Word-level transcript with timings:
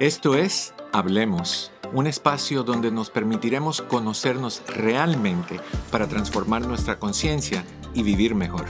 Esto 0.00 0.34
es 0.34 0.72
Hablemos, 0.94 1.72
un 1.92 2.06
espacio 2.06 2.62
donde 2.62 2.90
nos 2.90 3.10
permitiremos 3.10 3.82
conocernos 3.82 4.62
realmente 4.66 5.60
para 5.92 6.08
transformar 6.08 6.66
nuestra 6.66 6.98
conciencia 6.98 7.66
y 7.92 8.02
vivir 8.02 8.34
mejor. 8.34 8.64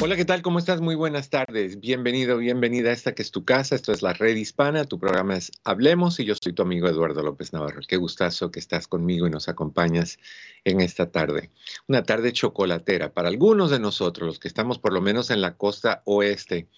Hola, 0.00 0.14
¿qué 0.14 0.24
tal? 0.24 0.40
¿Cómo 0.40 0.60
estás? 0.60 0.80
Muy 0.80 0.94
buenas 0.94 1.30
tardes. 1.30 1.80
Bienvenido, 1.80 2.38
bienvenida 2.38 2.90
a 2.90 2.92
esta 2.92 3.12
que 3.12 3.22
es 3.22 3.32
tu 3.32 3.44
casa. 3.44 3.74
Esto 3.74 3.90
es 3.90 4.02
la 4.02 4.12
Red 4.12 4.36
Hispana. 4.36 4.84
Tu 4.84 5.00
programa 5.00 5.36
es 5.36 5.50
Hablemos 5.64 6.20
y 6.20 6.24
yo 6.24 6.36
soy 6.40 6.52
tu 6.52 6.62
amigo 6.62 6.86
Eduardo 6.86 7.24
López 7.24 7.52
Navarro. 7.52 7.80
Qué 7.88 7.96
gustazo 7.96 8.52
que 8.52 8.60
estás 8.60 8.86
conmigo 8.86 9.26
y 9.26 9.30
nos 9.30 9.48
acompañas 9.48 10.20
en 10.62 10.80
esta 10.80 11.10
tarde. 11.10 11.50
Una 11.88 12.04
tarde 12.04 12.32
chocolatera 12.32 13.12
para 13.12 13.30
algunos 13.30 13.72
de 13.72 13.80
nosotros, 13.80 14.28
los 14.28 14.38
que 14.38 14.46
estamos 14.46 14.78
por 14.78 14.92
lo 14.92 15.00
menos 15.00 15.30
en 15.30 15.40
la 15.40 15.56
costa 15.56 16.02
oeste 16.04 16.68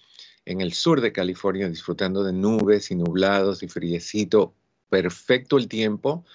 en 0.45 0.61
el 0.61 0.73
sur 0.73 1.01
de 1.01 1.11
California 1.11 1.69
disfrutando 1.69 2.23
de 2.23 2.33
nubes 2.33 2.91
y 2.91 2.95
nublados 2.95 3.63
y 3.63 3.67
friecito. 3.67 4.53
Perfecto 4.89 5.57
el 5.57 5.67
tiempo 5.67 6.25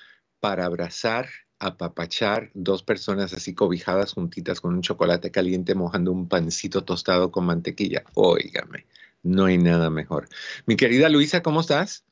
para 0.41 0.67
abrazar, 0.67 1.29
apapachar 1.59 2.51
dos 2.55 2.83
personas 2.83 3.33
así 3.33 3.55
cobijadas 3.55 4.13
juntitas 4.13 4.61
con 4.61 4.75
un 4.75 4.83
chocolate 4.83 5.31
caliente 5.31 5.75
mojando 5.75 6.13
un 6.13 6.29
pancito 6.29 6.85
tostado 6.85 7.31
con 7.31 7.47
mantequilla. 7.47 8.05
Óigame, 8.15 8.87
no 9.23 9.47
hay 9.47 9.59
nada 9.59 9.91
mejor. 9.91 10.29
Mi 10.67 10.77
querida 10.77 11.09
Luisa, 11.09 11.43
¿cómo 11.43 11.61
estás? 11.61 12.05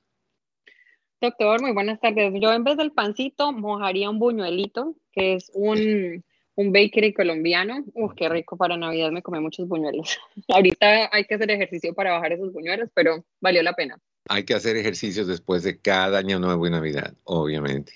Doctor, 1.20 1.62
muy 1.62 1.72
buenas 1.72 2.00
tardes. 2.00 2.32
Yo 2.40 2.52
en 2.52 2.64
vez 2.64 2.76
del 2.76 2.90
pancito 2.90 3.52
mojaría 3.52 4.10
un 4.10 4.18
buñuelito, 4.18 4.96
que 5.12 5.34
es 5.34 5.52
un 5.54 6.24
un 6.54 6.72
bakery 6.72 7.12
colombiano. 7.12 7.84
Uf, 7.94 8.12
qué 8.16 8.28
rico 8.28 8.56
para 8.56 8.76
Navidad, 8.76 9.10
me 9.10 9.22
comí 9.22 9.40
muchos 9.40 9.68
buñuelos. 9.68 10.18
Ahorita 10.48 11.08
hay 11.12 11.24
que 11.24 11.34
hacer 11.34 11.50
ejercicio 11.50 11.94
para 11.94 12.12
bajar 12.12 12.32
esos 12.32 12.52
buñuelos, 12.52 12.90
pero 12.94 13.24
valió 13.40 13.62
la 13.62 13.74
pena. 13.74 13.98
Hay 14.28 14.44
que 14.44 14.54
hacer 14.54 14.76
ejercicios 14.76 15.26
después 15.26 15.64
de 15.64 15.80
cada 15.80 16.18
año 16.18 16.38
nuevo 16.38 16.66
y 16.66 16.70
Navidad, 16.70 17.14
obviamente. 17.24 17.94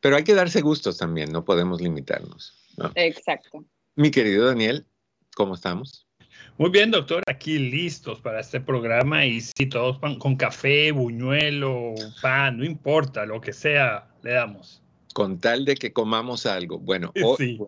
Pero 0.00 0.16
hay 0.16 0.24
que 0.24 0.34
darse 0.34 0.60
gustos 0.60 0.98
también, 0.98 1.30
no 1.30 1.44
podemos 1.44 1.80
limitarnos. 1.80 2.54
Exacto. 2.94 3.64
Mi 3.94 4.10
querido 4.10 4.46
Daniel, 4.46 4.86
¿cómo 5.34 5.54
estamos? 5.54 6.06
Muy 6.56 6.70
bien, 6.70 6.90
doctor, 6.90 7.22
aquí 7.28 7.58
listos 7.58 8.20
para 8.20 8.40
este 8.40 8.60
programa 8.60 9.24
y 9.24 9.40
si 9.40 9.66
todos 9.66 9.98
con 9.98 10.36
café, 10.36 10.90
buñuelo, 10.90 11.94
pan, 12.20 12.58
no 12.58 12.64
importa, 12.64 13.24
lo 13.26 13.40
que 13.40 13.52
sea, 13.52 14.08
le 14.22 14.32
damos 14.32 14.82
con 15.18 15.40
tal 15.40 15.64
de 15.64 15.74
que 15.74 15.92
comamos 15.92 16.46
algo. 16.46 16.78
Bueno, 16.78 17.12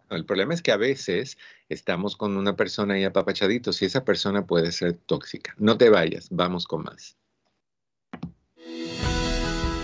el 0.09 0.25
problema 0.25 0.55
es 0.55 0.63
que 0.63 0.71
a 0.71 0.77
veces 0.77 1.37
estamos 1.69 2.17
con 2.17 2.37
una 2.37 2.55
persona 2.55 2.95
ahí 2.95 3.03
apapachaditos 3.03 3.83
y 3.83 3.87
esa 3.87 4.05
persona 4.05 4.47
puede 4.47 4.71
ser 4.71 4.93
tóxica. 4.93 5.53
No 5.59 5.77
te 5.77 5.91
vayas, 5.91 6.29
vamos 6.31 6.69
con 6.69 6.85
más. 6.85 7.17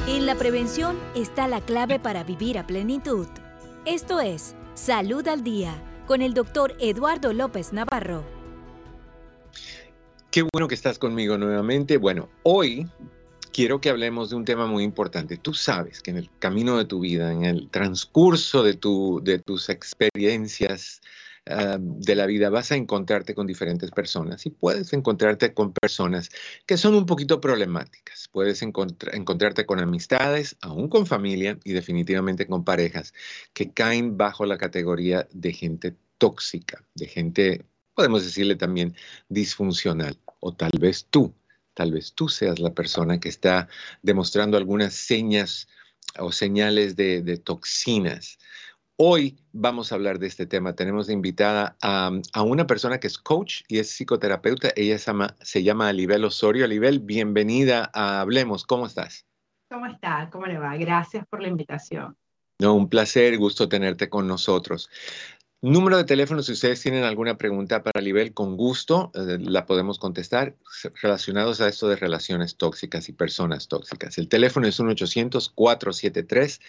En 0.07 0.27
la 0.27 0.37
prevención 0.37 0.97
está 1.17 1.49
la 1.49 1.61
clave 1.61 1.99
para 1.99 2.23
vivir 2.23 2.57
a 2.57 2.69
plenitud. 2.69 3.27
Esto 3.85 4.21
es 4.21 4.55
Salud 4.75 5.27
al 5.27 5.43
Día 5.43 5.75
con 6.07 6.23
el 6.23 6.35
doctor 6.35 6.77
Eduardo 6.79 7.33
López 7.33 7.73
Navarro. 7.73 8.23
Qué 10.31 10.47
bueno 10.53 10.69
que 10.69 10.77
estás 10.77 11.01
conmigo 11.01 11.37
nuevamente. 11.37 11.97
Bueno, 11.97 12.29
hoy 12.45 12.87
quiero 13.57 13.81
que 13.81 13.89
hablemos 13.89 14.29
de 14.29 14.37
un 14.37 14.45
tema 14.45 14.67
muy 14.67 14.85
importante. 14.85 15.39
Tú 15.39 15.55
sabes 15.55 16.03
que 16.03 16.11
en 16.11 16.19
el 16.19 16.29
camino 16.39 16.77
de 16.77 16.85
tu 16.85 17.01
vida, 17.01 17.33
en 17.33 17.43
el 17.43 17.71
transcurso 17.71 18.63
de, 18.63 18.75
tu, 18.75 19.23
de 19.25 19.39
tus 19.39 19.71
experiencias 19.71 21.01
ah, 21.47 21.79
de 21.81 22.15
la 22.17 22.27
vida, 22.27 22.51
vas 22.51 22.71
a 22.71 22.77
encontrarte 22.77 23.35
con 23.35 23.47
diferentes 23.47 23.91
personas 23.93 24.45
y 24.45 24.51
puedes 24.51 24.93
encontrarte 24.93 25.55
con 25.55 25.73
personas 25.73 26.29
que 26.67 26.77
son 26.77 26.95
un 26.95 27.07
poquito 27.07 27.41
problemáticas. 27.41 28.29
Puedes 28.31 28.61
encontrarte 28.61 29.65
con 29.65 29.81
amistades, 29.81 30.59
aún 30.61 30.91
con 30.91 31.07
familia 31.07 31.59
y 31.65 31.73
definitivamente 31.73 32.47
con 32.47 32.63
parejas 32.63 33.15
que 33.55 33.71
caen 33.71 34.19
bajo 34.19 34.45
la 34.45 34.59
categoría 34.59 35.29
de 35.33 35.55
gente 35.55 35.97
tóxica, 36.19 36.85
de 36.95 37.07
gente, 37.07 37.65
podemos 37.95 38.23
decirle 38.23 38.57
también, 38.57 38.95
disfuncional. 39.31 40.19
O 40.41 40.53
tal 40.53 40.73
vez 40.79 41.07
tú 41.09 41.33
Tal 41.77 41.93
vez 41.93 42.15
tú 42.15 42.31
seas 42.31 42.59
la 42.59 42.73
persona 42.73 43.21
que 43.21 43.29
está 43.29 43.69
demostrando 44.01 44.57
algunas 44.57 44.95
señas 44.95 45.69
o 46.19 46.33
señales 46.33 46.97
de, 46.97 47.37
toxinas. 47.37 48.39
Hoy 48.97 49.37
vamos 49.53 49.93
a 49.93 49.97
hablar 49.97 50.19
de 50.19 50.27
este 50.27 50.47
tema. 50.47 50.75
Tenemos 50.75 51.07
de 51.07 51.13
invitada 51.13 51.77
a, 51.83 52.11
una 52.43 52.67
persona 52.67 52.99
que 52.99 53.09
es 53.09 53.19
coach 53.19 53.61
y 53.69 53.79
es 53.79 53.91
psicoterapeuta. 53.91 54.71
Ella 54.75 54.99
se 54.99 55.11
llama, 55.11 55.37
se 55.43 55.63
llama 55.63 55.89
Alibel 55.89 56.25
Osorio. 56.25 56.65
Alibel, 56.65 56.99
bienvenida 56.99 57.91
a 57.93 58.23
Hablemos. 58.23 58.65
¿Cómo 58.65 58.87
estás? 58.87 59.27
¿Cómo 59.69 59.85
está? 59.85 60.31
¿Cómo 60.33 60.47
le 60.47 60.57
va? 60.57 60.79
Gracias 60.79 61.27
por 61.27 61.43
la 61.43 61.49
invitación. 61.49 62.17
No, 62.59 62.73
un 62.73 62.89
placer, 62.89 63.37
gusto 63.37 63.69
tenerte 63.69 64.09
con 64.09 64.27
nosotros. 64.27 64.89
Número 65.63 65.97
de 65.97 66.05
teléfono, 66.05 66.43
si 66.43 66.53
ustedes 66.53 66.83
tienen 66.83 67.05
alguna 67.05 67.39
pregunta 67.39 67.83
para 67.83 68.03
Libel, 68.03 68.35
con 68.35 68.59
gusto 68.59 69.11
eh, 69.15 69.39
la 69.41 69.65
podemos 69.65 69.99
contestar 69.99 70.55
relacionados 71.01 71.63
a 71.63 71.69
esto 71.69 71.89
de 71.89 71.97
relaciones 71.97 72.57
tóxicas 72.57 73.09
y 73.09 73.15
personas 73.15 73.67
tóxicas. 73.67 74.19
El 74.19 74.29
teléfono 74.29 74.67
es 74.67 74.79
1-800-473-3003. 74.79 76.61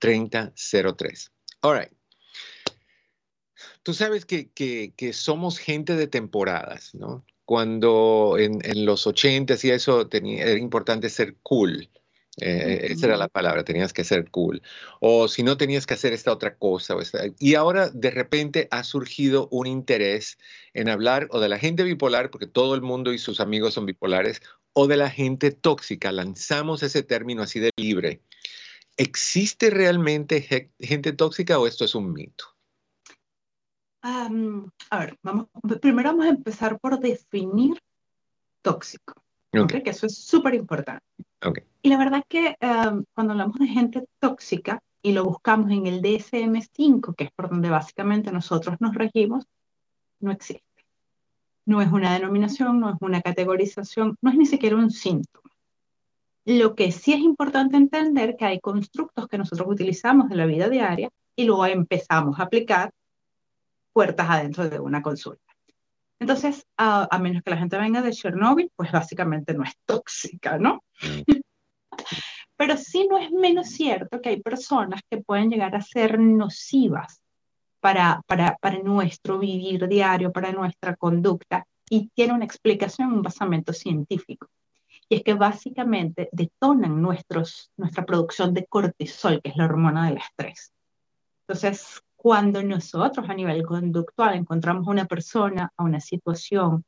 1-800-473-3003. 0.00 1.30
All 1.62 1.78
right. 1.78 1.92
Tú 3.82 3.94
sabes 3.94 4.26
que, 4.26 4.50
que, 4.52 5.12
somos 5.12 5.58
gente 5.58 5.96
de 5.96 6.06
temporadas, 6.08 6.94
¿no? 6.94 7.24
Cuando 7.46 8.36
en, 8.38 8.60
los 8.84 9.06
80 9.06 9.56
y 9.62 9.70
eso 9.70 10.08
era 10.12 10.58
importante 10.58 11.08
ser 11.08 11.36
cool 11.42 11.88
eh, 12.40 12.88
esa 12.90 13.06
era 13.06 13.16
la 13.16 13.28
palabra, 13.28 13.64
tenías 13.64 13.92
que 13.92 14.04
ser 14.04 14.30
cool. 14.30 14.62
O 15.00 15.28
si 15.28 15.42
no, 15.42 15.56
tenías 15.56 15.86
que 15.86 15.94
hacer 15.94 16.12
esta 16.12 16.32
otra 16.32 16.56
cosa. 16.56 16.96
y 17.38 17.54
ahora 17.54 17.90
de 17.90 18.10
repente 18.10 18.68
ha 18.70 18.84
surgido 18.84 19.48
un 19.50 19.66
interés 19.66 20.38
en 20.72 20.88
hablar 20.88 21.28
o 21.30 21.40
de 21.40 21.48
la 21.48 21.58
gente 21.58 21.82
bipolar, 21.82 22.30
porque 22.30 22.46
todo 22.46 22.74
el 22.74 22.82
mundo 22.82 23.12
y 23.12 23.18
sus 23.18 23.40
amigos 23.40 23.74
son 23.74 23.86
bipolares, 23.86 24.40
o 24.72 24.86
de 24.86 24.96
la 24.96 25.10
gente 25.10 25.50
tóxica. 25.50 26.10
Lanzamos 26.12 26.82
ese 26.82 27.02
término 27.02 27.42
así 27.42 27.60
de 27.60 27.70
libre. 27.76 28.22
¿Existe 28.96 29.70
realmente 29.70 30.70
gente 30.78 31.12
tóxica 31.12 31.58
o 31.58 31.66
esto 31.66 31.84
es 31.84 31.94
un 31.94 32.12
mito? 32.12 32.46
a 34.04 34.98
ver, 34.98 35.16
vamos, 35.22 35.46
primero 35.80 36.10
vamos 36.10 36.26
a 36.26 36.30
empezar 36.30 36.80
por 36.80 36.98
definir 36.98 37.78
tóxico. 38.60 39.22
Que 39.52 39.82
eso 39.84 40.06
es 40.06 40.16
súper 40.16 40.54
importante. 40.54 41.04
Y 41.82 41.88
la 41.88 41.98
verdad 41.98 42.24
que 42.28 42.56
em, 42.60 43.04
cuando 43.14 43.32
hablamos 43.32 43.58
de 43.58 43.66
gente 43.66 44.04
tóxica 44.20 44.80
y 45.02 45.12
lo 45.12 45.24
buscamos 45.24 45.70
en 45.70 45.86
el 45.86 46.00
DSM-5, 46.00 47.14
que 47.16 47.24
es 47.24 47.30
por 47.32 47.50
donde 47.50 47.70
básicamente 47.70 48.30
nosotros 48.30 48.76
nos 48.80 48.94
regimos, 48.94 49.46
no 50.20 50.30
existe. 50.30 50.62
No 51.64 51.80
es 51.82 51.90
una 51.90 52.12
denominación, 52.12 52.78
no 52.80 52.90
es 52.90 52.96
una 53.00 53.20
categorización, 53.20 54.16
no 54.20 54.30
es 54.30 54.36
ni 54.36 54.46
siquiera 54.46 54.76
un 54.76 54.90
síntoma. 54.90 55.50
Lo 56.44 56.74
que 56.74 56.90
sí 56.90 57.12
es 57.12 57.20
importante 57.20 57.76
entender 57.76 58.36
que 58.36 58.44
hay 58.44 58.60
constructos 58.60 59.28
que 59.28 59.38
nosotros 59.38 59.68
utilizamos 59.68 60.30
en 60.30 60.36
la 60.36 60.46
vida 60.46 60.68
diaria 60.68 61.10
y 61.36 61.44
luego 61.44 61.66
empezamos 61.66 62.38
a 62.38 62.44
aplicar 62.44 62.92
puertas 63.92 64.28
adentro 64.28 64.68
de 64.68 64.80
una 64.80 65.02
consulta. 65.02 65.51
Entonces, 66.22 66.64
a, 66.76 67.18
menos 67.18 67.42
que 67.42 67.50
la 67.50 67.56
gente 67.56 67.76
venga 67.76 68.00
de 68.00 68.12
Chernobyl, 68.12 68.70
pues 68.76 68.92
básicamente 68.92 69.54
no 69.54 69.64
es 69.64 69.72
tóxica, 69.84 70.56
¿no? 70.56 70.84
Mm. 71.02 71.40
Pero 72.56 72.76
sí 72.76 73.08
no 73.10 73.18
es 73.18 73.32
menos 73.32 73.70
cierto 73.70 74.20
que 74.20 74.28
hay 74.28 74.40
personas 74.40 75.00
que 75.10 75.16
pueden 75.16 75.50
llegar 75.50 75.74
a 75.74 75.80
ser 75.80 76.20
nocivas 76.20 77.20
para, 77.80 78.22
para, 78.28 78.56
para 78.60 78.78
nuestro 78.78 79.40
vivir 79.40 79.88
diario, 79.88 80.30
para 80.30 80.52
nuestra 80.52 80.94
conducta, 80.94 81.66
y 81.90 82.08
tiene 82.14 82.34
una 82.34 82.44
explicación, 82.44 83.12
un 83.12 83.22
basamento 83.22 83.72
científico. 83.72 84.46
Y 85.08 85.16
es 85.16 85.22
que 85.24 85.34
básicamente 85.34 86.28
detonan 86.30 87.02
nuestros, 87.02 87.72
nuestra 87.76 88.06
producción 88.06 88.54
de 88.54 88.64
cortisol, 88.66 89.42
que 89.42 89.50
es 89.50 89.56
la 89.56 89.64
hormona 89.64 90.06
del 90.06 90.18
estrés. 90.18 90.72
Entonces, 91.48 92.00
cuando 92.22 92.62
nosotros 92.62 93.28
a 93.28 93.34
nivel 93.34 93.64
conductual 93.64 94.36
encontramos 94.36 94.86
una 94.86 95.06
persona, 95.06 95.72
a 95.76 95.82
una 95.82 95.98
situación, 95.98 96.84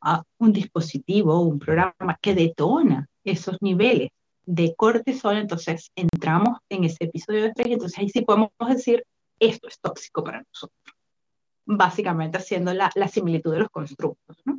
a 0.00 0.22
un 0.38 0.50
dispositivo, 0.54 1.40
un 1.40 1.58
programa 1.58 2.18
que 2.22 2.34
detona 2.34 3.06
esos 3.22 3.58
niveles 3.60 4.08
de 4.46 4.74
cortisol, 4.74 5.36
entonces 5.36 5.92
entramos 5.94 6.60
en 6.70 6.84
ese 6.84 7.04
episodio 7.04 7.42
de 7.42 7.48
estrés 7.48 7.68
y 7.68 7.72
entonces 7.74 7.98
ahí 7.98 8.08
sí 8.08 8.22
podemos 8.22 8.48
decir, 8.66 9.04
esto 9.38 9.68
es 9.68 9.78
tóxico 9.78 10.24
para 10.24 10.38
nosotros. 10.38 10.80
Básicamente 11.66 12.38
haciendo 12.38 12.72
la, 12.72 12.90
la 12.94 13.08
similitud 13.08 13.52
de 13.52 13.58
los 13.58 13.68
constructos. 13.68 14.38
¿no? 14.46 14.58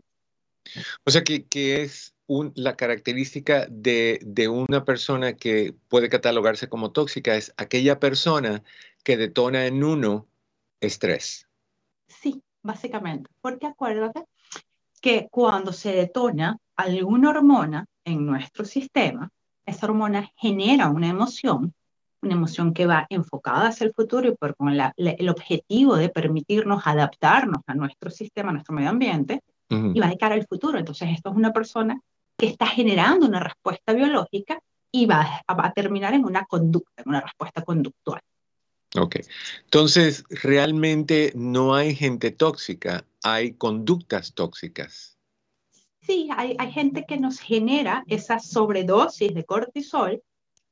O 1.06 1.10
sea, 1.10 1.24
que, 1.24 1.48
que 1.48 1.82
es 1.82 2.14
un, 2.28 2.54
la 2.56 2.76
característica 2.76 3.66
de, 3.68 4.20
de, 4.22 4.48
una 4.48 4.86
persona 4.86 5.34
que 5.34 5.74
puede 5.88 6.08
catalogarse 6.08 6.70
como 6.70 6.92
tóxica, 6.92 7.36
es 7.36 7.52
aquella 7.58 8.00
persona 8.00 8.64
que 9.10 9.18
detona 9.18 9.66
en 9.66 9.84
uno 9.84 10.28
estrés. 10.80 11.48
Sí, 12.08 12.44
básicamente, 12.62 13.28
porque 13.42 13.66
acuérdate 13.66 14.26
que 15.02 15.28
cuando 15.32 15.74
se 15.74 15.92
detona 15.94 16.60
alguna 16.76 17.32
hormona 17.32 17.88
en 18.06 18.24
nuestro 18.24 18.66
sistema, 18.66 19.32
esa 19.66 19.88
hormona 19.88 20.30
genera 20.36 20.90
una 20.90 21.08
emoción, 21.08 21.74
una 22.22 22.34
emoción 22.36 22.72
que 22.72 22.86
va 22.86 23.08
enfocada 23.10 23.70
hacia 23.70 23.88
el 23.88 23.94
futuro 23.94 24.28
y 24.28 24.36
por, 24.36 24.56
con 24.56 24.70
el 24.70 25.30
objetivo 25.30 25.96
de 25.96 26.10
permitirnos 26.10 26.84
adaptarnos 26.86 27.64
a 27.66 27.74
nuestro 27.74 28.12
sistema, 28.12 28.52
a 28.52 28.54
nuestro 28.54 28.76
medio 28.76 28.92
ambiente, 28.92 29.42
y 29.72 30.00
va 30.00 30.06
de 30.06 30.20
cara 30.20 30.36
al 30.36 30.46
futuro. 30.46 30.78
Entonces, 30.78 31.10
esto 31.16 31.32
es 31.32 31.36
una 31.36 31.52
persona 31.52 32.00
que 32.38 32.46
está 32.46 32.68
generando 32.68 33.26
una 33.26 33.40
respuesta 33.40 33.92
biológica 33.92 34.62
y 34.92 35.08
va 35.08 35.42
a, 35.48 35.74
terminar 35.74 36.14
en 36.14 36.26
una 36.26 36.46
conducta, 36.46 37.02
en 37.02 37.10
una 37.10 37.22
respuesta 37.22 37.64
conductual. 37.64 38.22
Ok. 38.98 39.18
Entonces, 39.66 40.24
realmente 40.30 41.32
no 41.36 41.76
hay 41.76 41.96
gente 41.96 42.32
tóxica, 42.32 43.06
hay 43.24 43.54
conductas 43.54 44.34
tóxicas. 44.34 45.18
Sí, 46.02 46.28
hay, 46.36 46.56
hay 46.58 46.72
gente 46.72 47.06
que 47.08 47.18
nos 47.18 47.40
genera 47.40 48.04
esa 48.08 48.40
sobredosis 48.40 49.34
de 49.34 49.46
cortisol 49.46 50.24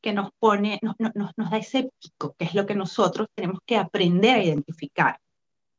que 0.01 0.13
nos 0.13 0.31
pone, 0.39 0.79
nos, 0.81 0.95
da 0.97 1.57
ese 1.57 1.91
pico, 1.99 2.35
que 2.37 2.45
es 2.45 2.55
lo 2.55 2.65
que 2.65 2.75
nosotros 2.75 3.27
tenemos 3.35 3.59
que 3.65 3.77
aprender 3.77 4.35
a 4.35 4.43
identificar, 4.43 5.19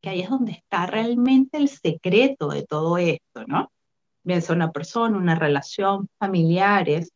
que 0.01 0.11
ahí 0.11 0.21
es 0.21 0.31
donde 0.31 0.53
está 0.53 0.87
realmente 0.87 1.57
el 1.57 1.69
secreto 1.69 2.49
de 2.49 2.65
todo 2.65 2.99
esto, 2.99 3.45
¿no? 3.47 3.71
Bien 4.23 4.43
sea 4.43 4.55
una 4.55 4.71
persona, 4.71 5.17
una 5.17 5.35
relación, 5.35 6.09
familiares, 6.19 7.13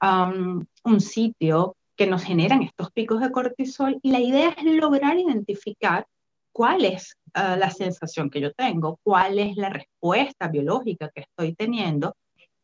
un 0.00 1.00
sitio 1.00 1.76
que 1.96 2.06
nos 2.06 2.22
generan 2.22 2.62
estos 2.62 2.90
picos 2.92 3.20
de 3.20 3.30
cortisol 3.30 3.98
y 4.02 4.10
la 4.10 4.20
idea 4.20 4.50
es 4.50 4.64
lograr 4.64 5.16
identificar 5.16 6.06
cuál 6.52 6.84
es 6.84 7.16
ah, 7.34 7.56
la 7.56 7.70
sensación 7.70 8.30
que 8.30 8.40
yo 8.40 8.52
tengo, 8.52 8.98
cuál 9.02 9.38
es 9.38 9.56
la 9.56 9.70
respuesta 9.70 10.48
biológica 10.48 11.10
que 11.14 11.22
estoy 11.22 11.54
teniendo 11.54 12.16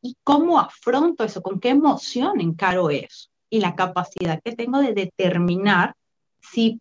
y 0.03 0.17
cómo 0.25 0.59
afronto 0.59 1.25
eso, 1.25 1.43
con 1.43 1.61
qué 1.61 1.71
emoción 1.71 2.41
encaro 2.41 2.91
eso 2.91 3.29
y 3.50 3.61
la 3.61 3.75
capacidad 3.75 4.41
que 4.43 4.55
tengo 4.55 4.79
de 4.79 4.94
determinar 4.94 5.94
si 6.41 6.81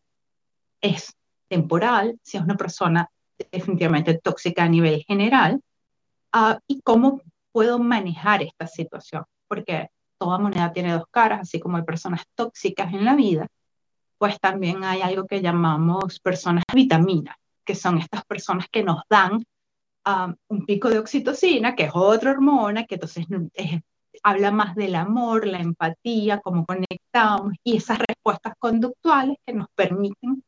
es 0.81 1.13
temporal, 1.47 2.17
si 2.23 2.37
es 2.37 2.43
una 2.43 2.55
persona 2.55 3.09
definitivamente 3.51 4.17
tóxica 4.17 4.63
a 4.63 4.69
nivel 4.69 5.03
general 5.03 5.61
ah, 6.31 6.59
y 6.67 6.81
cómo 6.81 7.21
puedo 7.51 7.79
manejar 7.79 8.43
esta 8.43 8.67
situación, 8.67 9.25
porque 9.47 9.89
toda 10.19 10.37
moneda 10.37 10.71
tiene 10.73 10.93
dos 10.93 11.05
caras, 11.09 11.41
así 11.41 11.59
como 11.59 11.77
hay 11.77 11.83
personas 11.83 12.23
tóxicas 12.35 12.93
en 12.93 13.05
la 13.05 13.15
vida, 13.15 13.47
pues 14.17 14.39
también 14.39 14.83
hay 14.83 15.01
algo 15.01 15.25
que 15.25 15.41
llamamos 15.41 16.19
personas 16.19 16.63
vitaminas, 16.73 17.35
que 17.65 17.73
son 17.73 17.97
estas 17.97 18.25
personas 18.25 18.67
que 18.71 18.83
nos 18.83 19.01
dan 19.09 19.43
um, 20.05 20.35
un 20.49 20.65
pico 20.65 20.89
de 20.89 20.99
oxitocina, 20.99 21.73
que 21.75 21.85
es 21.85 21.91
otra 21.93 22.31
hormona, 22.31 22.85
que 22.85 22.95
entonces 22.95 23.25
habla 24.23 24.51
más 24.51 24.75
del 24.75 24.95
amor, 24.95 25.47
la 25.47 25.59
empatía, 25.59 26.41
cómo 26.41 26.65
conectamos 26.65 27.53
y 27.63 27.77
esas 27.77 27.99
respuestas 27.99 28.53
conductuales 28.59 29.37
que 29.45 29.53
nos 29.53 29.67
permiten 29.73 30.43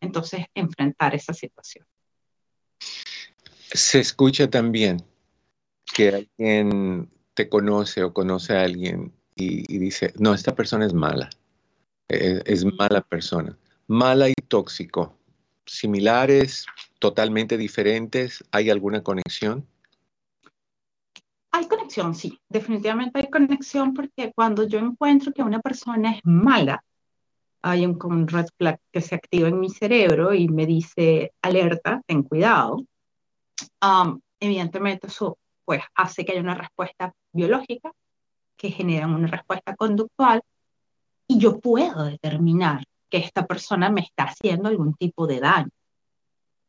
entonces 0.00 0.46
enfrentar 0.54 1.14
esa 1.14 1.32
situación. 1.32 1.86
Se 3.70 4.00
escucha 4.00 4.48
también 4.48 5.04
que 5.94 6.26
alguien 6.38 7.10
te 7.38 7.48
conoce 7.48 8.02
o 8.02 8.12
conoce 8.12 8.56
a 8.56 8.64
alguien 8.64 9.12
y, 9.36 9.78
dice, 9.78 10.12
no, 10.18 10.34
esta 10.34 10.56
persona 10.56 10.84
es 10.86 10.92
mala, 10.92 11.30
es, 12.08 12.42
es, 12.44 12.64
mala 12.64 13.00
persona, 13.00 13.56
mala 13.86 14.28
y 14.28 14.34
tóxico, 14.34 15.14
similares, 15.64 16.66
totalmente 16.98 17.56
diferentes, 17.56 18.42
¿hay 18.50 18.70
alguna 18.70 19.04
conexión? 19.04 19.64
Hay 21.52 21.68
conexión, 21.68 22.16
sí, 22.16 22.40
definitivamente 22.48 23.20
hay 23.20 23.30
conexión 23.30 23.94
porque 23.94 24.32
cuando 24.34 24.66
yo 24.66 24.80
encuentro 24.80 25.32
que 25.32 25.44
una 25.44 25.60
persona 25.60 26.16
es 26.16 26.20
mala, 26.24 26.82
hay 27.62 27.86
un, 27.86 28.26
red 28.26 28.46
flag 28.56 28.80
que 28.90 29.00
se 29.00 29.14
activa 29.14 29.46
en 29.46 29.60
mi 29.60 29.70
cerebro 29.70 30.34
y 30.34 30.48
me 30.48 30.66
dice, 30.66 31.32
alerta, 31.40 32.02
ten 32.04 32.24
cuidado. 32.24 32.78
Um, 33.80 34.20
evidentemente 34.40 35.06
eso 35.06 35.38
pues 35.68 35.82
hace 35.94 36.24
que 36.24 36.32
haya 36.32 36.40
una 36.40 36.54
respuesta 36.54 37.12
biológica 37.30 37.92
que 38.56 38.70
genera 38.70 39.06
una 39.06 39.26
respuesta 39.26 39.76
conductual 39.76 40.40
y 41.26 41.38
yo 41.38 41.60
puedo 41.60 42.04
determinar 42.04 42.84
que 43.10 43.18
esta 43.18 43.46
persona 43.46 43.90
me 43.90 44.00
está 44.00 44.24
haciendo 44.24 44.70
algún 44.70 44.94
tipo 44.94 45.26
de 45.26 45.40
daño. 45.40 45.68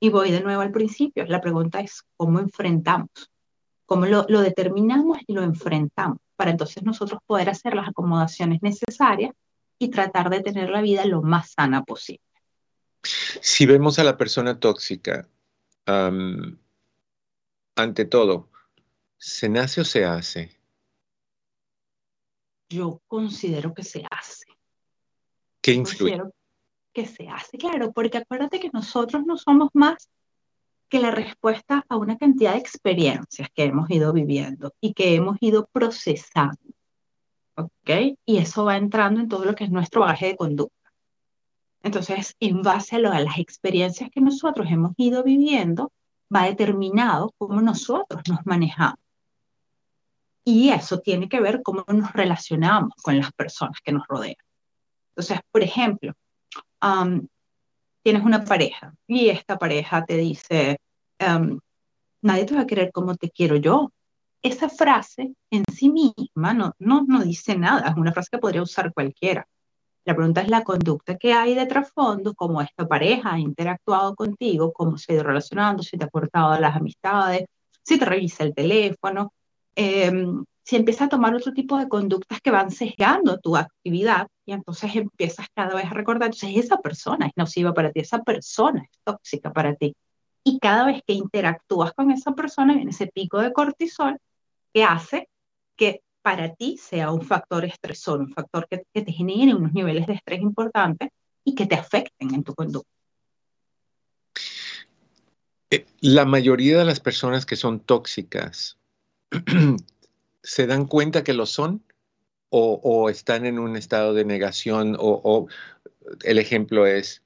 Y 0.02 0.10
voy 0.10 0.32
de 0.32 0.42
nuevo 0.42 0.62
al 0.62 0.74
principio, 0.74 1.26
la 1.28 1.40
pregunta 1.40 1.80
es 1.80 2.04
cómo 2.18 2.40
enfrentamos, 2.40 3.10
cómo 3.86 4.06
lo, 4.06 4.26
lo 4.28 4.42
determinamos 4.42 5.20
y 5.26 5.32
lo 5.32 5.44
enfrentamos, 5.44 6.18
para 6.36 6.52
entonces 6.52 6.84
nosotros 6.84 7.22
poder 7.26 7.50
hacer 7.50 7.76
las 7.76 7.88
acomodaciones 7.88 8.62
necesarias 8.62 9.32
y 9.78 9.88
tratar 9.88 10.30
de 10.30 10.42
tener 10.42 10.70
la 10.70 10.82
vida 10.82 11.06
lo 11.06 11.22
más 11.22 11.52
sana 11.52 11.86
posible. 11.86 12.20
Si 13.02 13.66
vemos 13.66 13.98
a 13.98 14.04
la 14.04 14.18
persona 14.18 14.60
tóxica, 14.60 15.30
ante 15.86 16.58
todo, 18.04 18.50
¿Se 19.20 19.50
nace 19.50 19.82
o 19.82 19.86
se 19.86 20.06
hace? 20.06 20.50
Yo 22.70 23.02
considero 23.06 23.74
que 23.74 23.84
se 23.84 24.06
hace. 24.10 24.46
¿Qué 25.62 25.74
influye? 25.74 26.18
Considero 26.18 26.34
que 26.94 27.06
se 27.06 27.28
hace, 27.28 27.58
claro, 27.58 27.92
porque 27.92 28.18
acuérdate 28.18 28.60
que 28.62 28.70
nosotros 28.72 29.26
no 29.26 29.38
somos 29.38 29.70
más 29.74 30.10
que 30.88 31.00
la 31.00 31.12
respuesta 31.12 31.86
a 31.90 31.98
una 31.98 32.18
cantidad 32.18 32.54
de 32.54 32.60
experiencias 32.60 33.50
que 33.54 33.66
hemos 33.66 33.90
ido 33.92 34.14
viviendo 34.14 34.74
y 34.80 34.94
que 34.94 35.16
hemos 35.16 35.38
ido 35.42 35.68
procesando. 35.72 36.58
¿Ok? 37.56 38.18
Y 38.26 38.38
eso 38.38 38.64
va 38.64 38.78
entrando 38.78 39.20
en 39.20 39.28
todo 39.28 39.44
lo 39.44 39.54
que 39.54 39.66
es 39.66 39.70
nuestro 39.70 40.02
bagaje 40.02 40.28
de 40.28 40.38
conducta. 40.38 40.94
Entonces, 41.84 42.36
en 42.40 42.62
base 42.62 42.96
a, 42.96 43.00
a 43.00 43.20
las 43.20 43.38
experiencias 43.38 44.10
que 44.10 44.22
nosotros 44.22 44.68
hemos 44.72 44.94
ido 44.96 45.24
viviendo, 45.24 45.92
va 46.34 46.46
determinado 46.46 47.34
cómo 47.38 47.62
nosotros 47.62 48.22
nos 48.30 48.46
manejamos. 48.46 49.09
Y 50.52 50.72
eso 50.72 51.00
tiene 51.00 51.30
que 51.30 51.40
ver 51.40 51.62
cómo 51.62 51.86
nos 51.88 52.12
relacionamos 52.12 52.96
con 53.04 53.16
las 53.16 53.32
personas 53.34 53.78
que 53.84 53.92
nos 53.92 54.08
rodean. 54.08 54.34
Entonces, 55.10 55.40
por 55.52 55.62
ejemplo, 55.62 56.14
tienes 58.02 58.24
una 58.24 58.44
pareja 58.44 58.96
y 59.06 59.30
esta 59.30 59.60
pareja 59.60 60.04
te 60.06 60.18
dice, 60.18 60.80
nadie 62.24 62.46
te 62.46 62.56
va 62.56 62.62
a 62.62 62.66
querer 62.66 62.92
como 62.92 63.14
te 63.16 63.30
quiero 63.30 63.58
yo. 63.58 63.92
Esa 64.42 64.70
frase 64.70 65.36
en 65.52 65.66
sí 65.72 65.92
misma 65.92 66.56
no, 66.56 66.74
no, 66.80 67.06
no 67.08 67.22
dice 67.22 67.56
nada, 67.56 67.88
es 67.90 67.96
una 67.96 68.12
frase 68.12 68.30
que 68.32 68.40
podría 68.40 68.64
usar 68.64 68.92
cualquiera. 68.92 69.46
La 70.04 70.16
pregunta 70.16 70.42
es 70.42 70.50
la 70.50 70.64
conducta 70.64 71.16
que 71.16 71.32
hay 71.32 71.54
de 71.54 71.68
trasfondo, 71.68 72.34
cómo 72.34 72.60
esta 72.60 72.88
pareja 72.88 73.34
ha 73.34 73.40
interactuado 73.40 74.16
contigo, 74.16 74.74
cómo 74.74 74.98
se 74.98 75.12
ha 75.12 75.16
ido 75.16 75.26
relacionando, 75.26 75.84
si 75.84 75.96
te 75.96 76.06
ha 76.06 76.10
cortado 76.10 76.60
las 76.60 76.76
amistades, 76.76 77.46
si 77.84 78.00
te 78.00 78.06
revisa 78.06 78.44
el 78.44 78.56
teléfono, 78.56 79.32
Em, 79.76 80.44
si 80.64 80.76
empiezas 80.76 81.08
a 81.08 81.10
tomar 81.10 81.34
otro 81.34 81.54
tipo 81.54 81.78
de 81.78 81.90
conductas 81.90 82.42
que 82.42 82.52
van 82.52 82.72
sesgando 82.72 83.40
tu 83.40 83.58
actividad 83.58 84.28
y 84.46 84.54
entonces 84.54 84.96
empiezas 84.96 85.48
cada 85.56 85.76
vez 85.76 85.86
a 85.86 85.94
recordar, 85.94 86.28
entonces 86.28 86.64
esa 86.64 86.78
persona 86.78 87.28
es 87.28 87.34
nociva 87.36 87.74
para 87.74 87.92
ti, 87.92 88.02
esa 88.02 88.22
persona 88.24 88.84
es 88.84 89.00
tóxica 89.04 89.52
para 89.52 89.76
ti. 89.76 89.96
Y 90.44 90.60
cada 90.60 90.86
vez 90.86 91.02
que 91.06 91.14
interactúas 91.14 91.94
con 91.94 92.12
esa 92.12 92.34
persona 92.34 92.76
viene 92.76 92.92
ese 92.92 93.08
pico 93.08 93.40
de 93.42 93.54
cortisol 93.54 94.18
que 94.74 94.84
hace 94.84 95.28
que 95.76 96.02
para 96.22 96.54
ti 96.54 96.78
sea 96.78 97.12
un 97.12 97.22
factor 97.22 97.66
estresor, 97.66 98.20
un 98.20 98.30
factor 98.30 98.68
que, 98.70 98.84
que 98.94 99.02
te 99.02 99.12
genere 99.12 99.56
unos 99.56 99.74
niveles 99.74 100.08
de 100.08 100.14
estrés 100.14 100.42
importantes 100.42 101.10
y 101.44 101.56
que 101.56 101.66
te 101.66 101.76
afecten 101.76 102.34
en 102.34 102.44
tu 102.44 102.54
conducta. 102.54 102.90
Eh, 105.72 105.86
la 106.02 106.26
mayoría 106.26 106.80
de 106.80 106.86
las 106.86 107.00
personas 107.00 107.46
que 107.46 107.56
son 107.56 107.80
tóxicas 107.80 108.79
se 110.44 110.68
dan 110.68 110.86
cuenta 110.86 111.24
que 111.24 111.34
lo 111.34 111.46
son 111.46 111.84
o, 112.50 113.10
están 113.10 113.46
en 113.46 113.60
un 113.60 113.76
estado 113.76 114.14
de 114.14 114.26
negación 114.26 114.96
o, 115.00 115.48
el 116.24 116.40
ejemplo 116.40 116.88
es, 116.88 117.24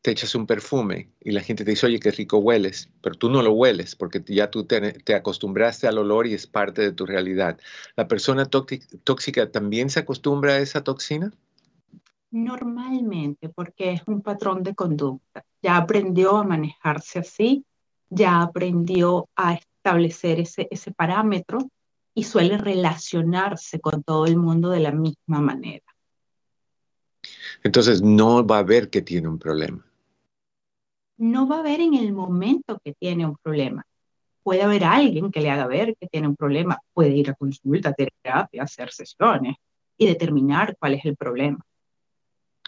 te 0.00 0.10
echas 0.10 0.34
un 0.34 0.46
perfume 0.46 1.10
y 1.20 1.32
la 1.32 1.42
gente 1.42 1.64
te 1.64 1.72
dice, 1.72 1.86
oye, 1.86 2.00
qué 2.00 2.10
rico 2.10 2.38
hueles, 2.38 2.90
pero 3.02 3.14
tú 3.14 3.28
no 3.28 3.42
lo 3.42 3.52
hueles 3.52 3.94
porque 3.94 4.22
ya 4.26 4.50
tú 4.50 4.64
te, 4.64 5.14
acostumbraste 5.14 5.86
al 5.86 5.98
olor 5.98 6.26
y 6.26 6.34
es 6.34 6.46
parte 6.46 6.80
de 6.80 6.92
tu 6.92 7.04
realidad. 7.04 7.58
¿La 7.96 8.08
persona 8.08 8.46
tóxica 8.46 9.50
también 9.50 9.90
se 9.90 10.00
acostumbra 10.00 10.54
a 10.54 10.58
esa 10.58 10.82
toxina? 10.82 11.32
Normalmente, 12.30 13.50
porque 13.50 13.92
es 13.92 14.02
un 14.06 14.22
patrón 14.22 14.62
de 14.62 14.74
conducta. 14.74 15.44
Ya 15.62 15.76
aprendió 15.76 16.38
a 16.38 16.44
manejarse 16.44 17.18
así, 17.18 17.66
ya 18.08 18.40
aprendió 18.40 19.28
a 19.36 19.58
establecer 19.82 20.38
ese, 20.38 20.68
ese 20.70 20.92
parámetro 20.92 21.58
y 22.14 22.24
suele 22.24 22.56
relacionarse 22.56 23.80
con 23.80 24.02
todo 24.04 24.26
el 24.26 24.36
mundo 24.36 24.70
de 24.70 24.80
la 24.80 24.92
misma 24.92 25.40
manera. 25.40 25.84
Entonces 27.64 28.00
no 28.00 28.46
va 28.46 28.58
a 28.58 28.62
ver 28.62 28.90
que 28.90 29.02
tiene 29.02 29.28
un 29.28 29.38
problema. 29.38 29.84
No 31.16 31.48
va 31.48 31.60
a 31.60 31.62
ver 31.62 31.80
en 31.80 31.94
el 31.94 32.12
momento 32.12 32.78
que 32.84 32.94
tiene 32.94 33.26
un 33.26 33.36
problema, 33.42 33.84
puede 34.42 34.62
haber 34.62 34.84
alguien 34.84 35.30
que 35.30 35.40
le 35.40 35.50
haga 35.50 35.66
ver 35.66 35.96
que 35.98 36.08
tiene 36.08 36.28
un 36.28 36.36
problema, 36.36 36.78
puede 36.92 37.10
ir 37.10 37.30
a 37.30 37.34
consulta, 37.34 37.92
terapia, 37.92 38.62
hacer 38.62 38.90
sesiones 38.90 39.56
y 39.96 40.06
determinar 40.06 40.76
cuál 40.78 40.94
es 40.94 41.04
el 41.04 41.16
problema. 41.16 41.64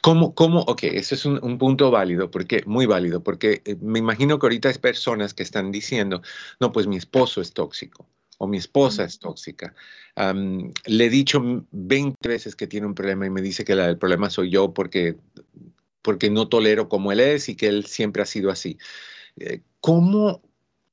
¿Cómo, 0.04 0.34
cómo? 0.34 0.60
Ok, 0.60 0.82
ese 0.82 1.14
es 1.14 1.24
un, 1.24 1.56
punto 1.56 1.90
válido, 1.90 2.30
porque, 2.30 2.62
muy 2.66 2.84
válido, 2.84 3.22
porque 3.22 3.62
eh, 3.64 3.74
me 3.80 4.00
imagino 4.00 4.38
que 4.38 4.44
ahorita 4.44 4.68
hay 4.68 4.76
personas 4.76 5.32
que 5.32 5.42
están 5.42 5.72
diciendo, 5.72 6.20
no, 6.60 6.72
pues 6.72 6.86
mi 6.86 6.96
esposo 6.98 7.40
es 7.40 7.54
tóxico 7.54 8.06
o 8.36 8.46
mi 8.46 8.58
esposa 8.58 9.04
es 9.04 9.18
tóxica. 9.18 9.74
le 10.84 11.04
he 11.06 11.08
dicho 11.08 11.40
20 11.70 12.28
veces 12.28 12.54
que 12.54 12.66
tiene 12.66 12.86
un 12.86 12.94
problema 12.94 13.24
y 13.24 13.30
me 13.30 13.40
dice 13.40 13.64
que 13.64 13.72
el 13.72 13.96
problema 13.96 14.28
soy 14.28 14.50
yo 14.50 14.74
porque, 14.74 15.16
porque 16.02 16.28
no 16.28 16.48
tolero 16.48 16.90
como 16.90 17.10
él 17.10 17.20
es 17.20 17.48
y 17.48 17.56
que 17.56 17.68
él 17.68 17.86
siempre 17.86 18.22
ha 18.22 18.26
sido 18.26 18.50
así. 18.50 18.76
Eh, 19.36 19.62
¿Cómo, 19.80 20.42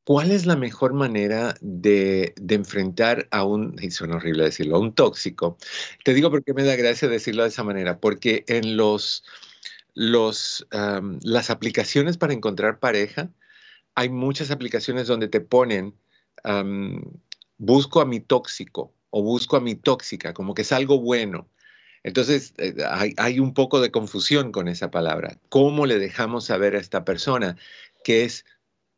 ¿Cuál 0.03 0.31
es 0.31 0.46
la 0.48 0.55
mejor 0.55 0.93
manera 0.93 1.55
de, 1.62 2.34
enfrentar 2.50 3.27
a 3.31 3.43
un, 3.43 3.75
y 3.81 3.91
suena 3.91 4.15
horrible 4.15 4.46
decirlo, 4.46 4.77
a 4.77 4.79
un 4.79 4.93
tóxico? 4.96 5.58
Te 6.03 6.13
digo 6.13 6.31
porque 6.31 6.53
me 6.53 6.63
da 6.63 6.75
gracia 6.75 7.08
decirlo 7.08 7.43
de 7.43 7.50
esa 7.50 7.63
manera, 7.63 8.00
porque 8.00 8.43
en 8.48 8.77
los, 8.77 9.24
las 9.93 11.50
aplicaciones 11.50 12.17
para 12.17 12.34
encontrar 12.34 12.79
pareja, 12.79 13.31
hay 13.96 14.10
muchas 14.10 14.51
aplicaciones 14.51 15.08
donde 15.08 15.27
te 15.27 15.41
ponen, 15.41 15.96
busco 17.58 18.01
a 18.01 18.05
mi 18.05 18.20
tóxico 18.20 18.93
o 19.12 19.22
busco 19.22 19.58
a 19.58 19.62
mi 19.62 19.75
tóxica, 19.75 20.34
como 20.34 20.55
que 20.55 20.63
es 20.63 20.72
algo 20.72 21.00
bueno. 21.00 21.48
Entonces, 22.03 22.53
eh, 22.58 22.75
hay, 23.17 23.39
un 23.39 23.53
poco 23.53 23.79
de 23.79 23.91
confusión 23.91 24.51
con 24.51 24.67
esa 24.67 24.89
palabra. 24.89 25.39
¿Cómo 25.50 25.86
le 25.86 26.00
dejamos 26.00 26.46
saber 26.46 26.75
a 26.75 26.79
esta 26.79 27.05
persona 27.05 27.58
que 28.03 28.24
es 28.24 28.46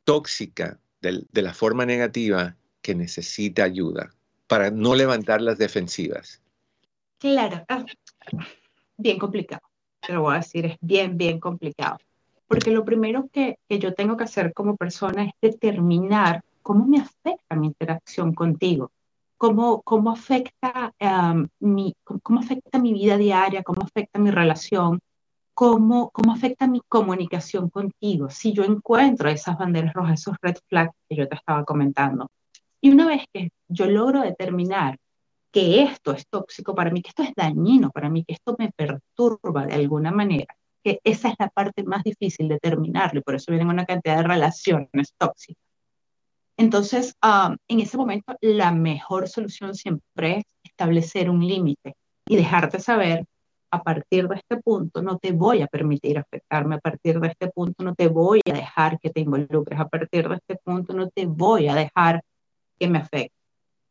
tóxica 0.05 0.79
de, 1.03 1.41
la 1.41 1.53
forma 1.53 1.85
negativa 1.85 2.55
que 2.81 2.95
necesita 2.95 3.63
ayuda 3.63 4.13
para 4.47 4.71
no 4.71 4.95
levantar 4.95 5.41
las 5.41 5.57
defensivas. 5.57 6.41
Claro, 7.19 7.63
ah, 7.67 7.85
bien 8.97 9.19
complicado. 9.19 9.61
Te 9.99 10.13
lo 10.13 10.21
voy 10.21 10.35
a 10.35 10.37
decir, 10.37 10.65
es 10.65 10.77
bien, 10.81 11.17
bien 11.17 11.39
complicado. 11.39 11.97
Porque 12.47 12.71
lo 12.71 12.83
primero 12.83 13.29
que, 13.31 13.57
yo 13.69 13.93
tengo 13.93 14.17
que 14.17 14.25
hacer 14.25 14.53
como 14.53 14.75
persona 14.75 15.25
es 15.25 15.31
determinar 15.41 16.43
cómo 16.61 16.85
me 16.85 16.99
afecta 16.99 17.55
mi 17.55 17.67
interacción 17.67 18.33
contigo, 18.33 18.91
cómo, 19.37 19.81
cómo, 19.81 20.11
afecta, 20.11 20.93
mi, 21.59 21.95
cómo 22.03 22.39
afecta 22.39 22.79
mi 22.79 22.93
vida 22.93 23.17
diaria, 23.17 23.63
cómo 23.63 23.81
afecta 23.81 24.19
mi 24.19 24.29
relación, 24.29 24.99
cómo, 25.53 26.09
cómo 26.11 26.33
afecta 26.33 26.67
mi 26.67 26.81
comunicación 26.87 27.69
contigo 27.69 28.29
si 28.29 28.53
yo 28.53 28.63
encuentro 28.63 29.29
esas 29.29 29.57
banderas 29.57 29.93
rojas, 29.93 30.21
esos 30.21 30.35
red 30.41 30.55
flags 30.67 30.93
que 31.09 31.15
yo 31.15 31.27
te 31.27 31.35
estaba 31.35 31.63
comentando. 31.63 32.29
Y 32.81 32.91
una 32.91 33.07
vez 33.07 33.23
que 33.31 33.49
yo 33.67 33.85
logro 33.85 34.21
determinar 34.21 34.97
que 35.51 35.83
esto 35.83 36.13
es 36.13 36.27
tóxico 36.27 36.73
para 36.75 36.89
mí, 36.89 37.01
que 37.01 37.09
esto 37.09 37.23
es 37.23 37.33
dañino 37.35 37.91
para 37.91 38.09
mí, 38.09 38.23
que 38.25 38.33
esto 38.33 38.55
me 38.57 38.71
perturba 38.71 39.65
de 39.67 39.75
alguna 39.75 40.11
manera, 40.11 40.55
que 40.83 40.99
esa 41.03 41.29
es 41.29 41.35
la 41.39 41.49
parte 41.49 41.83
más 41.83 42.03
difícil 42.03 42.47
de 42.47 42.55
determinarlo 42.55 43.19
y 43.19 43.23
por 43.23 43.35
eso 43.35 43.51
vienen 43.51 43.69
una 43.69 43.85
cantidad 43.85 44.17
de 44.17 44.23
relaciones 44.23 45.13
tóxicas. 45.17 45.63
Entonces, 46.57 47.15
ah, 47.21 47.55
en 47.67 47.79
ese 47.79 47.97
momento, 47.97 48.35
la 48.41 48.71
mejor 48.71 49.27
solución 49.27 49.75
siempre 49.75 50.39
es 50.39 50.43
establecer 50.63 51.29
un 51.29 51.45
límite 51.45 51.95
y 52.27 52.35
dejarte 52.35 52.79
saber 52.79 53.25
a 53.73 53.81
partir 53.81 54.27
de 54.27 54.35
este 54.35 54.57
punto 54.57 55.01
no 55.01 55.17
te 55.17 55.31
voy 55.31 55.63
a 55.63 55.67
permitir 55.67 56.19
afectarme, 56.19 56.75
a 56.75 56.79
partir 56.79 57.19
de 57.19 57.29
este 57.29 57.47
punto 57.49 57.83
no 57.83 57.95
te 57.95 58.07
voy 58.07 58.39
a 58.47 58.53
dejar 58.53 58.99
que 58.99 59.09
te 59.09 59.21
involucres, 59.21 59.79
a 59.79 59.87
partir 59.87 60.29
de 60.29 60.35
este 60.35 60.57
punto 60.63 60.93
no 60.93 61.09
te 61.09 61.25
voy 61.25 61.67
a 61.67 61.73
dejar 61.73 62.23
que 62.77 62.87
me 62.87 62.99
afecte. 62.99 63.33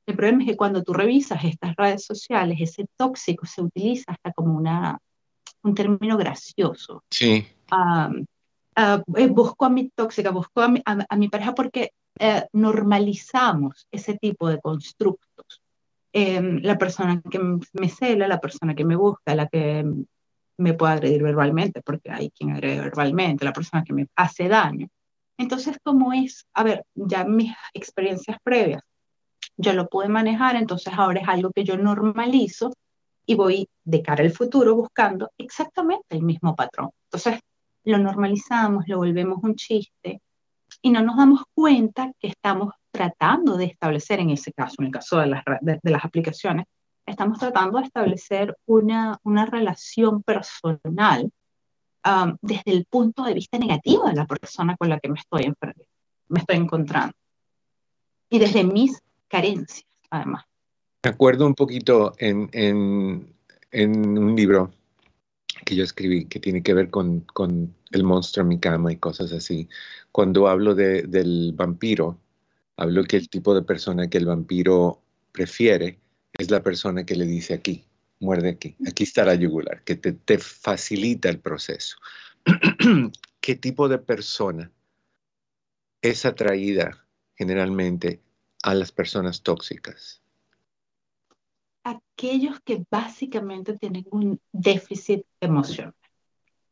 El 0.06 0.14
problema 0.14 0.42
es 0.42 0.50
que 0.50 0.56
cuando 0.56 0.84
tú 0.84 0.92
revisas 0.92 1.42
estas 1.44 1.74
redes 1.74 2.04
sociales, 2.04 2.58
ese 2.60 2.86
tóxico 2.96 3.44
se 3.44 3.60
utiliza 3.60 4.12
hasta 4.12 4.32
como 4.32 4.56
una, 4.56 4.98
un 5.64 5.74
término 5.74 6.16
gracioso. 6.16 7.02
Sí. 7.10 7.44
Ah, 7.72 8.08
eh, 8.76 9.26
busco 9.26 9.64
a 9.64 9.68
mi 9.68 9.90
tóxica, 9.90 10.30
busco 10.30 10.60
a 10.60 10.68
mi, 10.68 10.80
a, 10.84 11.16
mi 11.16 11.28
pareja 11.28 11.56
porque 11.56 11.90
eh, 12.20 12.46
normalizamos 12.52 13.88
ese 13.90 14.16
tipo 14.16 14.48
de 14.48 14.60
constructos. 14.60 15.60
Em, 16.12 16.60
la 16.62 16.76
persona 16.76 17.22
que 17.30 17.38
me 17.38 17.88
cela, 17.88 18.28
la 18.28 18.40
persona 18.40 18.74
que 18.74 18.84
me 18.84 18.96
busca, 18.96 19.34
la 19.34 19.48
que 19.48 19.84
me 20.58 20.74
puede 20.74 20.92
agredir 20.92 21.22
verbalmente, 21.22 21.80
porque 21.82 22.10
hay 22.10 22.30
quien 22.30 22.50
agrede 22.52 22.80
verbalmente, 22.80 23.44
la 23.44 23.52
persona 23.52 23.82
que 23.82 23.94
me 23.94 24.06
hace 24.16 24.48
daño. 24.48 24.88
Entonces, 25.38 25.78
como 25.82 26.12
es, 26.12 26.46
a 26.54 26.64
ver, 26.64 26.84
ya 26.94 27.24
mis 27.24 27.54
experiencias 27.72 28.36
previas, 28.42 28.82
yo 29.56 29.72
lo 29.72 29.88
pude 29.88 30.08
manejar, 30.08 30.56
entonces 30.56 30.92
ahora 30.96 31.20
es 31.20 31.28
algo 31.28 31.50
que 31.50 31.64
yo 31.64 31.76
normalizo 31.76 32.72
y 33.26 33.34
voy 33.34 33.68
de 33.84 34.02
cara 34.02 34.22
al 34.22 34.32
futuro 34.32 34.74
buscando 34.74 35.30
exactamente 35.38 36.04
el 36.10 36.22
mismo 36.22 36.54
patrón. 36.54 36.90
Entonces, 37.04 37.40
lo 37.84 37.98
normalizamos, 37.98 38.84
lo 38.86 38.98
volvemos 38.98 39.38
un 39.42 39.56
chiste 39.56 40.20
y 40.82 40.90
no 40.90 41.02
nos 41.02 41.16
damos 41.16 41.42
cuenta 41.54 42.12
que 42.18 42.28
estamos 42.28 42.74
tratando 42.92 43.56
de 43.56 43.64
establecer, 43.64 44.20
en 44.20 44.30
ese 44.30 44.52
caso, 44.52 44.76
en 44.78 44.86
el 44.86 44.92
caso 44.92 45.18
de 45.18 45.26
las, 45.26 45.42
de, 45.60 45.90
las 45.90 46.04
aplicaciones, 46.04 46.66
estamos 47.06 47.38
tratando 47.38 47.78
de 47.78 47.86
establecer 47.86 48.56
una, 48.66 49.18
una 49.24 49.46
relación 49.46 50.22
personal 50.22 51.30
um, 52.06 52.36
desde 52.40 52.72
el 52.72 52.84
punto 52.84 53.24
de 53.24 53.34
vista 53.34 53.58
negativo 53.58 54.06
de 54.06 54.14
la 54.14 54.26
persona 54.26 54.76
con 54.76 54.88
la 54.88 55.00
que 55.00 55.08
me 55.08 55.18
estoy, 55.18 55.52
me 56.28 56.38
estoy 56.38 56.56
encontrando. 56.56 57.14
Y 58.28 58.38
desde 58.38 58.62
mis 58.62 59.02
carencias, 59.28 59.86
además. 60.10 60.44
Me 61.02 61.10
acuerdo 61.10 61.46
un 61.46 61.54
poquito 61.54 62.14
en, 62.18 62.48
en, 62.52 63.34
en 63.72 64.18
un 64.18 64.36
libro 64.36 64.70
que 65.64 65.76
yo 65.76 65.84
escribí 65.84 66.26
que 66.26 66.40
tiene 66.40 66.62
que 66.62 66.74
ver 66.74 66.90
con, 66.90 67.20
con, 67.20 67.74
el 67.90 68.04
monstruo 68.04 68.42
en 68.42 68.48
mi 68.48 68.58
cama 68.58 68.90
y 68.90 68.96
cosas 68.96 69.32
así. 69.32 69.68
Cuando 70.12 70.48
hablo 70.48 70.74
de, 70.74 71.02
del 71.02 71.52
vampiro, 71.54 72.18
Hablo 72.76 73.04
que 73.04 73.16
el 73.16 73.28
tipo 73.28 73.54
de 73.54 73.62
persona 73.62 74.08
que 74.08 74.18
el 74.18 74.26
vampiro 74.26 75.02
prefiere 75.30 76.00
es 76.32 76.50
la 76.50 76.62
persona 76.62 77.04
que 77.04 77.16
le 77.16 77.26
dice 77.26 77.54
aquí, 77.54 77.84
muerde 78.20 78.50
aquí, 78.50 78.76
aquí 78.86 79.04
está 79.04 79.24
la 79.24 79.34
yugular, 79.34 79.82
que 79.84 79.96
te, 79.96 80.12
te 80.12 80.38
facilita 80.38 81.28
el 81.28 81.40
proceso. 81.40 81.96
¿Qué 83.40 83.56
tipo 83.56 83.88
de 83.88 83.98
persona 83.98 84.70
es 86.00 86.24
atraída 86.24 87.06
generalmente 87.34 88.22
a 88.62 88.74
las 88.74 88.92
personas 88.92 89.42
tóxicas? 89.42 90.22
Aquellos 91.84 92.60
que 92.60 92.84
básicamente 92.90 93.76
tienen 93.76 94.06
un 94.10 94.40
déficit 94.52 95.26
emocional. 95.40 95.94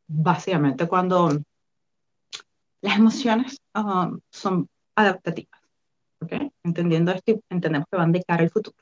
Básicamente 0.06 0.86
cuando 0.88 1.42
las 2.80 2.96
emociones 2.96 3.60
um, 3.74 4.20
son 4.30 4.68
adaptativas 4.94 5.59
Entendiendo 6.62 7.12
esto, 7.12 7.40
entendemos 7.48 7.88
que 7.90 7.96
van 7.96 8.12
de 8.12 8.22
cara 8.22 8.42
al 8.42 8.50
futuro, 8.50 8.76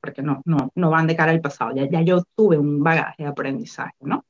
porque 0.00 0.22
no, 0.22 0.40
no, 0.44 0.70
no 0.74 0.90
van 0.90 1.06
de 1.06 1.16
cara 1.16 1.32
al 1.32 1.40
pasado. 1.40 1.74
Ya, 1.74 1.88
ya 1.90 2.02
yo 2.02 2.22
tuve 2.36 2.58
un 2.58 2.82
bagaje 2.82 3.24
de 3.24 3.28
aprendizaje, 3.28 3.96
¿no? 4.00 4.24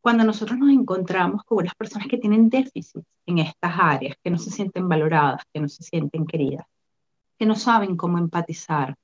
Cuando 0.00 0.24
nosotros 0.24 0.58
nos 0.58 0.70
encontramos 0.70 1.44
con 1.44 1.64
las 1.64 1.74
personas 1.74 2.08
que 2.08 2.16
tienen 2.16 2.48
déficit 2.48 3.04
en 3.26 3.38
estas 3.38 3.74
áreas, 3.78 4.16
que 4.22 4.30
no 4.30 4.38
se 4.38 4.50
sienten 4.50 4.88
valoradas, 4.88 5.42
que 5.52 5.60
no 5.60 5.68
se 5.68 5.82
sienten 5.82 6.26
queridas, 6.26 6.66
que 7.38 7.46
no 7.46 7.54
saben 7.54 7.96
cómo 7.96 8.18
empatizar, 8.18 8.96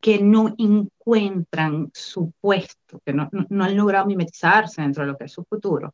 que 0.00 0.20
no 0.20 0.54
encuentran 0.56 1.90
su 1.92 2.32
puesto, 2.40 3.00
que 3.04 3.12
no, 3.12 3.28
no, 3.48 3.64
han 3.64 3.76
logrado 3.76 4.06
mimetizarse 4.06 4.80
dentro 4.80 5.04
de 5.04 5.12
lo 5.12 5.18
que 5.18 5.24
es 5.24 5.32
su 5.32 5.44
futuro, 5.44 5.92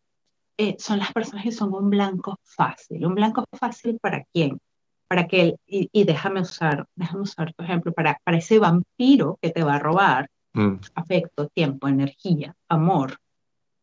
eh, 0.56 0.76
son 0.78 0.98
las 1.00 1.12
personas 1.12 1.44
que 1.44 1.52
son 1.52 1.74
un 1.74 1.90
blanco 1.90 2.38
fácil. 2.44 3.04
¿Un 3.04 3.14
blanco 3.14 3.44
fácil 3.52 3.98
para 4.00 4.24
quién? 4.32 4.60
Para 5.08 5.26
que, 5.26 5.56
y, 5.66 5.88
y, 5.92 6.04
déjame 6.04 6.40
usar, 6.40 6.86
déjame 6.94 7.22
usar 7.22 7.52
tu 7.54 7.64
ejemplo, 7.64 7.92
para, 7.92 8.18
para 8.24 8.38
ese 8.38 8.58
vampiro 8.58 9.38
que 9.40 9.50
te 9.50 9.62
va 9.62 9.76
a 9.76 9.78
robar 9.78 10.30
mm. 10.54 10.76
afecto, 10.94 11.48
tiempo, 11.48 11.88
energía, 11.88 12.54
amor, 12.68 13.18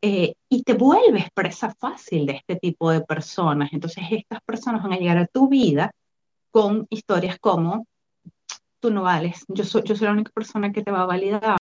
eh, 0.02 0.34
y 0.50 0.64
te 0.64 0.74
vuelves 0.74 1.30
presa 1.32 1.74
fácil 1.78 2.26
de 2.26 2.34
este 2.34 2.56
tipo 2.56 2.90
de 2.90 3.02
personas. 3.02 3.72
Entonces 3.72 4.04
estas 4.10 4.42
personas 4.42 4.82
van 4.82 4.94
a 4.94 4.98
llegar 4.98 5.18
a 5.20 5.28
tu 5.28 5.48
vida 5.48 5.92
con 6.50 6.88
historias 6.90 7.38
como, 7.40 7.86
tú 8.80 8.92
no 8.92 9.04
vales, 9.04 9.46
yo 9.48 9.64
soy, 9.64 9.84
yo 9.86 9.96
soy 9.96 10.08
la 10.08 10.14
única 10.14 10.32
persona 10.32 10.72
que 10.72 10.82
te 10.82 10.92
va 10.92 11.04
a 11.04 11.06
validar, 11.06 11.58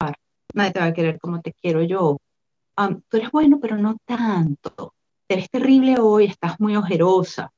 nadie 0.55 0.73
te 0.73 0.81
va 0.81 0.87
a 0.87 0.95
querer 0.95 1.21
como 1.21 1.41
te 1.43 1.53
quiero 1.53 1.83
yo. 1.83 2.19
tú 3.09 3.17
eres 3.17 3.31
bueno, 3.31 3.61
pero 3.61 3.77
no 3.77 3.97
tanto. 4.05 4.95
Eres 5.29 5.51
terrible 5.51 5.97
hoy, 6.01 6.25
estás 6.25 6.59
muy 6.59 6.77
ojerosa. 6.77 7.53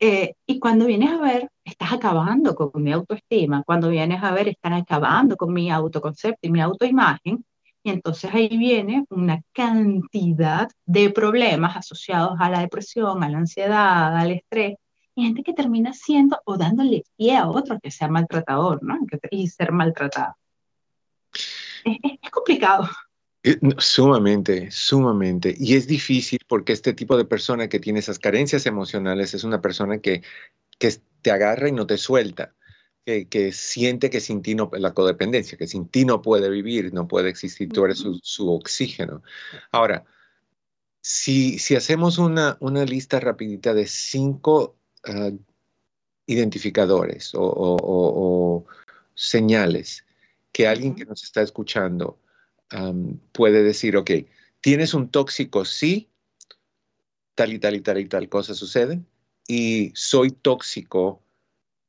Eh, 0.00 0.34
y 0.46 0.58
cuando 0.58 0.86
vienes 0.86 1.10
a 1.10 1.18
ver, 1.18 1.50
estás 1.62 1.92
acabando 1.92 2.54
con 2.54 2.82
mi 2.82 2.90
autoestima, 2.92 3.62
cuando 3.64 3.90
vienes 3.90 4.22
a 4.22 4.32
ver, 4.32 4.48
están 4.48 4.72
acabando 4.72 5.36
con 5.36 5.52
mi 5.52 5.70
autoconcepto 5.70 6.38
y 6.42 6.50
mi 6.50 6.60
autoimagen, 6.62 7.44
y 7.82 7.90
entonces 7.90 8.32
ahí 8.32 8.48
viene 8.48 9.04
una 9.10 9.42
cantidad 9.52 10.70
de 10.86 11.10
problemas 11.10 11.76
asociados 11.76 12.36
a 12.40 12.50
la 12.50 12.60
depresión, 12.60 13.22
a 13.22 13.28
la 13.28 13.38
ansiedad, 13.38 14.16
al 14.16 14.32
estrés, 14.32 14.76
y 15.14 15.24
gente 15.24 15.42
que 15.42 15.52
termina 15.52 15.92
siendo 15.92 16.40
o 16.44 16.56
dándole 16.56 17.04
pie 17.16 17.36
a 17.36 17.48
otro 17.48 17.78
que 17.80 17.90
sea 17.90 18.08
maltratador, 18.08 18.82
¿no? 18.82 18.98
Y 19.30 19.48
ser 19.48 19.72
maltratado. 19.72 20.34
Es, 21.84 22.30
complicado. 22.30 22.88
Eh, 23.42 23.58
sumamente, 23.78 24.70
sumamente. 24.70 25.54
Y 25.58 25.74
es 25.74 25.86
difícil 25.86 26.40
porque 26.48 26.72
este 26.72 26.92
tipo 26.92 27.16
de 27.16 27.24
persona 27.24 27.68
que 27.68 27.80
tiene 27.80 28.00
esas 28.00 28.18
carencias 28.18 28.66
emocionales 28.66 29.34
es 29.34 29.44
una 29.44 29.60
persona 29.60 29.98
que, 29.98 30.22
que 30.78 30.94
te 31.22 31.30
agarra 31.30 31.68
y 31.68 31.72
no 31.72 31.86
te 31.86 31.98
suelta. 31.98 32.54
Que, 33.04 33.50
siente 33.50 34.08
que 34.08 34.20
sin 34.20 34.40
ti 34.40 34.54
no, 34.54 34.70
la 34.72 34.94
codependencia, 34.94 35.58
que 35.58 35.66
sin 35.66 35.88
ti 35.88 36.04
no 36.04 36.22
puede 36.22 36.48
vivir, 36.48 36.94
no 36.94 37.08
puede 37.08 37.28
existir, 37.28 37.68
tú 37.68 37.84
eres 37.84 38.04
su, 38.22 38.52
oxígeno. 38.52 39.24
Ahora, 39.72 40.04
si, 41.00 41.58
si 41.58 41.74
hacemos 41.74 42.18
una, 42.18 42.56
una 42.60 42.84
lista 42.84 43.18
rapidita 43.18 43.74
de 43.74 43.88
cinco 43.88 44.76
Ah, 45.04 45.30
identificadores 46.26 47.32
o, 47.34 48.64
señales 49.14 50.04
que 50.52 50.68
alguien 50.68 50.94
que 50.94 51.04
nos 51.04 51.24
está 51.24 51.42
escuchando 51.42 52.20
puede 53.32 53.62
decir, 53.62 53.96
ok, 53.96 54.10
tienes 54.60 54.94
un 54.94 55.08
tóxico, 55.08 55.64
sí, 55.64 56.08
tal 57.34 57.52
y 57.52 57.58
tal 57.58 57.76
y 57.76 57.80
tal 57.80 57.98
y 57.98 58.06
tal 58.06 58.28
cosa 58.28 58.54
sucede, 58.54 59.02
y 59.46 59.92
soy 59.94 60.30
tóxico 60.30 61.22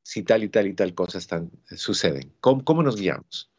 si 0.02 0.22
tal 0.22 0.42
y 0.42 0.48
tal 0.48 0.66
y 0.66 0.74
tal 0.74 0.94
cosa 0.94 1.18
están, 1.18 1.50
suceden. 1.76 2.32
¿Cómo, 2.40 2.82
nos 2.82 2.96
guiamos? 2.96 3.50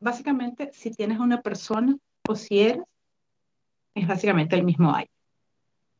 Básicamente, 0.00 0.70
si 0.72 0.90
tienes 0.92 1.18
una 1.18 1.42
persona 1.42 1.96
o 2.28 2.36
si 2.36 2.60
eres, 2.60 2.84
es 3.94 4.06
básicamente 4.06 4.54
el 4.54 4.64
mismo 4.64 4.94
aire. 4.94 5.10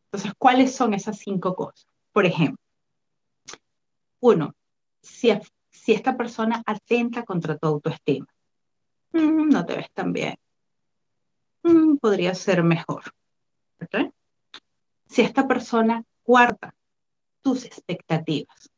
Entonces, 0.06 0.32
¿cuáles 0.38 0.74
son 0.74 0.94
esas 0.94 1.18
cinco 1.18 1.54
cosas? 1.56 1.86
Por 2.12 2.24
ejemplo, 2.24 2.62
uno, 4.20 4.54
si, 5.02 5.30
si 5.70 5.92
esta 5.92 6.16
persona 6.16 6.62
atenta 6.64 7.24
contra 7.24 7.58
tu 7.58 7.66
autoestima, 7.66 8.26
mm, 9.12 9.48
no 9.48 9.66
te 9.66 9.76
ves 9.76 9.90
tan 9.92 10.12
bien, 10.12 10.36
mm, 11.62 11.96
podría 11.96 12.34
ser 12.34 12.62
mejor. 12.62 13.02
Si 15.06 15.22
esta 15.22 15.48
persona 15.48 16.04
cuarta 16.22 16.74
tus 17.42 17.64
expectativas, 17.64 18.70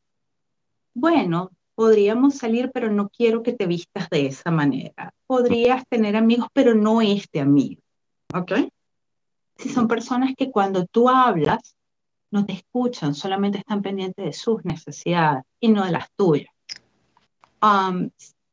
bueno, 0.93 1.51
podríamos 1.75 2.35
salir, 2.35 2.71
pero 2.73 2.91
no 2.91 3.09
quiero 3.09 3.43
que 3.43 3.53
te 3.53 3.65
vistas 3.65 4.09
de 4.09 4.27
esa 4.27 4.51
manera. 4.51 5.13
Podrías 5.25 5.83
tener 5.87 6.15
amigos, 6.15 6.47
pero 6.53 6.75
no 6.75 7.01
este 7.01 7.39
amigo. 7.39 7.81
¿Ok? 8.33 8.51
Si 9.57 9.69
son 9.69 9.87
personas 9.87 10.33
que 10.37 10.51
cuando 10.51 10.85
tú 10.85 11.09
hablas, 11.09 11.75
no 12.31 12.45
te 12.45 12.53
escuchan, 12.53 13.13
solamente 13.13 13.59
están 13.59 13.81
pendientes 13.81 14.25
de 14.25 14.33
sus 14.33 14.63
necesidades 14.63 15.43
y 15.59 15.69
no 15.69 15.85
de 15.85 15.91
las 15.91 16.11
tuyas. 16.15 16.53
Um, 17.61 18.09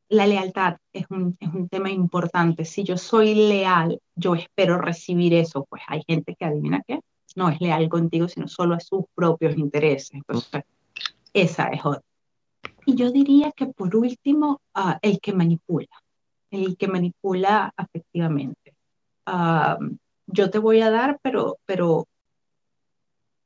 la 0.09 0.25
lealtad 0.25 0.77
es 0.91 1.05
un, 1.09 1.37
es 1.39 1.53
un, 1.53 1.69
tema 1.69 1.91
importante. 1.91 2.65
Si 2.65 2.83
yo 2.83 2.97
soy 2.97 3.35
leal, 3.35 4.01
yo 4.15 4.35
espero 4.35 4.79
recibir 4.79 5.33
eso. 5.33 5.65
Pues 5.69 5.83
hay 5.87 6.01
gente 6.07 6.35
que 6.35 6.45
adivina 6.45 6.81
qué, 6.85 6.99
no 7.35 7.49
es 7.49 7.61
leal 7.61 7.87
contigo, 7.89 8.27
sino 8.27 8.47
solo 8.47 8.75
a 8.75 8.79
sus 8.79 9.05
propios 9.13 9.55
intereses. 9.57 10.11
Entonces, 10.13 10.63
esa 11.33 11.67
es 11.67 11.85
otra. 11.85 12.03
Y 12.85 12.95
yo 12.95 13.11
diría 13.11 13.51
que 13.51 13.67
por 13.67 13.95
último, 13.95 14.61
uh, 14.75 14.97
el 15.01 15.19
que 15.19 15.33
manipula, 15.33 15.87
el 16.49 16.75
que 16.75 16.87
manipula 16.87 17.71
afectivamente. 17.77 18.73
Um, 19.27 19.97
yo 20.25 20.49
te 20.49 20.57
voy 20.57 20.81
a 20.81 20.89
dar, 20.89 21.19
pero, 21.21 21.59
pero 21.65 22.07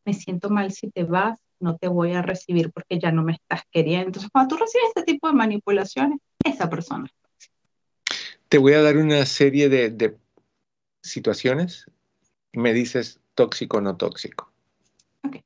me 0.06 0.14
siento 0.14 0.50
mal 0.50 0.72
si 0.72 0.90
te 0.90 1.04
vas, 1.04 1.40
no 1.60 1.78
te 1.78 1.88
voy 1.88 2.14
a 2.14 2.22
recibir 2.22 2.72
porque 2.72 3.00
ya 3.00 3.12
no 3.12 3.24
me 3.24 3.34
estás 3.34 3.64
queriendo. 3.72 4.08
Entonces, 4.08 4.30
cuando 4.34 4.56
tú 4.56 4.62
recibes 4.62 4.88
este 4.96 5.04
tipo 5.04 5.28
de 5.28 5.34
manipulaciones, 5.34 6.20
esa 6.44 6.70
persona. 6.70 7.10
Te 8.50 8.58
voy 8.58 8.74
a 8.74 8.82
dar 8.82 8.98
una 8.98 9.26
serie 9.26 9.70
de, 9.70 10.18
situaciones. 11.02 11.86
Me 12.54 12.74
dices 12.74 13.20
tóxico 13.36 13.78
o 13.78 13.82
no 13.82 13.98
tóxico. 13.98 14.52
Okay. 15.24 15.44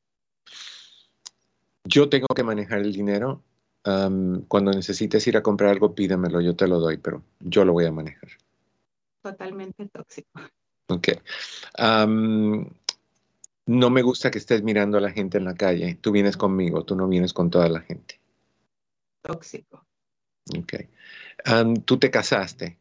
Yo 1.85 2.09
tengo 2.09 2.27
que 2.35 2.43
manejar 2.43 2.79
el 2.79 2.93
dinero. 2.93 3.43
cuando 3.83 4.71
necesites 4.71 5.25
ir 5.27 5.37
a 5.37 5.41
comprar 5.41 5.69
algo, 5.69 5.95
pídamelo, 5.95 6.41
yo 6.41 6.55
te 6.55 6.67
lo 6.67 6.79
doy, 6.79 6.97
pero 6.97 7.23
yo 7.39 7.63
lo 7.63 7.73
voy 7.73 7.85
a 7.85 7.91
manejar. 7.91 8.29
Totalmente 9.21 9.87
tóxico. 9.87 10.41
Ok 10.89 11.07
no 13.67 13.89
me 13.89 14.01
gusta 14.01 14.31
que 14.31 14.39
estés 14.39 14.63
mirando 14.63 14.97
a 14.97 15.01
la 15.01 15.11
gente 15.11 15.37
en 15.37 15.45
la 15.45 15.53
calle. 15.53 15.95
Tú 16.01 16.11
vienes 16.11 16.37
conmigo, 16.37 16.83
tú 16.83 16.95
no 16.95 17.07
vienes 17.07 17.33
con 17.33 17.49
toda 17.49 17.67
la 17.69 17.81
gente. 17.81 18.19
Tóxico. 19.21 19.85
Ok. 20.57 20.73
tú 21.85 21.97
te 21.97 22.11
casaste, 22.11 22.79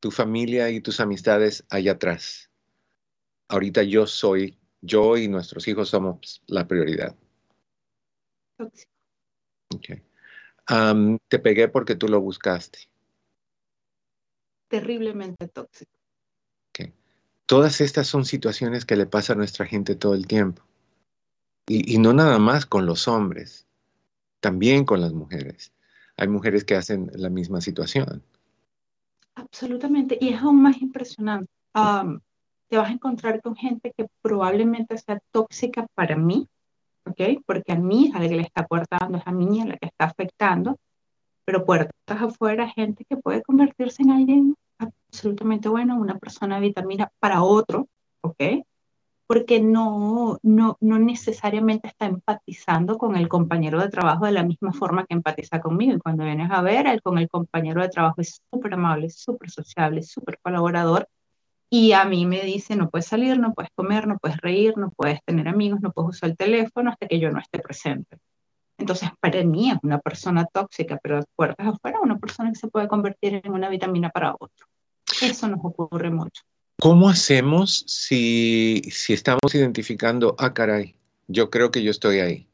tu 0.00 0.10
familia 0.10 0.70
y 0.70 0.80
tus 0.80 1.00
amistades 1.00 1.64
allá 1.70 1.92
atrás. 1.92 2.50
Ahorita 3.48 3.82
yo 3.82 4.06
soy, 4.06 4.58
yo 4.80 5.16
y 5.16 5.28
nuestros 5.28 5.68
hijos 5.68 5.88
somos 5.88 6.42
la 6.46 6.66
prioridad. 6.66 7.14
Tóxico. 8.56 8.92
Te 11.28 11.38
pegué 11.38 11.68
porque 11.68 11.94
tú 11.94 12.08
lo 12.08 12.20
buscaste. 12.20 12.78
Terriblemente 14.68 15.48
tóxico. 15.48 15.96
Todas 17.46 17.80
estas 17.80 18.08
son 18.08 18.24
situaciones 18.24 18.84
que 18.84 18.96
le 18.96 19.06
pasa 19.06 19.32
a 19.32 19.36
nuestra 19.36 19.66
gente 19.66 19.94
todo 19.94 20.14
el 20.14 20.26
tiempo. 20.26 20.64
Y, 21.68 21.98
no 21.98 22.12
nada 22.12 22.38
más 22.38 22.66
con 22.66 22.86
los 22.86 23.06
hombres, 23.06 23.66
también 24.40 24.84
con 24.84 25.00
las 25.00 25.12
mujeres. 25.12 25.72
Hay 26.16 26.28
mujeres 26.28 26.64
que 26.64 26.76
hacen 26.76 27.10
la 27.14 27.28
misma 27.28 27.60
situación. 27.60 28.22
Absolutamente, 29.34 30.16
y 30.20 30.30
es 30.30 30.40
aún 30.40 30.62
más 30.62 30.80
impresionante. 30.80 31.50
te 32.68 32.76
vas 32.76 32.88
a 32.88 32.92
encontrar 32.92 33.42
con 33.42 33.54
gente 33.54 33.92
que 33.96 34.06
probablemente 34.22 34.96
sea 34.98 35.20
tóxica 35.30 35.86
para 35.94 36.16
mí, 36.16 36.48
¿ok? 37.04 37.42
Porque 37.46 37.72
a 37.72 37.76
mí 37.76 38.10
a 38.14 38.20
la 38.20 38.28
que 38.28 38.36
le 38.36 38.42
está 38.42 38.66
cortando, 38.66 39.18
es 39.18 39.26
a 39.26 39.32
mí 39.32 39.60
a 39.60 39.66
la 39.66 39.76
que 39.76 39.86
está 39.86 40.06
afectando, 40.06 40.78
pero 41.44 41.64
puertas 41.64 41.92
afuera, 42.22 42.68
gente 42.68 43.04
que 43.08 43.16
puede 43.16 43.42
convertirse 43.42 44.02
en 44.02 44.10
alguien 44.10 44.56
absolutamente 44.78 45.68
bueno, 45.68 45.96
una 45.96 46.18
persona 46.18 46.58
vitamina 46.58 47.10
para 47.20 47.42
otro, 47.42 47.88
¿ok? 48.22 48.64
Porque 49.26 49.60
no, 49.60 50.38
no, 50.42 50.76
no 50.80 50.98
necesariamente 50.98 51.88
está 51.88 52.06
empatizando 52.06 52.96
con 52.96 53.16
el 53.16 53.28
compañero 53.28 53.80
de 53.80 53.88
trabajo 53.88 54.24
de 54.24 54.32
la 54.32 54.44
misma 54.44 54.72
forma 54.72 55.04
que 55.04 55.14
empatiza 55.14 55.60
conmigo. 55.60 55.94
Y 55.94 55.98
cuando 55.98 56.24
vienes 56.24 56.50
a 56.50 56.62
ver, 56.62 56.86
él 56.86 57.02
con 57.02 57.18
el 57.18 57.28
compañero 57.28 57.82
de 57.82 57.88
trabajo 57.88 58.20
es 58.20 58.40
súper 58.50 58.74
amable, 58.74 59.10
súper 59.10 59.50
sociable, 59.50 60.02
súper 60.02 60.38
colaborador. 60.40 61.08
Y 61.68 61.92
a 61.92 62.04
mí 62.04 62.26
me 62.26 62.42
dice, 62.42 62.76
no 62.76 62.88
puedes 62.88 63.06
salir, 63.06 63.38
no 63.40 63.52
puedes 63.52 63.70
comer, 63.74 64.06
no 64.06 64.18
puedes 64.18 64.36
reír, 64.38 64.74
no 64.76 64.90
puedes 64.90 65.20
tener 65.24 65.48
amigos, 65.48 65.80
no 65.80 65.90
puedes 65.92 66.10
usar 66.16 66.30
el 66.30 66.36
teléfono 66.36 66.90
hasta 66.90 67.08
que 67.08 67.18
yo 67.18 67.30
no 67.30 67.40
esté 67.40 67.58
presente. 67.58 68.18
Entonces, 68.78 69.10
para 69.20 69.42
mí 69.42 69.70
es 69.70 69.78
una 69.82 69.98
persona 69.98 70.44
tóxica, 70.44 70.98
pero 71.02 71.16
de 71.16 71.24
puertas 71.34 71.66
afuera, 71.66 71.98
una 72.00 72.18
persona 72.18 72.50
que 72.50 72.56
se 72.56 72.68
puede 72.68 72.88
convertir 72.88 73.40
en 73.42 73.52
una 73.52 73.68
vitamina 73.68 74.10
para 74.10 74.34
otro. 74.38 74.66
Eso 75.22 75.48
nos 75.48 75.60
ocurre 75.62 76.10
mucho. 76.10 76.42
¿Cómo 76.78 77.08
hacemos 77.08 77.84
si, 77.86 78.82
si 78.90 79.14
estamos 79.14 79.54
identificando, 79.54 80.36
ah, 80.38 80.52
caray, 80.52 80.94
yo 81.26 81.48
creo 81.50 81.70
que 81.70 81.82
yo 81.82 81.90
estoy 81.90 82.20
ahí? 82.20 82.48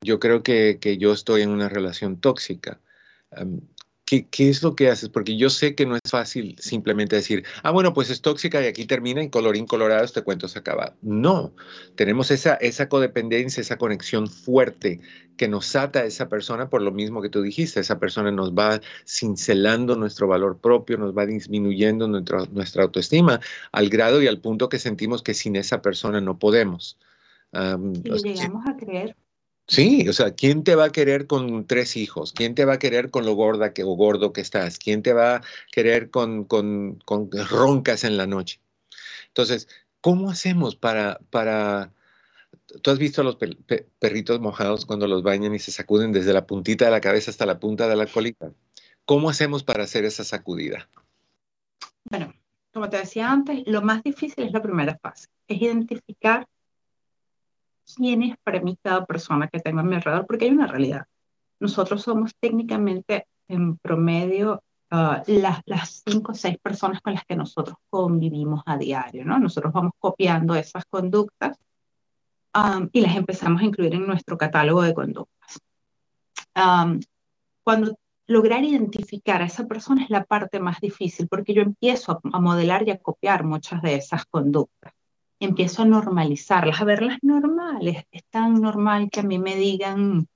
Yo 0.00 0.18
creo 0.20 0.42
que, 0.42 0.78
que 0.80 0.96
yo 0.96 1.12
estoy 1.12 1.42
en 1.42 1.50
una 1.50 1.68
relación 1.68 2.18
tóxica. 2.20 2.80
¿Qué, 4.08 4.48
es 4.48 4.62
lo 4.62 4.74
que 4.74 4.88
haces? 4.88 5.10
Porque 5.10 5.36
yo 5.36 5.50
sé 5.50 5.74
que 5.74 5.84
no 5.84 5.94
es 5.94 6.00
fácil 6.10 6.56
simplemente 6.58 7.16
decir, 7.16 7.44
ah, 7.62 7.70
bueno, 7.70 7.92
pues 7.92 8.08
es 8.08 8.22
tóxica 8.22 8.62
y 8.62 8.66
aquí 8.66 8.86
termina 8.86 9.22
y 9.22 9.28
colorín 9.28 9.66
colorado 9.66 10.02
este 10.02 10.22
cuento 10.22 10.48
se 10.48 10.58
acaba. 10.58 10.94
No, 11.02 11.52
tenemos 11.94 12.30
esa, 12.30 12.54
esa 12.54 12.88
codependencia, 12.88 13.60
esa 13.60 13.76
conexión 13.76 14.26
fuerte 14.26 15.00
que 15.36 15.46
nos 15.46 15.76
ata 15.76 16.00
a 16.00 16.04
esa 16.04 16.30
persona 16.30 16.70
por 16.70 16.80
lo 16.80 16.90
mismo 16.90 17.20
que 17.20 17.28
tú 17.28 17.42
dijiste. 17.42 17.80
Esa 17.80 17.98
persona 17.98 18.32
nos 18.32 18.54
va 18.54 18.80
cincelando 19.06 19.94
nuestro 19.94 20.26
valor 20.26 20.58
propio, 20.58 20.96
nos 20.96 21.14
va 21.14 21.26
disminuyendo 21.26 22.08
nuestra 22.08 22.82
autoestima 22.82 23.40
al 23.72 23.90
grado 23.90 24.22
y 24.22 24.26
al 24.26 24.40
punto 24.40 24.70
que 24.70 24.78
sentimos 24.78 25.22
que 25.22 25.34
sin 25.34 25.54
esa 25.54 25.82
persona 25.82 26.22
no 26.22 26.38
podemos. 26.38 26.98
y 27.52 28.22
llegamos 28.22 28.66
a 28.66 28.74
creer 28.74 29.14
Sí, 29.68 30.08
o 30.08 30.14
sea, 30.14 30.34
¿quién 30.34 30.64
te 30.64 30.74
va 30.74 30.86
a 30.86 30.92
querer 30.92 31.26
con 31.26 31.66
tres 31.66 31.96
hijos? 31.96 32.32
¿Quién 32.32 32.54
te 32.54 32.64
va 32.64 32.74
a 32.74 32.78
querer 32.78 33.10
con 33.10 33.26
lo 33.26 33.34
gorda 33.34 33.74
que, 33.74 33.84
o 33.84 33.88
gordo 33.96 34.32
que 34.32 34.40
estás? 34.40 34.78
¿Quién 34.78 35.02
te 35.02 35.12
va 35.12 35.36
a 35.36 35.42
querer 35.70 36.10
con, 36.10 36.44
con, 36.44 36.98
roncas 37.50 38.04
en 38.04 38.16
la 38.16 38.26
noche? 38.26 38.62
Entonces, 39.28 39.68
¿cómo 40.00 40.30
hacemos 40.30 40.74
para, 40.74 41.20
para... 41.30 41.92
¿Tú 42.82 42.90
has 42.90 42.98
visto 42.98 43.20
a 43.20 43.24
los 43.24 43.36
perritos 43.98 44.40
mojados 44.40 44.86
cuando 44.86 45.06
los 45.06 45.22
bañan 45.22 45.54
y 45.54 45.58
se 45.58 45.70
sacuden 45.70 46.12
desde 46.12 46.32
la 46.32 46.46
puntita 46.46 46.86
de 46.86 46.90
la 46.90 47.02
cabeza 47.02 47.30
hasta 47.30 47.44
la 47.44 47.60
punta 47.60 47.88
de 47.88 47.96
la 47.96 48.06
colita? 48.06 48.52
¿Cómo 49.04 49.28
hacemos 49.28 49.64
para 49.64 49.84
hacer 49.84 50.06
esa 50.06 50.24
sacudida? 50.24 50.88
Bueno, 52.04 52.32
como 52.72 52.88
te 52.88 52.96
decía 52.96 53.30
antes, 53.30 53.64
lo 53.66 53.82
más 53.82 54.02
difícil 54.02 54.44
es 54.44 54.52
la 54.52 54.62
primera 54.62 54.98
fase, 54.98 55.28
es 55.46 55.60
identificar 55.60 56.46
quién 57.96 58.22
es 58.22 58.36
para 58.42 58.60
mí 58.60 58.78
cada 58.82 59.04
persona 59.06 59.48
que 59.48 59.60
tengo 59.60 59.80
a 59.80 59.82
mi 59.82 59.96
alrededor, 59.96 60.26
porque 60.26 60.46
hay 60.46 60.50
una 60.52 60.66
realidad. 60.66 61.06
Nosotros 61.60 62.02
somos 62.02 62.32
técnicamente 62.40 63.26
en 63.48 63.76
promedio 63.78 64.62
ah, 64.90 65.22
las, 65.26 65.60
las 65.66 66.02
cinco 66.06 66.32
o 66.32 66.34
seis 66.34 66.58
personas 66.58 67.00
con 67.00 67.14
las 67.14 67.24
que 67.24 67.36
nosotros 67.36 67.76
convivimos 67.90 68.62
a 68.66 68.76
diario, 68.76 69.24
¿no? 69.24 69.38
Nosotros 69.38 69.72
vamos 69.72 69.92
copiando 69.98 70.54
esas 70.54 70.84
conductas 70.86 71.58
y 72.92 73.00
las 73.00 73.14
empezamos 73.14 73.62
a 73.62 73.64
incluir 73.64 73.94
en 73.94 74.06
nuestro 74.06 74.36
catálogo 74.36 74.82
de 74.82 74.94
conductas. 74.94 75.60
cuando 77.62 77.96
lograr 78.26 78.64
identificar 78.64 79.42
a 79.42 79.46
esa 79.46 79.66
persona 79.66 80.02
es 80.02 80.10
la 80.10 80.24
parte 80.24 80.58
más 80.58 80.80
difícil, 80.80 81.28
porque 81.28 81.54
yo 81.54 81.62
empiezo 81.62 82.20
a 82.32 82.40
modelar 82.40 82.86
y 82.86 82.90
a 82.90 82.98
copiar 82.98 83.44
muchas 83.44 83.80
de 83.82 83.94
esas 83.94 84.26
conductas 84.26 84.92
empiezo 85.40 85.82
a 85.82 85.86
normalizarlas, 85.86 86.80
a 86.80 86.84
verlas 86.84 87.18
normales. 87.22 88.04
Es 88.10 88.24
tan 88.30 88.60
normal 88.60 89.08
que 89.10 89.20
a 89.20 89.24
mí 89.24 89.38
me 89.38 89.56
digan 89.56 90.26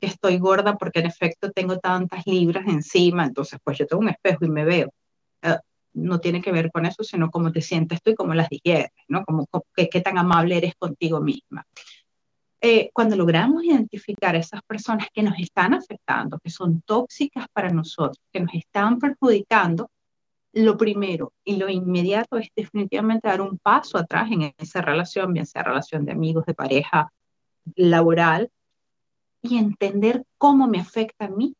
que 0.00 0.06
estoy 0.06 0.38
gorda 0.38 0.76
porque 0.76 1.00
en 1.00 1.06
efecto 1.06 1.50
tengo 1.52 1.78
tantas 1.78 2.26
libras 2.26 2.66
encima, 2.66 3.24
entonces 3.24 3.58
pues 3.62 3.78
yo 3.78 3.86
tengo 3.86 4.02
un 4.02 4.08
espejo 4.08 4.44
y 4.44 4.48
me 4.48 4.64
veo. 4.64 4.92
Eh, 5.42 5.58
no 5.94 6.20
tiene 6.20 6.40
que 6.40 6.52
ver 6.52 6.70
con 6.72 6.86
eso, 6.86 7.04
sino 7.04 7.30
cómo 7.30 7.52
te 7.52 7.60
sientes 7.60 8.02
tú 8.02 8.10
y 8.10 8.14
cómo 8.14 8.34
las 8.34 8.48
digieres, 8.48 8.90
¿no? 9.08 9.24
Como, 9.24 9.46
qué, 9.74 10.00
tan 10.00 10.18
amable 10.18 10.56
eres 10.56 10.74
contigo 10.76 11.20
misma. 11.20 11.66
Eh, 12.60 12.90
cuando 12.92 13.16
logramos 13.16 13.64
identificar 13.64 14.36
esas 14.36 14.62
personas 14.62 15.08
que 15.12 15.22
nos 15.22 15.38
están 15.38 15.74
afectando, 15.74 16.38
que 16.38 16.50
son 16.50 16.80
tóxicas 16.82 17.46
para 17.52 17.70
nosotros, 17.70 18.20
que 18.32 18.40
nos 18.40 18.54
están 18.54 18.98
perjudicando, 18.98 19.90
lo 20.52 20.76
primero 20.76 21.32
y 21.44 21.56
lo 21.56 21.68
inmediato 21.68 22.36
es 22.36 22.48
definitivamente 22.54 23.28
dar 23.28 23.40
un 23.40 23.58
paso 23.58 23.98
atrás 23.98 24.30
en 24.30 24.54
esa 24.58 24.82
relación, 24.82 25.32
bien 25.32 25.46
sea 25.46 25.62
relación 25.62 26.04
de 26.04 26.12
amigos, 26.12 26.44
de 26.46 26.54
pareja, 26.54 27.12
laboral, 27.74 28.50
y 29.40 29.56
entender 29.56 30.24
cómo 30.38 30.68
me 30.68 30.78
afecta 30.78 31.24
a 31.24 31.28
mí 31.28 31.56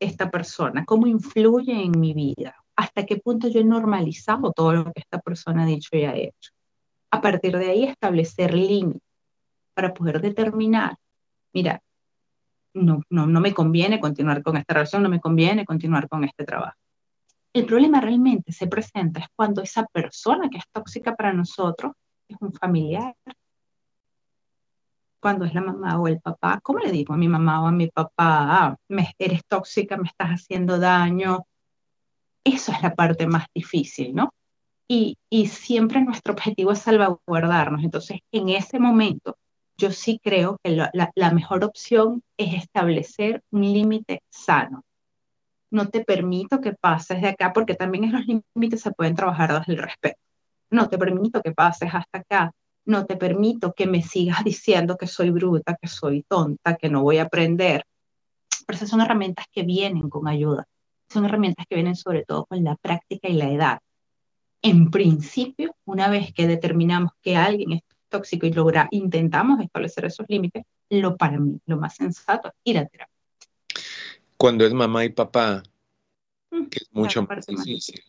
esta 0.00 0.30
persona, 0.30 0.84
cómo 0.84 1.06
influye 1.06 1.72
en 1.72 2.00
mi 2.00 2.14
vida, 2.14 2.56
hasta 2.74 3.04
qué 3.04 3.18
punto 3.18 3.48
yo 3.48 3.60
he 3.60 3.64
normalizado 3.64 4.52
todo 4.52 4.72
lo 4.72 4.84
que 4.84 5.00
esta 5.00 5.20
persona 5.20 5.64
ha 5.64 5.66
dicho 5.66 5.90
y 5.92 6.04
ha 6.04 6.16
hecho. 6.16 6.52
A 7.10 7.20
partir 7.20 7.56
de 7.56 7.70
ahí 7.70 7.84
establecer 7.84 8.54
límites 8.54 9.02
para 9.74 9.92
poder 9.92 10.20
determinar, 10.20 10.96
mira, 11.52 11.82
no, 12.72 13.02
no, 13.10 13.26
no 13.26 13.40
me 13.40 13.52
conviene 13.52 14.00
continuar 14.00 14.42
con 14.42 14.56
esta 14.56 14.74
relación, 14.74 15.02
no 15.02 15.08
me 15.08 15.20
conviene 15.20 15.64
continuar 15.64 16.08
con 16.08 16.24
este 16.24 16.44
trabajo 16.44 16.78
el 17.52 17.66
problema 17.66 18.00
realmente 18.00 18.52
se 18.52 18.66
presenta 18.66 19.20
es 19.20 19.26
cuando 19.34 19.62
esa 19.62 19.84
persona 19.86 20.48
que 20.48 20.58
es 20.58 20.64
tóxica 20.72 21.16
para 21.16 21.32
nosotros 21.32 21.92
es 22.28 22.36
un 22.40 22.52
familiar. 22.52 23.14
Cuando 25.20 25.44
es 25.44 25.54
la 25.54 25.60
mamá 25.60 25.98
o 26.00 26.08
el 26.08 26.20
papá, 26.20 26.60
¿cómo 26.62 26.78
le 26.78 26.92
digo 26.92 27.12
a 27.12 27.16
mi 27.16 27.28
mamá 27.28 27.62
o 27.62 27.66
a 27.66 27.72
mi 27.72 27.88
papá, 27.88 28.66
ah, 28.66 28.76
me, 28.88 29.12
eres 29.18 29.44
tóxica, 29.46 29.96
me 29.96 30.08
estás 30.08 30.30
haciendo 30.30 30.78
daño? 30.78 31.44
Eso 32.44 32.72
es 32.72 32.82
la 32.82 32.94
parte 32.94 33.26
más 33.26 33.46
difícil, 33.54 34.14
¿no? 34.14 34.32
Y, 34.88 35.16
siempre 35.46 36.00
nuestro 36.02 36.32
objetivo 36.32 36.72
es 36.72 36.80
salvaguardarnos. 36.80 37.84
Entonces, 37.84 38.20
en 38.32 38.48
ese 38.48 38.78
momento, 38.80 39.36
yo 39.76 39.92
sí 39.92 40.20
creo 40.22 40.58
que 40.62 40.76
la 41.14 41.30
mejor 41.32 41.64
opción 41.64 42.22
es 42.36 42.54
establecer 42.54 43.42
un 43.50 43.62
límite 43.62 44.22
sano 44.30 44.84
no 45.70 45.88
te 45.88 46.04
permito 46.04 46.60
que 46.60 46.72
pases 46.72 47.20
de 47.22 47.28
acá, 47.28 47.52
porque 47.52 47.74
también 47.74 48.04
en 48.04 48.12
los 48.12 48.26
límites 48.26 48.80
se 48.82 48.92
pueden 48.92 49.14
trabajar 49.14 49.58
desde 49.58 49.72
el 49.72 49.78
respeto. 49.78 50.18
No 50.70 50.88
te 50.88 50.98
permito 50.98 51.42
que 51.42 51.52
pases 51.52 51.90
hasta 51.92 52.18
acá. 52.18 52.52
No 52.84 53.06
te 53.06 53.16
permito 53.16 53.72
que 53.72 53.86
me 53.86 54.02
sigas 54.02 54.44
diciendo 54.44 54.96
que 54.96 55.06
soy 55.06 55.30
bruta, 55.30 55.76
que 55.80 55.88
soy 55.88 56.24
tonta, 56.28 56.76
que 56.76 56.88
no 56.88 57.02
voy 57.02 57.18
a 57.18 57.24
aprender. 57.24 57.84
Pero 58.66 58.76
esas 58.76 58.88
son 58.88 59.00
herramientas 59.00 59.46
que 59.52 59.62
vienen 59.62 60.08
con 60.08 60.28
ayuda. 60.28 60.66
Son 61.08 61.24
herramientas 61.24 61.66
que 61.68 61.76
vienen 61.76 61.96
sobre 61.96 62.24
todo 62.24 62.46
con 62.46 62.62
la 62.62 62.76
práctica 62.76 63.28
y 63.28 63.34
la 63.34 63.50
edad. 63.50 63.78
En 64.62 64.90
principio, 64.90 65.74
una 65.84 66.08
vez 66.08 66.32
que 66.32 66.46
determinamos 66.46 67.12
que 67.22 67.36
alguien 67.36 67.72
es 67.72 67.82
tóxico 68.08 68.46
y 68.46 68.52
logra, 68.52 68.88
intentamos 68.90 69.60
establecer 69.60 70.04
esos 70.04 70.26
límites, 70.28 70.64
lo 70.90 71.16
para 71.16 71.38
mí, 71.38 71.58
lo 71.66 71.78
más 71.78 71.94
sensato 71.94 72.48
es 72.48 72.54
ir 72.64 72.78
a 72.78 72.86
terapia 72.86 73.19
cuando 74.40 74.64
es 74.64 74.72
mamá 74.72 75.04
y 75.04 75.10
papá, 75.10 75.62
mm, 76.50 76.64
que 76.68 76.78
es 76.78 76.88
mucho 76.92 77.24
más 77.24 77.44
difícil, 77.44 78.02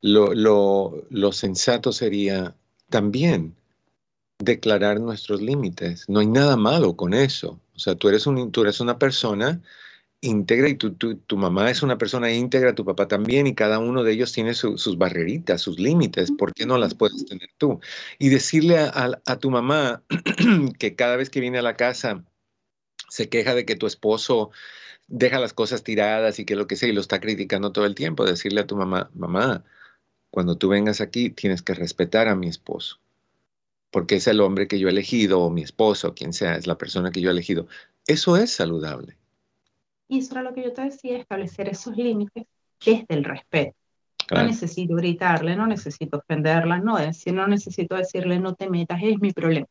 lo, 0.00 0.34
lo, 0.34 1.32
sensato 1.32 1.92
sería 1.92 2.56
también 2.88 3.54
declarar 4.40 4.98
nuestros 4.98 5.40
límites. 5.40 6.08
No 6.08 6.18
hay 6.18 6.26
nada 6.26 6.56
malo 6.56 6.96
con 6.96 7.14
eso. 7.14 7.60
O 7.76 7.78
sea, 7.78 7.94
tú 7.94 8.08
eres, 8.08 8.26
un, 8.26 8.50
tú 8.50 8.62
eres 8.62 8.80
una 8.80 8.98
persona 8.98 9.62
íntegra 10.20 10.68
y 10.68 10.74
tu, 10.74 10.94
tu, 10.94 11.36
mamá 11.36 11.70
es 11.70 11.84
una 11.84 11.96
persona 11.96 12.32
íntegra, 12.32 12.74
tu 12.74 12.84
papá 12.84 13.06
también, 13.06 13.46
y 13.46 13.54
cada 13.54 13.78
uno 13.78 14.02
de 14.02 14.14
ellos 14.14 14.32
tiene 14.32 14.54
sus 14.54 14.98
barreritas, 14.98 15.60
sus 15.60 15.78
límites. 15.78 16.32
¿Por 16.32 16.54
qué 16.54 16.66
no 16.66 16.76
las 16.76 16.94
puedes 16.94 17.24
tener 17.24 17.50
tú? 17.56 17.78
Y 18.18 18.30
decirle 18.30 18.78
a, 18.78 19.20
a 19.24 19.36
tu 19.38 19.48
mamá 19.52 20.02
que 20.80 20.96
cada 20.96 21.14
vez 21.14 21.30
que 21.30 21.38
viene 21.38 21.58
a 21.58 21.62
la 21.62 21.76
casa 21.76 22.24
se 23.08 23.28
queja 23.28 23.54
de 23.54 23.64
que 23.64 23.76
tu 23.76 23.86
esposo 23.86 24.50
deja 25.08 25.40
las 25.40 25.54
cosas 25.54 25.82
tiradas 25.82 26.38
y 26.38 26.44
que 26.44 26.54
lo 26.54 26.66
que 26.66 26.76
sea, 26.76 26.88
y 26.88 26.92
lo 26.92 27.00
está 27.00 27.20
criticando 27.20 27.72
todo 27.72 27.86
el 27.86 27.94
tiempo, 27.94 28.24
decirle 28.24 28.60
a 28.60 28.66
tu 28.66 28.76
mamá, 28.76 29.10
mamá, 29.14 29.64
cuando 30.30 30.56
tú 30.56 30.68
vengas 30.68 31.00
aquí 31.00 31.30
tienes 31.30 31.62
que 31.62 31.74
respetar 31.74 32.28
a 32.28 32.36
mi 32.36 32.48
esposo, 32.48 33.00
porque 33.90 34.16
es 34.16 34.26
el 34.28 34.40
hombre 34.40 34.68
que 34.68 34.78
yo 34.78 34.88
he 34.88 34.92
elegido, 34.92 35.40
o 35.40 35.50
mi 35.50 35.62
esposo, 35.62 36.14
quien 36.14 36.32
sea, 36.32 36.56
es 36.56 36.66
la 36.66 36.78
persona 36.78 37.10
que 37.10 37.20
yo 37.20 37.30
he 37.30 37.32
elegido. 37.32 37.66
Eso 38.06 38.36
es 38.36 38.52
saludable. 38.52 39.16
Y 40.08 40.18
eso 40.20 40.32
era 40.32 40.42
lo 40.42 40.54
que 40.54 40.62
yo 40.62 40.72
te 40.72 40.82
decía, 40.82 41.18
establecer 41.18 41.68
esos 41.68 41.96
límites 41.96 42.44
desde 42.84 43.06
el 43.08 43.24
respeto. 43.24 43.74
No 44.30 44.44
necesito 44.44 44.94
gritarle, 44.94 45.56
no 45.56 45.66
necesito 45.66 46.18
ofenderla, 46.18 46.78
no, 46.80 46.98
decir, 46.98 47.32
no 47.32 47.46
necesito 47.46 47.96
decirle 47.96 48.38
no 48.38 48.54
te 48.54 48.68
metas, 48.68 49.00
es 49.02 49.18
mi 49.20 49.32
problema. 49.32 49.66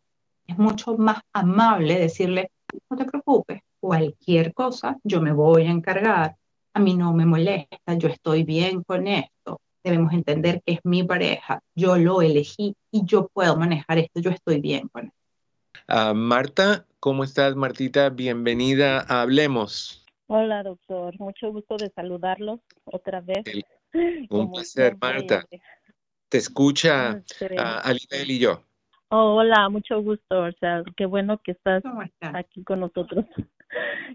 Es 0.48 0.58
mucho 0.58 0.98
más 0.98 1.22
amable 1.32 2.00
decirle 2.00 2.50
no 2.90 2.98
te 2.98 3.06
preocupes, 3.06 3.62
cualquier 3.80 4.54
cosa, 4.54 4.98
yo 5.04 5.22
me 5.22 5.32
voy 5.32 5.64
a 5.64 5.72
encargar, 5.72 6.36
a 6.74 6.80
mí 6.80 6.96
no 6.96 7.14
me 7.14 7.26
molesta, 7.26 7.94
yo 7.96 8.10
estoy 8.10 8.44
bien 8.44 8.84
con 8.84 9.08
esto, 9.08 9.62
debemos 9.84 10.14
entender 10.14 10.62
que 10.66 10.74
es 10.74 10.80
mi 10.84 11.04
pareja, 11.04 11.62
yo 11.76 11.98
lo 11.98 12.22
elegí 12.22 12.76
y 12.92 13.06
yo 13.06 13.30
puedo 13.34 13.58
manejar 13.58 13.98
esto, 14.00 14.20
yo 14.20 14.32
estoy 14.32 14.60
bien 14.60 14.88
con 14.90 15.06
esto. 15.06 15.18
Ah, 15.88 16.14
Marta, 16.14 16.86
¿cómo 17.00 17.24
estás, 17.24 17.56
Martita? 17.56 18.10
Bienvenida 18.10 19.06
a 19.08 19.22
Hablemos. 19.22 20.06
Hola, 20.28 20.62
doctor. 20.62 21.18
Mucho 21.20 21.52
gusto 21.54 21.78
de 21.78 21.90
saludarlos 21.90 22.60
otra 22.84 23.22
vez. 23.22 23.46
un 24.30 24.52
placer, 24.52 24.98
Marta. 25.00 25.46
Te 26.28 26.38
escucha 26.38 27.24
uh, 27.42 27.80
Alibel 27.84 28.32
y 28.32 28.40
yo. 28.40 28.67
Oh, 29.10 29.36
hola, 29.38 29.70
mucho 29.70 30.02
gusto. 30.02 30.44
O 30.44 30.52
sea, 30.60 30.84
qué 30.98 31.06
bueno 31.06 31.38
que 31.40 31.52
estás 31.54 31.82
aquí 32.34 32.64
con 32.64 32.82
nosotros. 32.82 33.26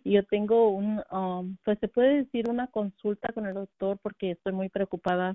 Yo 0.05 0.24
tengo 0.26 0.70
un, 0.70 1.02
um, 1.11 1.57
pues 1.64 1.78
se 1.78 1.88
puede 1.88 2.24
decir 2.24 2.48
una 2.50 2.66
consulta 2.68 3.33
con 3.33 3.46
el 3.46 3.55
doctor 3.55 3.98
porque 4.02 4.33
estoy 4.33 4.52
muy 4.52 4.68
preocupada 4.68 5.35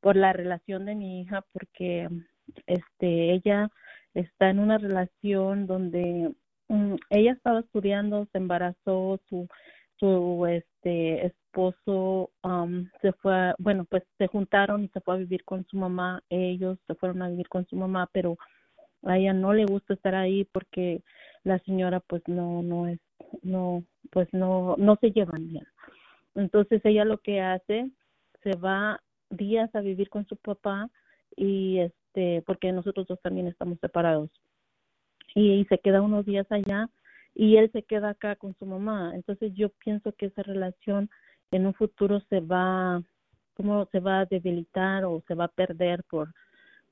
por 0.00 0.16
la 0.16 0.32
relación 0.32 0.84
de 0.86 0.94
mi 0.94 1.20
hija 1.22 1.44
porque 1.52 2.08
este 2.66 3.32
ella 3.32 3.70
está 4.14 4.50
en 4.50 4.58
una 4.58 4.78
relación 4.78 5.66
donde 5.66 6.34
um, 6.68 6.96
ella 7.10 7.32
estaba 7.32 7.60
estudiando, 7.60 8.26
se 8.32 8.38
embarazó, 8.38 9.20
su 9.28 9.48
su 9.98 10.46
este 10.46 11.26
esposo 11.26 12.30
um, 12.42 12.88
se 13.00 13.12
fue, 13.14 13.54
bueno, 13.58 13.86
pues 13.86 14.02
se 14.18 14.26
juntaron 14.26 14.84
y 14.84 14.88
se 14.88 15.00
fue 15.00 15.14
a 15.14 15.18
vivir 15.18 15.44
con 15.44 15.66
su 15.66 15.76
mamá, 15.78 16.22
ellos 16.28 16.78
se 16.86 16.94
fueron 16.96 17.22
a 17.22 17.28
vivir 17.30 17.48
con 17.48 17.66
su 17.66 17.76
mamá, 17.76 18.08
pero 18.12 18.36
a 19.06 19.18
ella 19.18 19.32
no 19.32 19.52
le 19.52 19.64
gusta 19.66 19.94
estar 19.94 20.14
ahí 20.14 20.44
porque 20.44 21.02
la 21.44 21.58
señora 21.60 22.00
pues 22.00 22.22
no 22.26 22.62
no 22.62 22.88
es 22.88 23.00
no 23.42 23.84
pues 24.10 24.28
no 24.32 24.76
no 24.78 24.96
se 24.96 25.10
llevan 25.12 25.48
bien. 25.48 25.66
Entonces 26.34 26.80
ella 26.84 27.04
lo 27.04 27.18
que 27.18 27.40
hace 27.40 27.90
se 28.42 28.56
va 28.56 29.00
días 29.30 29.74
a 29.74 29.80
vivir 29.80 30.08
con 30.08 30.26
su 30.26 30.36
papá 30.36 30.90
y 31.36 31.78
este 31.78 32.42
porque 32.46 32.72
nosotros 32.72 33.06
dos 33.06 33.20
también 33.22 33.46
estamos 33.46 33.78
separados. 33.80 34.30
Y, 35.34 35.66
se 35.66 35.78
queda 35.78 36.00
unos 36.00 36.24
días 36.24 36.46
allá 36.50 36.88
y 37.34 37.56
él 37.56 37.70
se 37.72 37.82
queda 37.82 38.10
acá 38.10 38.36
con 38.36 38.54
su 38.58 38.64
mamá. 38.64 39.12
Entonces 39.14 39.52
yo 39.54 39.68
pienso 39.68 40.12
que 40.12 40.26
esa 40.26 40.42
relación 40.42 41.10
en 41.50 41.66
un 41.66 41.74
futuro 41.74 42.20
se 42.30 42.40
va 42.40 43.02
como 43.54 43.86
se 43.92 44.00
va 44.00 44.20
a 44.20 44.26
debilitar 44.26 45.04
o 45.04 45.22
se 45.28 45.34
va 45.34 45.44
a 45.44 45.48
perder 45.48 46.04
por 46.04 46.32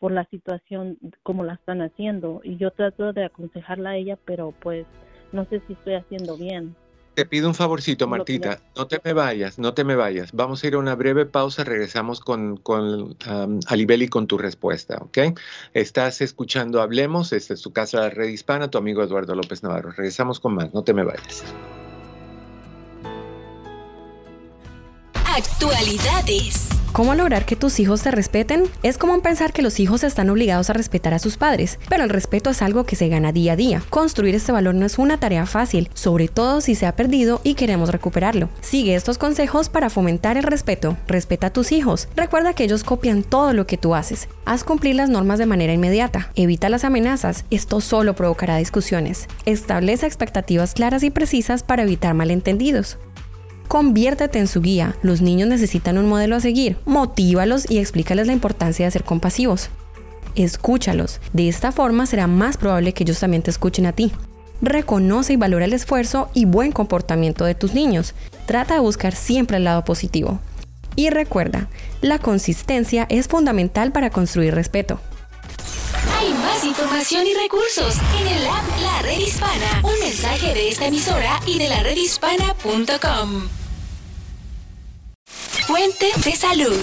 por 0.04 0.12
la 0.12 0.26
situación 0.26 0.98
como 1.22 1.44
la 1.44 1.54
están 1.54 1.80
haciendo 1.80 2.42
y 2.44 2.58
yo 2.58 2.70
trato 2.72 3.14
de 3.14 3.24
aconsejarla 3.24 3.88
a 3.88 3.96
ella 3.96 4.18
pero 4.26 4.52
pues 4.60 4.84
no 5.32 5.46
sé 5.46 5.62
si 5.66 5.72
estoy 5.72 5.94
haciendo 5.94 6.36
bien 6.36 6.76
Te 7.14 7.24
pido 7.24 7.48
un 7.48 7.54
favorcito, 7.54 8.06
Martita. 8.06 8.60
No 8.76 8.86
te 8.86 9.00
me 9.02 9.14
vayas, 9.14 9.58
no 9.58 9.72
te 9.72 9.82
me 9.82 9.96
vayas. 9.96 10.32
Vamos 10.32 10.62
a 10.62 10.66
ir 10.66 10.74
a 10.74 10.78
una 10.78 10.94
breve 10.94 11.24
pausa. 11.24 11.64
Regresamos 11.64 12.20
con, 12.20 12.58
con 12.58 13.16
um, 13.26 13.60
Alibeli 13.66 14.08
con 14.08 14.26
tu 14.26 14.36
respuesta, 14.36 14.98
¿ok? 15.00 15.38
Estás 15.72 16.20
escuchando 16.20 16.82
Hablemos. 16.82 17.32
Esta 17.32 17.54
es 17.54 17.62
tu 17.62 17.72
casa, 17.72 18.00
la 18.00 18.10
red 18.10 18.28
hispana, 18.28 18.68
tu 18.68 18.76
amigo 18.76 19.02
Eduardo 19.02 19.34
López 19.34 19.62
Navarro. 19.62 19.92
Regresamos 19.92 20.38
con 20.38 20.54
más. 20.54 20.74
No 20.74 20.84
te 20.84 20.92
me 20.92 21.04
vayas. 21.04 21.44
Actualidades. 25.34 26.73
¿Cómo 26.94 27.16
lograr 27.16 27.44
que 27.44 27.56
tus 27.56 27.80
hijos 27.80 28.02
te 28.02 28.12
respeten? 28.12 28.68
Es 28.84 28.98
común 28.98 29.20
pensar 29.20 29.52
que 29.52 29.62
los 29.62 29.80
hijos 29.80 30.04
están 30.04 30.30
obligados 30.30 30.70
a 30.70 30.74
respetar 30.74 31.12
a 31.12 31.18
sus 31.18 31.36
padres, 31.36 31.80
pero 31.88 32.04
el 32.04 32.08
respeto 32.08 32.50
es 32.50 32.62
algo 32.62 32.84
que 32.84 32.94
se 32.94 33.08
gana 33.08 33.32
día 33.32 33.54
a 33.54 33.56
día. 33.56 33.82
Construir 33.90 34.36
este 34.36 34.52
valor 34.52 34.76
no 34.76 34.86
es 34.86 34.96
una 34.96 35.18
tarea 35.18 35.44
fácil, 35.44 35.90
sobre 35.92 36.28
todo 36.28 36.60
si 36.60 36.76
se 36.76 36.86
ha 36.86 36.94
perdido 36.94 37.40
y 37.42 37.54
queremos 37.54 37.88
recuperarlo. 37.88 38.48
Sigue 38.60 38.94
estos 38.94 39.18
consejos 39.18 39.68
para 39.68 39.90
fomentar 39.90 40.36
el 40.36 40.44
respeto. 40.44 40.96
Respeta 41.08 41.48
a 41.48 41.52
tus 41.52 41.72
hijos. 41.72 42.06
Recuerda 42.14 42.52
que 42.52 42.62
ellos 42.62 42.84
copian 42.84 43.24
todo 43.24 43.54
lo 43.54 43.66
que 43.66 43.76
tú 43.76 43.96
haces. 43.96 44.28
Haz 44.44 44.62
cumplir 44.62 44.94
las 44.94 45.10
normas 45.10 45.40
de 45.40 45.46
manera 45.46 45.72
inmediata. 45.72 46.30
Evita 46.36 46.68
las 46.68 46.84
amenazas. 46.84 47.44
Esto 47.50 47.80
solo 47.80 48.14
provocará 48.14 48.58
discusiones. 48.58 49.26
Establece 49.46 50.06
expectativas 50.06 50.74
claras 50.74 51.02
y 51.02 51.10
precisas 51.10 51.64
para 51.64 51.82
evitar 51.82 52.14
malentendidos. 52.14 52.98
Conviértete 53.68 54.38
en 54.38 54.46
su 54.46 54.60
guía. 54.60 54.96
Los 55.02 55.20
niños 55.20 55.48
necesitan 55.48 55.98
un 55.98 56.08
modelo 56.08 56.36
a 56.36 56.40
seguir. 56.40 56.76
Motívalos 56.84 57.68
y 57.68 57.78
explícales 57.78 58.26
la 58.26 58.32
importancia 58.32 58.84
de 58.84 58.90
ser 58.90 59.04
compasivos. 59.04 59.70
Escúchalos. 60.34 61.20
De 61.32 61.48
esta 61.48 61.72
forma 61.72 62.06
será 62.06 62.26
más 62.26 62.56
probable 62.56 62.92
que 62.92 63.04
ellos 63.04 63.20
también 63.20 63.42
te 63.42 63.50
escuchen 63.50 63.86
a 63.86 63.92
ti. 63.92 64.12
Reconoce 64.60 65.32
y 65.32 65.36
valora 65.36 65.64
el 65.64 65.72
esfuerzo 65.72 66.28
y 66.34 66.44
buen 66.44 66.72
comportamiento 66.72 67.44
de 67.44 67.54
tus 67.54 67.74
niños. 67.74 68.14
Trata 68.46 68.74
de 68.74 68.80
buscar 68.80 69.14
siempre 69.14 69.56
el 69.56 69.64
lado 69.64 69.84
positivo. 69.84 70.40
Y 70.96 71.10
recuerda, 71.10 71.68
la 72.00 72.18
consistencia 72.18 73.06
es 73.08 73.26
fundamental 73.26 73.90
para 73.92 74.10
construir 74.10 74.54
respeto. 74.54 75.00
Más 76.44 76.62
información 76.64 77.26
y 77.26 77.34
recursos 77.34 77.96
en 78.20 78.26
el 78.28 78.46
app 78.46 78.64
La 78.82 79.02
Red 79.02 79.18
Hispana. 79.18 79.80
Un 79.82 79.98
mensaje 79.98 80.52
de 80.52 80.68
esta 80.68 80.86
emisora 80.86 81.40
y 81.46 81.58
de 81.58 81.68
la 81.68 81.82
redhispana.com. 81.82 83.48
Fuente 85.66 86.06
de 86.22 86.36
salud. 86.36 86.76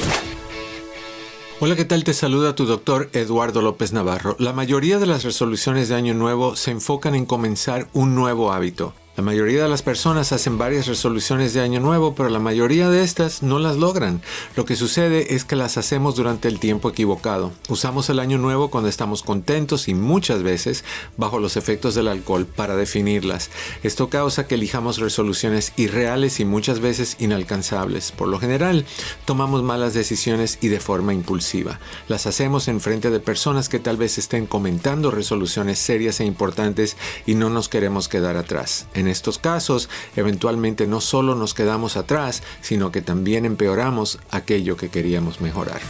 Hola, 1.60 1.76
¿qué 1.76 1.86
tal? 1.86 2.04
Te 2.04 2.16
saluda 2.16 2.56
tu 2.56 2.66
doctor 2.66 3.12
Eduardo 3.14 3.62
López 3.62 3.94
Navarro. 3.94 4.36
La 4.40 4.52
mayoría 4.52 4.98
de 4.98 5.06
las 5.06 5.24
resoluciones 5.24 5.90
de 5.90 5.96
Año 5.96 6.16
Nuevo 6.16 6.56
se 6.56 6.72
enfocan 6.72 7.14
en 7.14 7.28
comenzar 7.28 7.88
un 7.94 8.16
nuevo 8.16 8.52
hábito. 8.52 8.96
La 9.22 9.26
mayoría 9.26 9.62
de 9.62 9.70
las 9.70 9.84
personas 9.84 10.32
hacen 10.32 10.58
varias 10.58 10.88
resoluciones 10.88 11.54
de 11.54 11.62
año 11.62 11.80
nuevo, 11.80 12.16
pero 12.16 12.30
la 12.30 12.40
mayoría 12.40 12.90
de 12.90 13.04
estas 13.04 13.44
no 13.44 13.60
las 13.60 13.78
logran. 13.78 14.20
Lo 14.56 14.66
que 14.66 14.76
sucede 14.76 15.36
es 15.36 15.46
que 15.46 15.56
las 15.56 15.78
hacemos 15.78 16.16
durante 16.16 16.48
el 16.48 16.60
tiempo 16.60 16.90
equivocado. 16.90 17.52
Usamos 17.70 18.10
el 18.10 18.18
año 18.18 18.40
nuevo 18.40 18.72
cuando 18.72 18.90
estamos 18.90 19.22
contentos 19.22 19.88
y 19.88 19.94
muchas 19.94 20.42
veces 20.42 20.84
bajo 21.18 21.40
los 21.40 21.56
efectos 21.56 21.94
del 21.94 22.08
alcohol 22.08 22.48
para 22.48 22.76
definirlas. 22.76 23.52
Esto 23.84 24.10
causa 24.10 24.48
que 24.48 24.56
elijamos 24.56 24.98
resoluciones 24.98 25.74
irreales 25.78 26.40
y 26.40 26.46
muchas 26.46 26.80
veces 26.80 27.18
inalcanzables. 27.20 28.12
Por 28.12 28.28
lo 28.28 28.40
general, 28.40 28.86
tomamos 29.26 29.62
malas 29.62 29.94
decisiones 29.94 30.58
y 30.62 30.70
de 30.70 30.80
forma 30.80 31.14
impulsiva. 31.14 31.80
Las 32.08 32.26
hacemos 32.26 32.68
en 32.68 32.82
frente 32.82 33.12
de 33.12 33.20
personas 33.20 33.70
que 33.70 33.78
tal 33.78 33.98
vez 33.98 34.18
estén 34.18 34.48
comentando 34.48 35.12
resoluciones 35.12 35.78
serias 35.78 36.20
e 36.22 36.26
importantes 36.26 36.98
y 37.28 37.36
no 37.36 37.52
nos 37.52 37.70
queremos 37.70 38.08
quedar 38.08 38.36
atrás. 38.36 38.88
Estos 39.12 39.38
casos, 39.38 39.90
eventualmente 40.16 40.88
no 40.88 41.02
solo 41.02 41.36
nos 41.36 41.54
quedamos 41.54 41.98
atrás, 41.98 42.42
sino 42.62 42.92
que 42.92 43.02
también 43.02 43.46
empeoramos 43.46 44.20
aquello 44.32 44.78
que 44.78 44.90
queríamos 44.90 45.42
mejorar. 45.42 45.82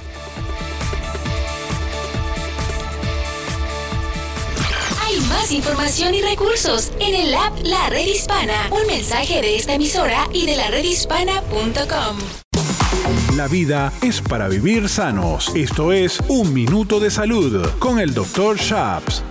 Hay 5.02 5.20
más 5.22 5.52
información 5.52 6.16
y 6.16 6.22
recursos 6.22 6.92
en 7.00 7.16
el 7.16 7.34
app 7.34 7.58
La 7.64 7.90
Red 7.90 8.08
Hispana. 8.08 8.70
Un 8.72 8.88
mensaje 8.88 9.42
de 9.42 9.58
esta 9.58 9.74
emisora 9.74 10.28
y 10.34 10.46
de 10.46 10.56
la 10.56 10.70
redhispana.com. 10.70 12.18
La 13.36 13.48
vida 13.48 13.92
es 14.02 14.22
para 14.22 14.48
vivir 14.48 14.88
sanos. 14.88 15.54
Esto 15.56 15.92
es 15.92 16.20
Un 16.28 16.54
Minuto 16.54 17.00
de 17.00 17.12
Salud 17.12 17.68
con 17.80 18.00
el 18.00 18.14
Dr. 18.14 18.58
Shaps. 18.58 19.24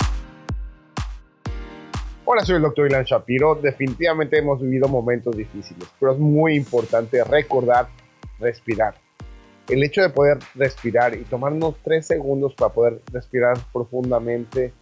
Hola, 2.32 2.44
soy 2.44 2.54
el 2.54 2.62
doctor 2.62 2.86
Ilan 2.86 3.02
Shapiro. 3.02 3.56
Definitivamente 3.56 4.38
hemos 4.38 4.60
vivido 4.62 4.86
momentos 4.86 5.36
difíciles, 5.36 5.88
pero 5.98 6.12
es 6.12 6.18
muy 6.20 6.54
importante 6.54 7.24
recordar 7.24 7.88
respirar. 8.38 8.94
El 9.68 9.82
hecho 9.82 10.00
de 10.00 10.10
poder 10.10 10.38
respirar 10.54 11.16
y 11.16 11.24
tomarnos 11.24 11.74
tres 11.82 12.06
segundos 12.06 12.54
para 12.54 12.72
poder 12.72 13.00
respirar 13.12 13.58
profundamente, 13.72 14.72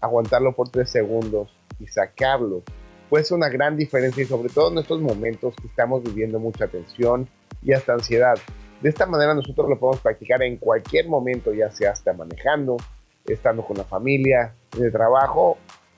aguantarlo 0.00 0.52
por 0.56 0.68
tres 0.70 0.90
segundos 0.90 1.56
y 1.78 1.86
sacarlo, 1.86 2.64
puede 3.08 3.22
ser 3.22 3.36
una 3.36 3.50
gran 3.50 3.76
diferencia 3.76 4.24
y 4.24 4.26
sobre 4.26 4.48
todo 4.48 4.72
en 4.72 4.78
estos 4.78 5.00
momentos 5.00 5.54
que 5.54 5.68
estamos 5.68 6.02
viviendo 6.02 6.40
mucha 6.40 6.66
tensión 6.66 7.28
y 7.62 7.72
hasta 7.72 7.92
ansiedad. 7.92 8.36
De 8.82 8.88
esta 8.88 9.06
manera 9.06 9.32
nosotros 9.32 9.68
lo 9.68 9.78
podemos 9.78 10.00
practicar 10.00 10.42
en 10.42 10.56
cualquier 10.56 11.08
momento, 11.08 11.54
ya 11.54 11.70
sea 11.70 11.92
hasta 11.92 12.12
manejando, 12.12 12.78
estando 13.24 13.64
con 13.64 13.76
la 13.76 13.84
familia, 13.84 14.54
en 14.76 14.86
el 14.86 14.90
trabajo 14.90 15.56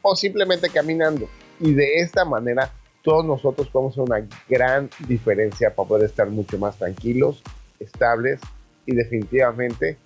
o 0.09 0.17
simplemente 0.17 0.69
caminando. 0.71 1.29
Y 1.61 1.75
de 1.75 1.97
esta 1.97 2.25
manera 2.25 2.73
todos 3.03 3.25
nosotros 3.25 3.69
podemos 3.69 3.95
hacer 3.95 4.05
una 4.05 4.29
gran 4.49 4.91
diferencia 5.07 5.75
para 5.75 5.89
poder 5.89 6.11
estar 6.11 6.29
mucho 6.29 6.59
más 6.59 6.77
tranquilos, 6.77 7.43
estables 7.79 8.41
y 8.87 8.95
definitivamente 8.95 9.97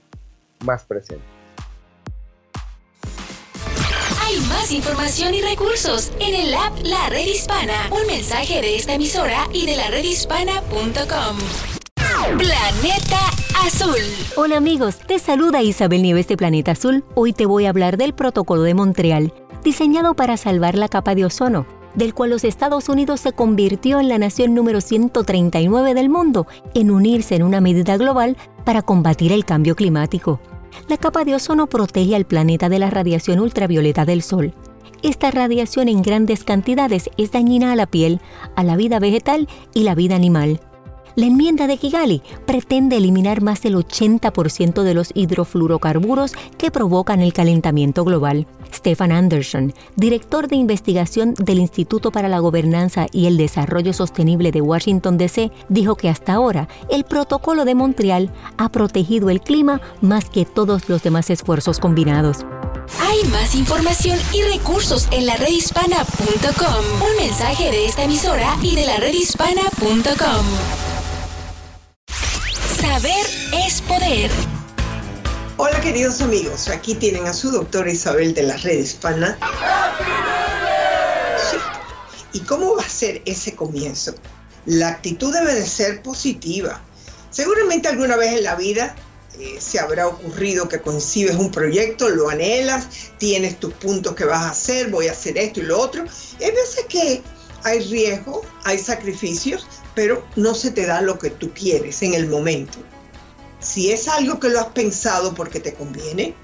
más 0.64 0.84
presentes. 0.84 1.26
Hay 4.24 4.38
más 4.48 4.70
información 4.70 5.34
y 5.34 5.42
recursos 5.42 6.12
en 6.20 6.34
el 6.34 6.54
app 6.54 6.78
La 6.84 7.08
Red 7.10 7.26
Hispana. 7.26 7.90
Un 7.90 8.06
mensaje 8.06 8.60
de 8.60 8.76
esta 8.76 8.94
emisora 8.94 9.46
y 9.52 9.66
de 9.66 9.76
la 9.76 9.88
redhispana.com. 9.88 11.38
Planeta 12.38 13.18
Azul. 13.64 13.98
Hola 14.36 14.56
amigos, 14.56 14.98
te 15.06 15.18
saluda 15.18 15.62
Isabel 15.62 16.02
Nieves 16.02 16.28
de 16.28 16.36
Planeta 16.36 16.70
Azul. 16.72 17.04
Hoy 17.14 17.32
te 17.32 17.46
voy 17.46 17.66
a 17.66 17.70
hablar 17.70 17.96
del 17.96 18.14
Protocolo 18.14 18.62
de 18.62 18.74
Montreal 18.74 19.34
diseñado 19.62 20.14
para 20.14 20.36
salvar 20.36 20.76
la 20.76 20.88
capa 20.88 21.14
de 21.14 21.24
ozono, 21.24 21.66
del 21.94 22.14
cual 22.14 22.30
los 22.30 22.44
Estados 22.44 22.88
Unidos 22.88 23.20
se 23.20 23.32
convirtió 23.32 24.00
en 24.00 24.08
la 24.08 24.18
nación 24.18 24.54
número 24.54 24.80
139 24.80 25.94
del 25.94 26.08
mundo 26.08 26.46
en 26.74 26.90
unirse 26.90 27.36
en 27.36 27.42
una 27.42 27.60
medida 27.60 27.96
global 27.96 28.36
para 28.64 28.82
combatir 28.82 29.32
el 29.32 29.44
cambio 29.44 29.76
climático. 29.76 30.40
La 30.88 30.96
capa 30.96 31.24
de 31.24 31.34
ozono 31.34 31.66
protege 31.66 32.16
al 32.16 32.24
planeta 32.24 32.68
de 32.68 32.78
la 32.78 32.90
radiación 32.90 33.40
ultravioleta 33.40 34.04
del 34.04 34.22
Sol. 34.22 34.54
Esta 35.02 35.30
radiación 35.30 35.88
en 35.88 36.02
grandes 36.02 36.44
cantidades 36.44 37.10
es 37.16 37.32
dañina 37.32 37.72
a 37.72 37.76
la 37.76 37.86
piel, 37.86 38.20
a 38.56 38.62
la 38.62 38.76
vida 38.76 39.00
vegetal 39.00 39.48
y 39.74 39.82
la 39.82 39.94
vida 39.94 40.14
animal. 40.14 40.60
La 41.14 41.26
enmienda 41.26 41.66
de 41.66 41.76
Kigali 41.76 42.22
pretende 42.46 42.96
eliminar 42.96 43.42
más 43.42 43.60
del 43.62 43.76
80% 43.76 44.82
de 44.82 44.94
los 44.94 45.10
hidrofluorocarburos 45.14 46.32
que 46.56 46.70
provocan 46.70 47.20
el 47.20 47.32
calentamiento 47.32 48.04
global. 48.04 48.46
Stefan 48.74 49.12
Anderson, 49.12 49.74
director 49.96 50.48
de 50.48 50.56
investigación 50.56 51.34
del 51.34 51.58
Instituto 51.58 52.10
para 52.10 52.28
la 52.28 52.38
Gobernanza 52.38 53.06
y 53.12 53.26
el 53.26 53.36
Desarrollo 53.36 53.92
Sostenible 53.92 54.50
de 54.52 54.62
Washington, 54.62 55.18
D.C., 55.18 55.52
dijo 55.68 55.96
que 55.96 56.08
hasta 56.08 56.32
ahora 56.32 56.68
el 56.90 57.04
protocolo 57.04 57.66
de 57.66 57.74
Montreal 57.74 58.30
ha 58.56 58.70
protegido 58.70 59.28
el 59.28 59.42
clima 59.42 59.82
más 60.00 60.30
que 60.30 60.46
todos 60.46 60.88
los 60.88 61.02
demás 61.02 61.28
esfuerzos 61.28 61.78
combinados. 61.78 62.46
Hay 63.00 63.22
más 63.30 63.54
información 63.54 64.18
y 64.32 64.42
recursos 64.42 65.08
en 65.10 65.26
la 65.26 65.36
redhispana.com. 65.36 66.84
Un 67.10 67.16
mensaje 67.24 67.70
de 67.70 67.86
esta 67.86 68.04
emisora 68.04 68.56
y 68.62 68.74
de 68.74 68.86
la 68.86 68.96
redhispana.com. 68.96 70.91
Saber 72.82 73.26
es 73.64 73.80
poder. 73.82 74.28
Hola 75.56 75.80
queridos 75.80 76.20
amigos, 76.20 76.66
aquí 76.66 76.96
tienen 76.96 77.28
a 77.28 77.32
su 77.32 77.52
doctora 77.52 77.92
Isabel 77.92 78.34
de 78.34 78.42
la 78.42 78.56
Red 78.56 78.76
Hispana. 78.76 79.38
¿Y 82.32 82.40
cómo 82.40 82.74
va 82.74 82.82
a 82.82 82.88
ser 82.88 83.22
ese 83.24 83.54
comienzo? 83.54 84.16
La 84.66 84.88
actitud 84.88 85.32
debe 85.32 85.54
de 85.54 85.64
ser 85.64 86.02
positiva. 86.02 86.82
Seguramente 87.30 87.86
alguna 87.86 88.16
vez 88.16 88.32
en 88.32 88.42
la 88.42 88.56
vida 88.56 88.96
eh, 89.38 89.58
se 89.60 89.78
habrá 89.78 90.08
ocurrido 90.08 90.68
que 90.68 90.80
concibes 90.80 91.36
un 91.36 91.52
proyecto, 91.52 92.08
lo 92.08 92.30
anhelas, 92.30 92.88
tienes 93.18 93.60
tus 93.60 93.72
puntos 93.74 94.16
que 94.16 94.24
vas 94.24 94.42
a 94.42 94.50
hacer, 94.50 94.90
voy 94.90 95.06
a 95.06 95.12
hacer 95.12 95.38
esto 95.38 95.60
y 95.60 95.64
lo 95.66 95.78
otro. 95.78 96.04
hay 96.40 96.50
veces 96.50 96.84
que 96.88 97.22
hay 97.62 97.78
riesgo, 97.78 98.42
hay 98.64 98.76
sacrificios, 98.76 99.68
pero 99.94 100.24
no 100.36 100.54
se 100.54 100.70
te 100.70 100.86
da 100.86 101.00
lo 101.00 101.18
que 101.18 101.30
tú 101.30 101.52
quieres 101.52 102.02
en 102.02 102.14
el 102.14 102.28
momento. 102.28 102.78
Si 103.60 103.92
es 103.92 104.08
algo 104.08 104.40
que 104.40 104.48
lo 104.48 104.60
has 104.60 104.68
pensado 104.68 105.34
porque 105.34 105.60
te 105.60 105.74
conviene, 105.74 106.34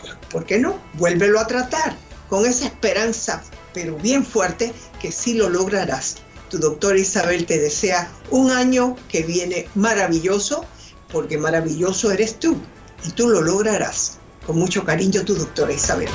pues 0.00 0.12
¿por 0.30 0.44
qué 0.44 0.58
no? 0.58 0.78
Vuélvelo 0.94 1.40
a 1.40 1.46
tratar 1.46 1.96
con 2.28 2.46
esa 2.46 2.66
esperanza, 2.66 3.42
pero 3.72 3.96
bien 3.96 4.24
fuerte, 4.24 4.72
que 5.00 5.12
sí 5.12 5.34
lo 5.34 5.48
lograrás. 5.48 6.16
tu 6.50 6.58
doctora 6.58 6.98
Isabel 6.98 7.46
te 7.46 7.58
desea 7.58 8.10
un 8.30 8.50
año 8.50 8.96
que 9.08 9.22
viene 9.22 9.68
maravilloso, 9.74 10.64
porque 11.10 11.38
maravilloso 11.38 12.12
eres 12.12 12.38
tú 12.38 12.56
y 13.04 13.10
tú 13.10 13.28
lo 13.28 13.40
lograrás. 13.40 14.18
Con 14.46 14.58
mucho 14.58 14.84
cariño, 14.84 15.24
tu 15.24 15.34
doctora 15.34 15.72
Isabel. 15.72 16.10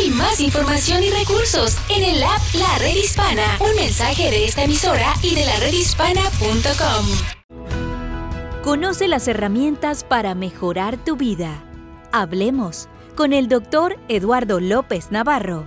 Hay 0.00 0.08
más 0.08 0.40
información 0.40 1.04
y 1.04 1.10
recursos 1.10 1.76
en 1.90 2.02
el 2.02 2.22
app 2.22 2.40
La 2.54 2.78
Red 2.78 2.96
Hispana. 2.96 3.58
Un 3.60 3.76
mensaje 3.76 4.30
de 4.30 4.46
esta 4.46 4.64
emisora 4.64 5.12
y 5.22 5.34
de 5.34 5.44
la 5.44 5.54
redhispana.com. 5.58 7.06
Conoce 8.62 9.08
las 9.08 9.28
herramientas 9.28 10.02
para 10.02 10.34
mejorar 10.34 10.96
tu 10.96 11.16
vida. 11.16 11.62
Hablemos 12.12 12.88
con 13.14 13.34
el 13.34 13.48
doctor 13.48 13.98
Eduardo 14.08 14.58
López 14.58 15.10
Navarro. 15.10 15.66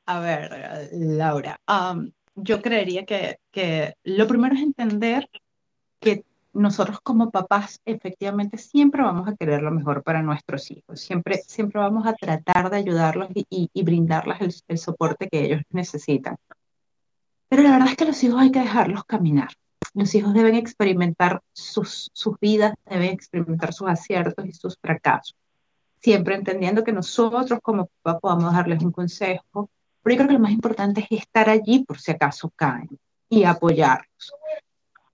A 0.06 0.20
ver, 0.20 0.90
Laura, 0.94 1.60
yo 2.36 2.62
creería 2.62 3.06
que, 3.06 3.38
que 3.52 3.96
lo 4.04 4.28
primero 4.28 4.56
es 4.56 4.62
entender 4.62 5.30
que 6.00 6.26
nosotros 6.54 7.00
como 7.02 7.32
papás 7.32 7.80
efectivamente 7.86 8.58
siempre 8.58 9.02
vamos 9.02 9.28
a 9.28 9.36
querer 9.36 9.62
lo 9.62 9.72
mejor 9.72 10.04
para 10.04 10.22
nuestros 10.22 10.70
hijos, 10.72 11.00
siempre, 11.00 11.38
siempre 11.48 11.80
vamos 11.80 12.06
a 12.06 12.14
tratar 12.14 12.70
de 12.70 12.78
ayudarlos 12.78 13.30
y, 13.34 13.84
brindarles 13.84 14.64
el, 14.68 14.78
soporte 14.78 15.28
que 15.30 15.46
ellos 15.46 15.62
necesitan. 15.70 16.36
Pero 17.48 17.64
la 17.64 17.72
verdad 17.72 17.90
es 17.90 17.96
que 17.96 18.06
los 18.06 18.24
hijos 18.24 18.42
hay 18.42 18.52
que 18.52 18.60
dejarlos 18.60 19.04
caminar. 19.06 19.50
Los 19.94 20.16
hijos 20.16 20.34
deben 20.34 20.56
experimentar 20.56 21.42
sus, 21.52 22.10
sus 22.14 22.40
vidas, 22.40 22.74
deben 22.86 23.10
experimentar 23.10 23.74
sus 23.74 23.90
aciertos 23.90 24.46
y 24.46 24.54
sus 24.54 24.78
fracasos, 24.78 25.36
siempre 26.00 26.36
entendiendo 26.36 26.84
que 26.84 26.94
nosotros 26.94 27.60
como 27.62 27.90
papá 28.02 28.20
podamos 28.20 28.54
darles 28.54 28.82
un 28.84 28.92
consejo, 28.92 29.70
pero 30.02 30.14
yo 30.14 30.18
creo 30.18 30.28
que 30.28 30.34
lo 30.34 30.40
más 30.40 30.52
importante 30.52 31.02
es 31.10 31.20
estar 31.20 31.50
allí 31.50 31.84
por 31.84 32.00
si 32.00 32.12
acaso 32.12 32.52
caen 32.56 32.90
y 33.30 33.44
apoyarlos. 33.44 34.34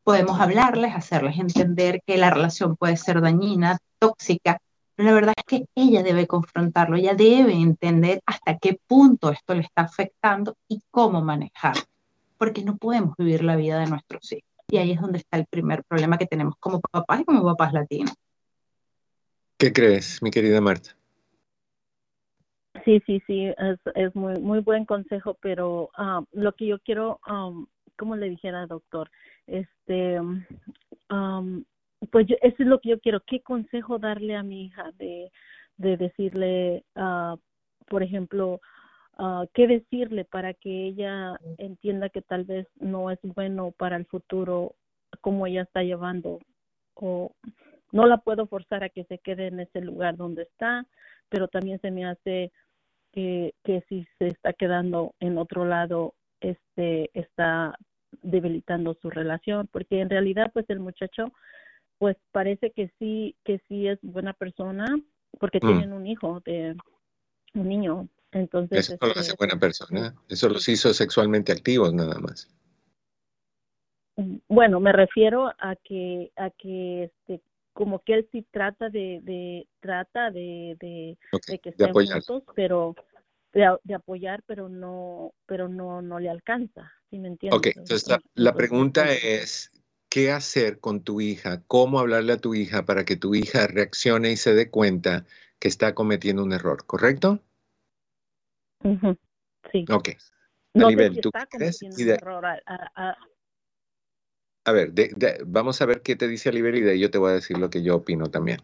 Podemos 0.04 0.40
hablarles, 0.40 0.96
hacerles 0.96 1.38
entender 1.38 2.02
que 2.06 2.18
la 2.18 2.30
relación 2.30 2.78
puede 2.78 2.98
ser 2.98 3.20
dañina, 3.20 3.80
tóxica, 4.00 4.60
pero 4.96 5.10
la 5.10 5.16
verdad 5.16 5.34
es 5.38 5.44
que 5.44 5.66
ella 5.76 6.02
debe 6.02 6.28
confrontarlo, 6.28 6.96
ella 6.98 7.14
debe 7.14 7.54
entender 7.54 8.22
hasta 8.26 8.58
qué 8.58 8.80
punto 8.88 9.32
esto 9.32 9.54
le 9.54 9.62
está 9.62 9.82
afectando 9.82 10.56
y 10.68 10.82
cómo 10.90 11.22
manejarlo, 11.22 11.84
porque 12.38 12.64
no 12.64 12.78
podemos 12.78 13.16
vivir 13.18 13.44
la 13.44 13.56
vida 13.56 13.80
de 13.80 13.88
nuestros 13.88 14.32
hijos. 14.32 14.47
Y 14.70 14.78
ahí 14.78 14.92
es 14.92 15.02
donde 15.02 15.20
está 15.20 15.38
el 15.38 15.46
primer 15.46 15.84
problema 15.86 16.18
que 16.18 16.26
tenemos 16.26 16.56
como 16.60 16.82
papás 16.82 17.22
y 17.22 17.26
como 17.26 17.44
papás 17.44 17.72
latinos. 17.72 18.14
¿Qué 19.58 19.72
crees, 19.72 20.22
mi 20.22 20.30
querida 20.30 20.60
Marta? 20.62 20.92
Sí, 22.86 23.02
sí, 23.06 23.22
sí, 23.26 23.46
es, 23.46 23.80
es 23.96 24.16
muy, 24.16 24.40
muy 24.40 24.60
buen 24.60 24.86
consejo, 24.86 25.38
pero 25.42 25.90
um, 25.98 26.26
lo 26.32 26.54
que 26.54 26.68
yo 26.68 26.80
quiero, 26.80 27.20
um, 27.28 27.66
como 27.98 28.16
le 28.16 28.30
dijera 28.30 28.68
doctor, 28.68 29.10
este, 29.48 30.20
um, 30.20 31.64
pues 32.12 32.28
eso 32.30 32.56
es 32.60 32.68
lo 32.68 32.80
que 32.80 32.90
yo 32.90 33.00
quiero. 33.00 33.22
¿Qué 33.26 33.42
consejo 33.42 34.00
darle 34.00 34.36
a 34.36 34.44
mi 34.44 34.66
hija 34.66 34.92
de, 34.98 35.32
de 35.78 35.98
decirle, 35.98 36.84
uh, 36.96 37.38
por 37.88 38.04
ejemplo, 38.04 38.62
uh, 39.20 39.48
qué 39.54 39.68
decirle 39.68 40.26
para 40.26 40.54
que 40.54 40.86
ella 40.88 41.40
entienda 41.58 42.10
que 42.10 42.22
tal 42.22 42.44
vez 42.46 42.68
no 42.80 43.12
es 43.12 43.20
bueno 43.24 43.72
para 43.72 43.96
el 43.98 44.06
futuro 44.06 44.76
como 45.22 45.48
ella 45.48 45.64
está 45.64 45.84
llevando 45.84 46.40
o 46.96 47.32
no 47.92 48.06
la 48.06 48.18
puedo 48.18 48.48
forzar 48.48 48.84
a 48.84 48.90
que 48.90 49.06
se 49.06 49.20
quede 49.20 49.48
en 49.48 49.60
ese 49.60 49.82
lugar 49.82 50.18
donde 50.18 50.44
está, 50.44 50.86
pero 51.30 51.48
también 51.48 51.80
se 51.80 51.92
me 51.92 52.06
hace 52.06 52.52
que, 53.14 53.54
que 53.64 53.84
si 53.88 54.06
se 54.20 54.28
está 54.28 54.54
quedando 54.54 55.16
en 55.20 55.38
otro 55.38 55.66
lado, 55.66 56.14
este 56.42 57.10
está 57.14 57.78
debilitando 58.22 58.96
su 59.02 59.10
relación, 59.10 59.68
porque 59.72 60.02
en 60.02 60.10
realidad 60.10 60.52
pues 60.54 60.66
el 60.70 60.80
muchacho 60.80 61.32
pues 61.98 62.16
parece 62.32 62.72
que 62.72 62.92
sí 63.00 63.36
que 63.44 63.60
sí 63.68 63.88
es 63.88 64.00
buena 64.02 64.34
persona 64.34 64.86
porque 65.40 65.60
mm. 65.62 65.68
tienen 65.68 65.94
un 65.94 66.08
hijo 66.08 66.42
de 66.42 66.76
un 67.56 67.68
niño 67.68 68.08
entonces, 68.32 68.90
eso 68.90 68.98
lo 69.02 69.12
hace 69.12 69.22
este, 69.22 69.36
buena 69.38 69.60
persona. 69.60 70.16
Eso 70.30 70.50
los 70.50 70.68
hizo 70.68 70.94
sexualmente 70.94 71.52
activos 71.52 71.94
nada 71.94 72.20
más. 72.20 72.50
Mm, 74.18 74.38
bueno, 74.48 74.80
me 74.80 74.92
refiero 74.92 75.48
a 75.48 75.76
que 75.76 76.32
a 76.36 76.50
que 76.50 77.06
este 77.06 77.42
como 77.74 78.00
que 78.00 78.16
él 78.16 78.30
sí 78.32 78.46
trata 78.52 78.90
de, 78.90 79.20
de 79.22 79.68
trata 79.80 80.32
de, 80.32 80.76
de, 80.80 81.18
que 81.60 81.70
estén 81.70 81.94
juntos, 81.94 82.44
pero 82.56 82.96
de, 83.54 83.94
apoyar, 83.94 84.44
pero 84.48 84.68
no 84.68 85.34
pero 85.46 85.70
no 85.70 86.02
no 86.02 86.20
le 86.20 86.30
alcanza, 86.30 86.92
¿sí 87.10 87.20
me 87.20 87.28
entiendes? 87.28 87.58
Ok, 87.58 87.68
entonces 87.68 88.08
la, 88.08 88.20
la 88.34 88.56
pregunta 88.56 89.12
es 89.12 89.72
¿qué 90.10 90.32
hacer 90.32 90.80
con 90.80 91.04
tu 91.04 91.22
hija? 91.22 91.64
¿Cómo 91.68 92.00
hablarle 92.00 92.34
a 92.34 92.42
tu 92.42 92.56
hija 92.56 92.86
para 92.86 93.06
que 93.06 93.16
tu 93.16 93.36
hija 93.36 93.68
reaccione 93.68 94.32
y 94.32 94.38
se 94.38 94.54
dé 94.54 94.70
cuenta 94.70 95.26
que 95.60 95.68
está 95.68 95.94
cometiendo 95.94 96.44
un 96.44 96.54
error, 96.54 96.86
correcto? 96.86 97.44
Sí. 99.72 99.86
Ok. 99.90 100.10
No 100.74 100.90
nivel, 100.90 101.20
¿tú 101.20 101.32
crees? 101.50 101.82
Error 101.82 102.46
a, 104.66 104.72
ver, 104.74 104.94
vamos 105.46 105.82
a 105.82 105.86
ver 105.86 106.02
qué 106.02 106.18
te 106.18 106.28
dice 106.28 106.50
Alibel 106.50 106.76
y 106.76 106.82
de 106.82 106.92
ahí 106.92 107.00
yo 107.00 107.10
te 107.10 107.18
voy 107.18 107.32
a 107.32 107.36
decir 107.36 107.58
lo 107.58 107.70
que 107.70 107.82
yo 107.82 107.96
opino 107.96 108.30
también. 108.30 108.62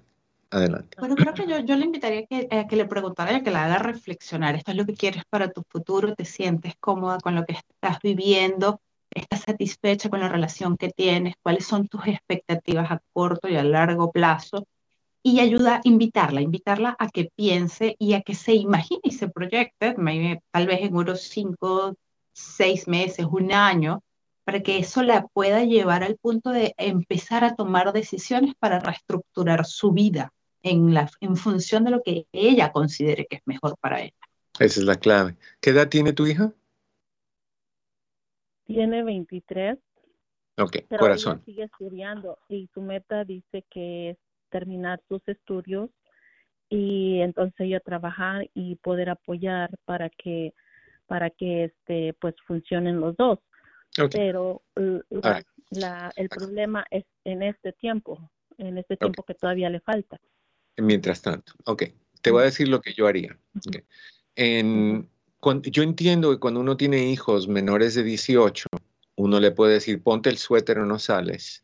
Adelante. 0.51 0.97
Bueno, 0.99 1.15
creo 1.15 1.33
que 1.33 1.47
yo, 1.47 1.59
yo 1.59 1.75
le 1.75 1.85
invitaría 1.85 2.19
a 2.19 2.25
que, 2.27 2.67
que 2.69 2.75
le 2.75 2.85
preguntara 2.85 3.31
y 3.31 3.35
a 3.35 3.43
que 3.43 3.49
la 3.49 3.63
haga 3.65 3.79
reflexionar. 3.79 4.55
Esto 4.55 4.71
es 4.71 4.77
lo 4.77 4.85
que 4.85 4.93
quieres 4.93 5.23
para 5.25 5.49
tu 5.49 5.63
futuro, 5.67 6.13
te 6.13 6.25
sientes 6.25 6.75
cómoda 6.79 7.19
con 7.19 7.35
lo 7.35 7.45
que 7.45 7.53
estás 7.53 7.99
viviendo, 8.03 8.81
estás 9.09 9.41
satisfecha 9.41 10.09
con 10.09 10.19
la 10.19 10.29
relación 10.29 10.77
que 10.77 10.89
tienes, 10.89 11.35
cuáles 11.41 11.65
son 11.65 11.87
tus 11.87 12.05
expectativas 12.05 12.91
a 12.91 13.01
corto 13.13 13.47
y 13.47 13.55
a 13.55 13.63
largo 13.63 14.11
plazo 14.11 14.67
y 15.23 15.39
ayuda 15.39 15.77
a 15.77 15.81
invitarla, 15.85 16.41
invitarla 16.41 16.95
a 16.99 17.07
que 17.07 17.31
piense 17.33 17.95
y 17.97 18.13
a 18.13 18.21
que 18.21 18.35
se 18.35 18.53
imagine 18.53 18.99
y 19.03 19.11
se 19.11 19.29
proyecte, 19.29 19.95
tal 20.51 20.67
vez 20.67 20.81
en 20.81 20.95
unos 20.95 21.21
cinco, 21.21 21.95
seis 22.33 22.87
meses, 22.89 23.25
un 23.31 23.53
año, 23.53 24.03
para 24.43 24.61
que 24.61 24.77
eso 24.77 25.01
la 25.01 25.25
pueda 25.27 25.63
llevar 25.63 26.03
al 26.03 26.17
punto 26.17 26.49
de 26.49 26.75
empezar 26.77 27.45
a 27.45 27.55
tomar 27.55 27.93
decisiones 27.93 28.53
para 28.59 28.79
reestructurar 28.79 29.65
su 29.65 29.93
vida 29.93 30.33
en, 30.61 30.93
la, 30.93 31.09
en 31.21 31.37
función 31.37 31.85
de 31.85 31.91
lo 31.91 32.03
que 32.03 32.27
ella 32.33 32.73
considere 32.73 33.25
que 33.25 33.37
es 33.37 33.41
mejor 33.45 33.77
para 33.79 34.01
ella. 34.01 34.17
Esa 34.59 34.81
es 34.81 34.85
la 34.85 34.95
clave. 34.95 35.37
¿Qué 35.61 35.69
edad 35.69 35.87
tiene 35.87 36.11
tu 36.11 36.27
hija? 36.27 36.51
Tiene 38.65 39.03
23. 39.03 39.77
Ok, 40.57 40.77
corazón. 40.99 41.41
sigue 41.45 41.63
estudiando 41.63 42.37
y 42.47 42.69
su 42.73 42.81
meta 42.81 43.23
dice 43.23 43.63
que 43.69 44.11
es 44.11 44.17
terminar 44.53 45.01
sus 45.09 45.21
estudios 45.27 45.89
y 46.69 47.19
entonces 47.21 47.59
ella 47.59 47.79
trabajar 47.79 48.47
y 48.53 48.75
poder 48.75 49.09
apoyar 49.09 49.71
para 49.85 50.09
que 50.09 50.53
para 51.07 51.31
que 51.31 51.65
este 51.65 52.13
pues 52.21 52.35
funcionen 52.47 52.99
los 53.01 53.17
dos. 53.17 53.39
Pero 54.11 54.63
la, 55.69 56.11
el 56.15 56.29
problema 56.29 56.85
es 56.89 57.03
en 57.23 57.43
este 57.43 57.73
tiempo 57.73 58.31
en 58.57 58.77
este 58.77 58.95
tiempo 58.95 59.23
que 59.23 59.33
todavía 59.33 59.69
le 59.69 59.79
falta. 59.81 60.19
Mientras 60.77 61.21
tanto 61.21 61.53
ok 61.65 61.83
te 62.21 62.31
voy 62.31 62.43
a 62.43 62.45
decir 62.45 62.67
lo 62.67 62.79
que 62.79 62.93
yo 62.93 63.07
haría 63.07 63.37
en, 64.35 65.09
yo 65.63 65.83
entiendo 65.83 66.31
que 66.31 66.39
cuando 66.39 66.59
uno 66.59 66.77
tiene 66.77 67.09
hijos 67.11 67.47
menores 67.47 67.95
de 67.95 68.03
18 68.03 68.67
uno 69.15 69.39
le 69.39 69.51
puede 69.51 69.73
decir 69.73 70.01
ponte 70.01 70.29
el 70.29 70.37
suéter 70.37 70.79
o 70.79 70.85
no 70.85 70.99
sales 70.99 71.63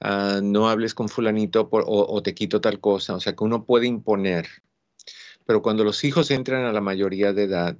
Ah, 0.00 0.40
no 0.42 0.68
hables 0.68 0.94
con 0.94 1.08
fulanito 1.08 1.68
o, 1.70 2.22
te 2.22 2.34
quito 2.34 2.60
tal 2.60 2.80
cosa, 2.80 3.14
o 3.14 3.20
sea 3.20 3.34
que 3.34 3.44
uno 3.44 3.64
puede 3.64 3.86
imponer. 3.86 4.48
Pero 5.46 5.62
cuando 5.62 5.84
los 5.84 6.04
hijos 6.04 6.30
entran 6.30 6.64
a 6.64 6.72
la 6.72 6.80
mayoría 6.80 7.32
de 7.32 7.44
edad, 7.44 7.76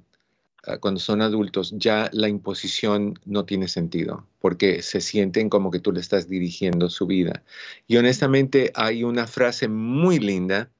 ah, 0.67 0.77
cuando 0.77 0.99
son 0.99 1.21
adultos, 1.21 1.73
ya 1.77 2.09
la 2.13 2.29
imposición 2.29 3.19
no 3.25 3.45
tiene 3.45 3.67
sentido, 3.67 4.27
porque 4.39 4.83
se 4.83 5.01
sienten 5.01 5.49
como 5.49 5.71
que 5.71 5.79
tú 5.79 5.91
le 5.91 5.99
estás 5.99 6.27
dirigiendo 6.29 6.89
su 6.89 7.07
vida. 7.07 7.43
Y 7.87 7.97
honestamente 7.97 8.71
hay 8.75 9.03
una 9.03 9.27
frase 9.27 9.67
muy 9.67 10.19
linda 10.19 10.71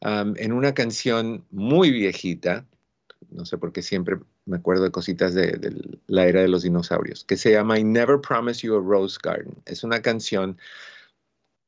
en 0.00 0.52
una 0.52 0.74
canción 0.74 1.46
muy 1.50 1.90
viejita, 1.90 2.66
no 3.30 3.46
sé 3.46 3.58
por 3.58 3.72
qué 3.72 3.82
siempre 3.82 4.18
me 4.46 4.56
acuerdo 4.56 4.84
de 4.84 4.90
cositas 4.90 5.34
de, 5.34 5.58
la 6.06 6.26
era 6.26 6.40
de 6.40 6.48
los 6.48 6.62
dinosaurios, 6.62 7.24
que 7.24 7.36
se 7.36 7.52
llama 7.52 7.78
I 7.78 7.84
Never 7.84 8.20
Promise 8.20 8.66
You 8.66 8.76
a 8.76 8.80
Rose 8.80 9.18
Garden. 9.22 9.54
Es 9.66 9.84
una 9.84 10.00
canción 10.00 10.58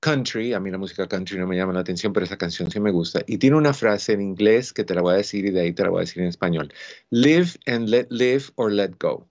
country, 0.00 0.52
a 0.52 0.60
mí 0.60 0.70
la 0.70 0.78
música 0.78 1.08
country 1.08 1.38
no 1.38 1.46
me 1.46 1.56
llama 1.56 1.72
la 1.72 1.80
atención, 1.80 2.12
pero 2.12 2.24
esa 2.24 2.38
canción 2.38 2.70
sí 2.70 2.78
me 2.78 2.92
gusta. 2.92 3.22
Y 3.26 3.38
tiene 3.38 3.56
una 3.56 3.74
frase 3.74 4.12
en 4.12 4.20
inglés 4.20 4.72
que 4.72 4.84
te 4.84 4.94
la 4.94 5.02
voy 5.02 5.14
a 5.14 5.16
decir 5.18 5.44
y 5.44 5.50
de 5.50 5.60
ahí 5.60 5.72
te 5.72 5.82
la 5.82 5.90
voy 5.90 5.98
a 5.98 6.00
decir 6.00 6.22
en 6.22 6.28
español. 6.28 6.72
Live 7.10 7.50
and 7.66 7.88
let 7.88 8.06
live 8.10 8.44
or 8.54 8.72
let 8.72 8.92
go. 9.00 9.28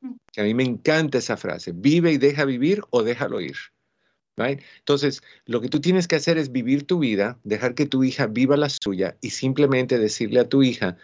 Mm. 0.00 0.14
Que 0.32 0.40
a 0.40 0.44
mí 0.44 0.54
me 0.54 0.64
encanta 0.64 1.18
esa 1.18 1.36
frase. 1.36 1.72
Vive 1.72 2.12
y 2.12 2.18
deja 2.18 2.44
vivir 2.44 2.82
o 2.90 3.04
déjalo 3.04 3.40
ir. 3.40 3.56
Entonces, 4.48 5.22
lo 5.46 5.60
que 5.60 5.68
tú 5.68 5.80
tienes 5.80 6.08
que 6.08 6.16
hacer 6.16 6.38
es 6.38 6.52
vivir 6.52 6.86
tu 6.86 6.98
vida, 6.98 7.38
dejar 7.44 7.74
que 7.74 7.86
tu 7.86 8.04
hija 8.04 8.26
viva 8.26 8.56
la 8.56 8.68
suya 8.68 9.16
y 9.20 9.30
simplemente 9.30 9.98
decirle 9.98 10.40
a 10.40 10.48
tu 10.48 10.62
hija, 10.62 10.96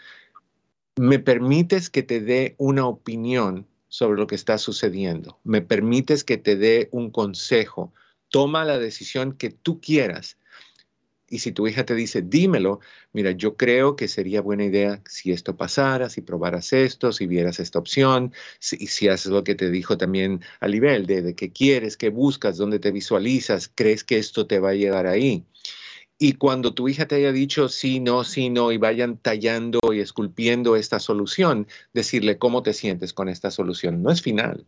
me 0.97 1.19
permites 1.19 1.91
que 1.91 2.03
te 2.03 2.21
dé 2.21 2.55
una 2.59 2.87
opinión 2.87 3.67
sobre 3.89 4.19
lo 4.19 4.27
que 4.27 4.35
está 4.35 4.59
sucediendo, 4.59 5.39
me 5.45 5.63
permites 5.63 6.25
que 6.25 6.39
te 6.39 6.57
dé 6.57 6.89
un 6.91 7.11
consejo, 7.11 7.93
toma 8.29 8.65
la 8.65 8.79
decisión 8.79 9.33
que 9.33 9.51
tú 9.51 9.81
quieras, 9.81 10.39
y 11.29 11.41
si 11.41 11.51
tu 11.51 11.67
hija 11.67 11.85
te 11.85 11.95
dice, 11.95 12.23
dímelo, 12.23 12.79
mira, 13.13 13.33
yo 13.33 13.57
creo 13.57 13.97
que 13.97 14.07
sería 14.07 14.41
buena 14.41 14.65
idea 14.65 15.03
si 15.07 15.33
esto 15.33 15.57
pasara, 15.57 16.09
si 16.09 16.21
probaras 16.21 16.73
esto, 16.73 17.13
si 17.13 17.27
vieras 17.27 17.59
esta 17.59 17.81
opción, 17.81 18.33
si, 18.61 19.09
haces 19.09 19.33
lo 19.33 19.43
que 19.43 19.57
te 19.57 19.71
dijo 19.71 19.99
también 19.99 20.41
a 20.61 20.69
nivel 20.69 21.07
de, 21.07 21.23
de 21.23 21.35
qué 21.35 21.51
quieres, 21.51 21.97
qué 21.97 22.11
buscas, 22.11 22.57
dónde 22.59 22.79
te 22.79 22.93
visualizas, 22.93 23.71
crees 23.75 24.05
que 24.05 24.19
esto 24.19 24.47
te 24.47 24.61
va 24.61 24.71
a 24.71 24.75
llegar 24.75 25.07
ahí. 25.07 25.45
Y 26.19 26.35
cuando 26.35 26.73
tu 26.75 26.89
hija 26.89 27.07
te 27.07 27.17
haya 27.17 27.33
dicho 27.33 27.69
sí, 27.69 28.01
no, 28.01 28.25
sí, 28.25 28.49
no, 28.49 28.73
y 28.73 28.79
vayan 28.79 29.19
tallando 29.19 29.81
y 29.93 30.01
esculpiendo 30.01 30.77
esta 30.77 30.99
solución, 30.99 31.67
decirle 31.93 32.39
cómo 32.39 32.63
te 32.63 32.73
sientes 32.73 33.13
con 33.13 33.29
esta 33.29 33.51
solución. 33.51 34.03
No 34.03 34.11
es 34.11 34.23
final. 34.23 34.67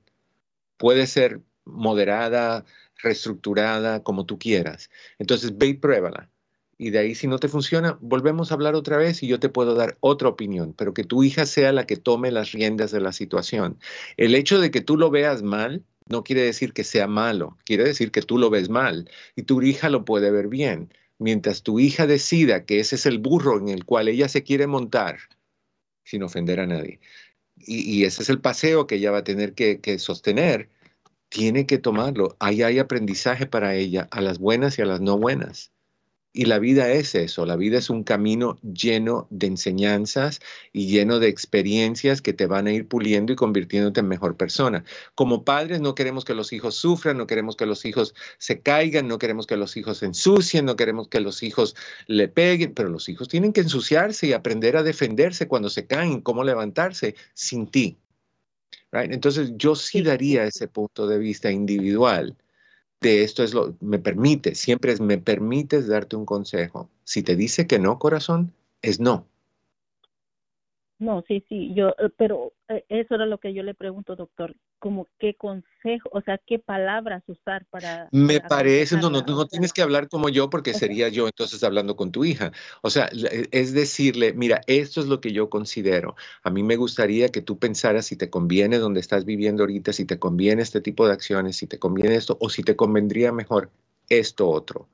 Puede 0.77 1.07
ser 1.07 1.41
moderada, 1.65 2.65
reestructurada, 2.97 4.03
como 4.03 4.27
tú 4.27 4.39
quieras. 4.39 4.91
Entonces, 5.19 5.57
ve 5.57 5.69
y 5.69 5.75
pruébala 5.75 6.31
y 6.79 6.91
de 6.91 7.01
ahí 7.01 7.15
si 7.15 7.27
no 7.27 7.39
te 7.39 7.49
funciona, 7.49 7.99
volvemos 8.01 8.51
a 8.51 8.55
hablar 8.55 8.77
otra 8.77 8.97
vez 8.97 9.23
y 9.23 9.27
yo 9.27 9.41
te 9.41 9.49
puedo 9.49 9.75
dar 9.75 9.99
otra 10.01 10.29
opinión, 10.29 10.73
pero 10.75 10.95
que 10.95 11.05
tu 11.05 11.25
hija 11.25 11.45
sea 11.45 11.73
la 11.73 11.87
que 11.87 11.97
tome 11.97 12.31
las 12.31 12.53
riendas 12.53 12.93
de 12.93 13.01
la 13.01 13.13
situación. 13.13 13.79
El 14.17 14.35
hecho 14.37 14.61
de 14.61 14.71
que 14.71 14.81
tú 14.81 14.97
lo 14.97 15.11
veas 15.11 15.43
mal 15.43 15.85
no 16.07 16.23
quiere 16.23 16.43
decir 16.43 16.73
que 16.73 16.85
sea 16.85 17.09
malo, 17.09 17.59
quiere 17.65 17.85
decir 17.85 18.13
que 18.13 18.23
tú 18.23 18.39
lo 18.39 18.49
ves 18.49 18.71
mal 18.71 19.11
y 19.35 19.43
tu 19.43 19.61
hija 19.61 19.91
lo 19.91 20.05
puede 20.05 20.31
ver 20.31 20.47
bien. 20.47 20.95
Mientras 21.19 21.63
tu 21.63 21.81
hija 21.81 22.07
decida 22.07 22.65
que 22.65 22.81
ese 22.81 22.97
es 22.97 23.07
el 23.07 23.19
burro 23.19 23.59
en 23.59 23.69
el 23.69 23.85
cual 23.85 24.09
ella 24.09 24.29
se 24.29 24.43
quiere 24.45 24.67
montar, 24.67 25.19
sin 26.05 26.23
ofender 26.23 26.61
a 26.61 26.67
nadie, 26.67 27.01
y, 27.57 28.05
ese 28.05 28.23
es 28.23 28.31
el 28.31 28.41
paseo 28.41 28.87
que 28.87 28.97
ella 28.97 29.11
va 29.11 29.19
a 29.19 29.25
tener 29.25 29.55
que, 29.55 29.81
que 29.81 29.99
sostener, 29.99 30.69
tiene 31.29 31.67
que 31.67 31.79
tomarlo. 31.79 32.37
Ahí 32.39 32.63
hay 32.63 32.79
aprendizaje 32.79 33.47
para 33.47 33.75
ella, 33.75 34.09
a 34.11 34.21
las 34.21 34.39
buenas 34.39 34.79
y 34.79 34.83
a 34.83 34.87
las 34.87 35.01
no 35.01 35.19
buenas. 35.19 35.73
Y 36.39 36.45
la 36.45 36.61
vida 36.61 36.93
es 36.93 37.17
eso, 37.17 37.47
la 37.47 37.57
vida 37.57 37.79
es 37.79 37.91
un 37.91 38.05
camino 38.05 38.61
lleno 38.63 39.27
de 39.29 39.49
enseñanzas 39.49 40.39
y 40.73 40.87
lleno 40.87 41.19
de 41.19 41.27
experiencias 41.27 42.23
que 42.23 42.33
te 42.33 42.47
van 42.47 42.69
a 42.69 42.73
ir 42.73 42.87
puliendo 42.87 43.33
y 43.33 43.35
convirtiéndote 43.35 43.99
en 43.99 44.07
mejor 44.07 44.37
persona. 44.37 44.85
Como 45.17 45.45
padres 45.45 45.81
no 45.81 45.97
queremos 45.97 46.25
que 46.25 46.35
los 46.35 46.53
hijos 46.53 46.77
sufran, 46.77 47.17
no 47.19 47.27
queremos 47.27 47.57
que 47.57 47.67
los 47.67 47.85
hijos 47.85 48.15
se 48.39 48.61
caigan, 48.61 49.09
no 49.09 49.19
queremos 49.19 49.49
que 49.49 49.57
los 49.57 49.77
hijos 49.77 49.99
se 49.99 50.07
ensucien, 50.07 50.65
no 50.65 50.77
queremos 50.77 51.09
que 51.09 51.19
los 51.19 51.43
hijos 51.43 51.75
le 52.07 52.29
peguen, 52.29 52.73
pero 52.73 52.89
los 52.89 53.09
hijos 53.09 53.27
tienen 53.27 53.53
que 53.53 53.63
ensuciarse 53.63 54.29
y 54.29 54.33
aprender 54.33 54.77
a 54.77 54.85
defenderse 54.85 55.49
cuando 55.49 55.69
se 55.69 55.89
caen, 55.89 56.21
cómo 56.21 56.45
levantarse 56.45 57.17
sin 57.35 57.67
ti. 57.67 57.99
Entonces 58.93 59.55
yo 59.57 59.75
sí 59.75 60.03
daría 60.03 60.45
ese 60.45 60.69
punto 60.69 61.09
de 61.09 61.19
vista 61.19 61.51
individual 61.51 62.37
de 63.01 63.23
esto 63.23 63.43
es 63.45 63.55
lo, 63.55 63.77
me 63.81 63.99
permite, 63.99 64.55
siempre 64.55 64.93
es, 64.93 65.01
me 65.01 65.19
permites 65.19 65.87
darte 65.89 66.17
un 66.17 66.27
consejo. 66.27 66.91
Si 67.05 67.23
te 67.23 67.37
dice 67.37 67.67
que 67.67 67.79
no, 67.79 67.99
corazón, 67.99 68.55
es 68.83 69.01
no. 69.01 69.27
No, 71.01 71.23
sí, 71.29 71.45
sí, 71.49 71.73
yo, 71.75 71.91
eh, 71.91 72.11
pero 72.17 72.53
eh, 72.69 72.85
eso 72.89 73.15
era 73.15 73.25
lo 73.25 73.39
que 73.39 73.55
yo 73.55 73.63
le 73.63 73.75
pregunto, 73.75 74.17
doctor, 74.17 74.57
como 74.81 75.07
qué 75.21 75.35
consejo, 75.35 76.09
o 76.13 76.21
sea, 76.23 76.39
qué 76.45 76.59
palabras 76.59 77.23
usar 77.29 77.67
para... 77.67 78.09
Me 78.11 78.41
parece, 78.41 78.97
no, 78.97 79.09
no, 79.09 79.21
no 79.21 79.47
tienes 79.47 79.73
que 79.73 79.83
hablar 79.83 80.09
como 80.09 80.29
yo 80.29 80.51
porque 80.51 80.75
sería 80.75 81.09
yo 81.09 81.27
entonces 81.27 81.63
hablando 81.63 81.95
con 81.95 82.11
tu 82.11 82.25
hija. 82.25 82.51
O 82.83 82.91
sea, 82.91 83.09
e, 83.13 83.47
es 83.53 83.75
decirle, 83.75 84.33
mira, 84.33 84.61
esto 84.67 85.01
es 85.01 85.07
lo 85.07 85.21
que 85.21 85.33
yo 85.33 85.49
considero. 85.49 86.17
A 86.43 86.51
mí 86.51 86.65
me 86.65 86.75
gustaría 86.75 87.29
que 87.29 87.43
tú 87.43 87.61
pensaras 87.61 88.07
si 88.07 88.17
te 88.17 88.29
conviene 88.29 88.79
donde 88.79 88.99
estás 88.99 89.25
viviendo 89.25 89.63
ahorita, 89.63 89.93
si 89.93 90.05
te 90.05 90.19
conviene 90.19 90.63
este 90.63 90.81
tipo 90.81 91.07
de 91.07 91.13
acciones, 91.13 91.57
si 91.57 91.69
te 91.69 91.79
conviene 91.79 92.17
esto 92.17 92.37
o 92.41 92.51
si 92.51 92.65
te 92.65 92.75
convendría 92.75 93.31
mejor 93.31 93.71
esto 94.09 94.49
otro. 94.49 94.89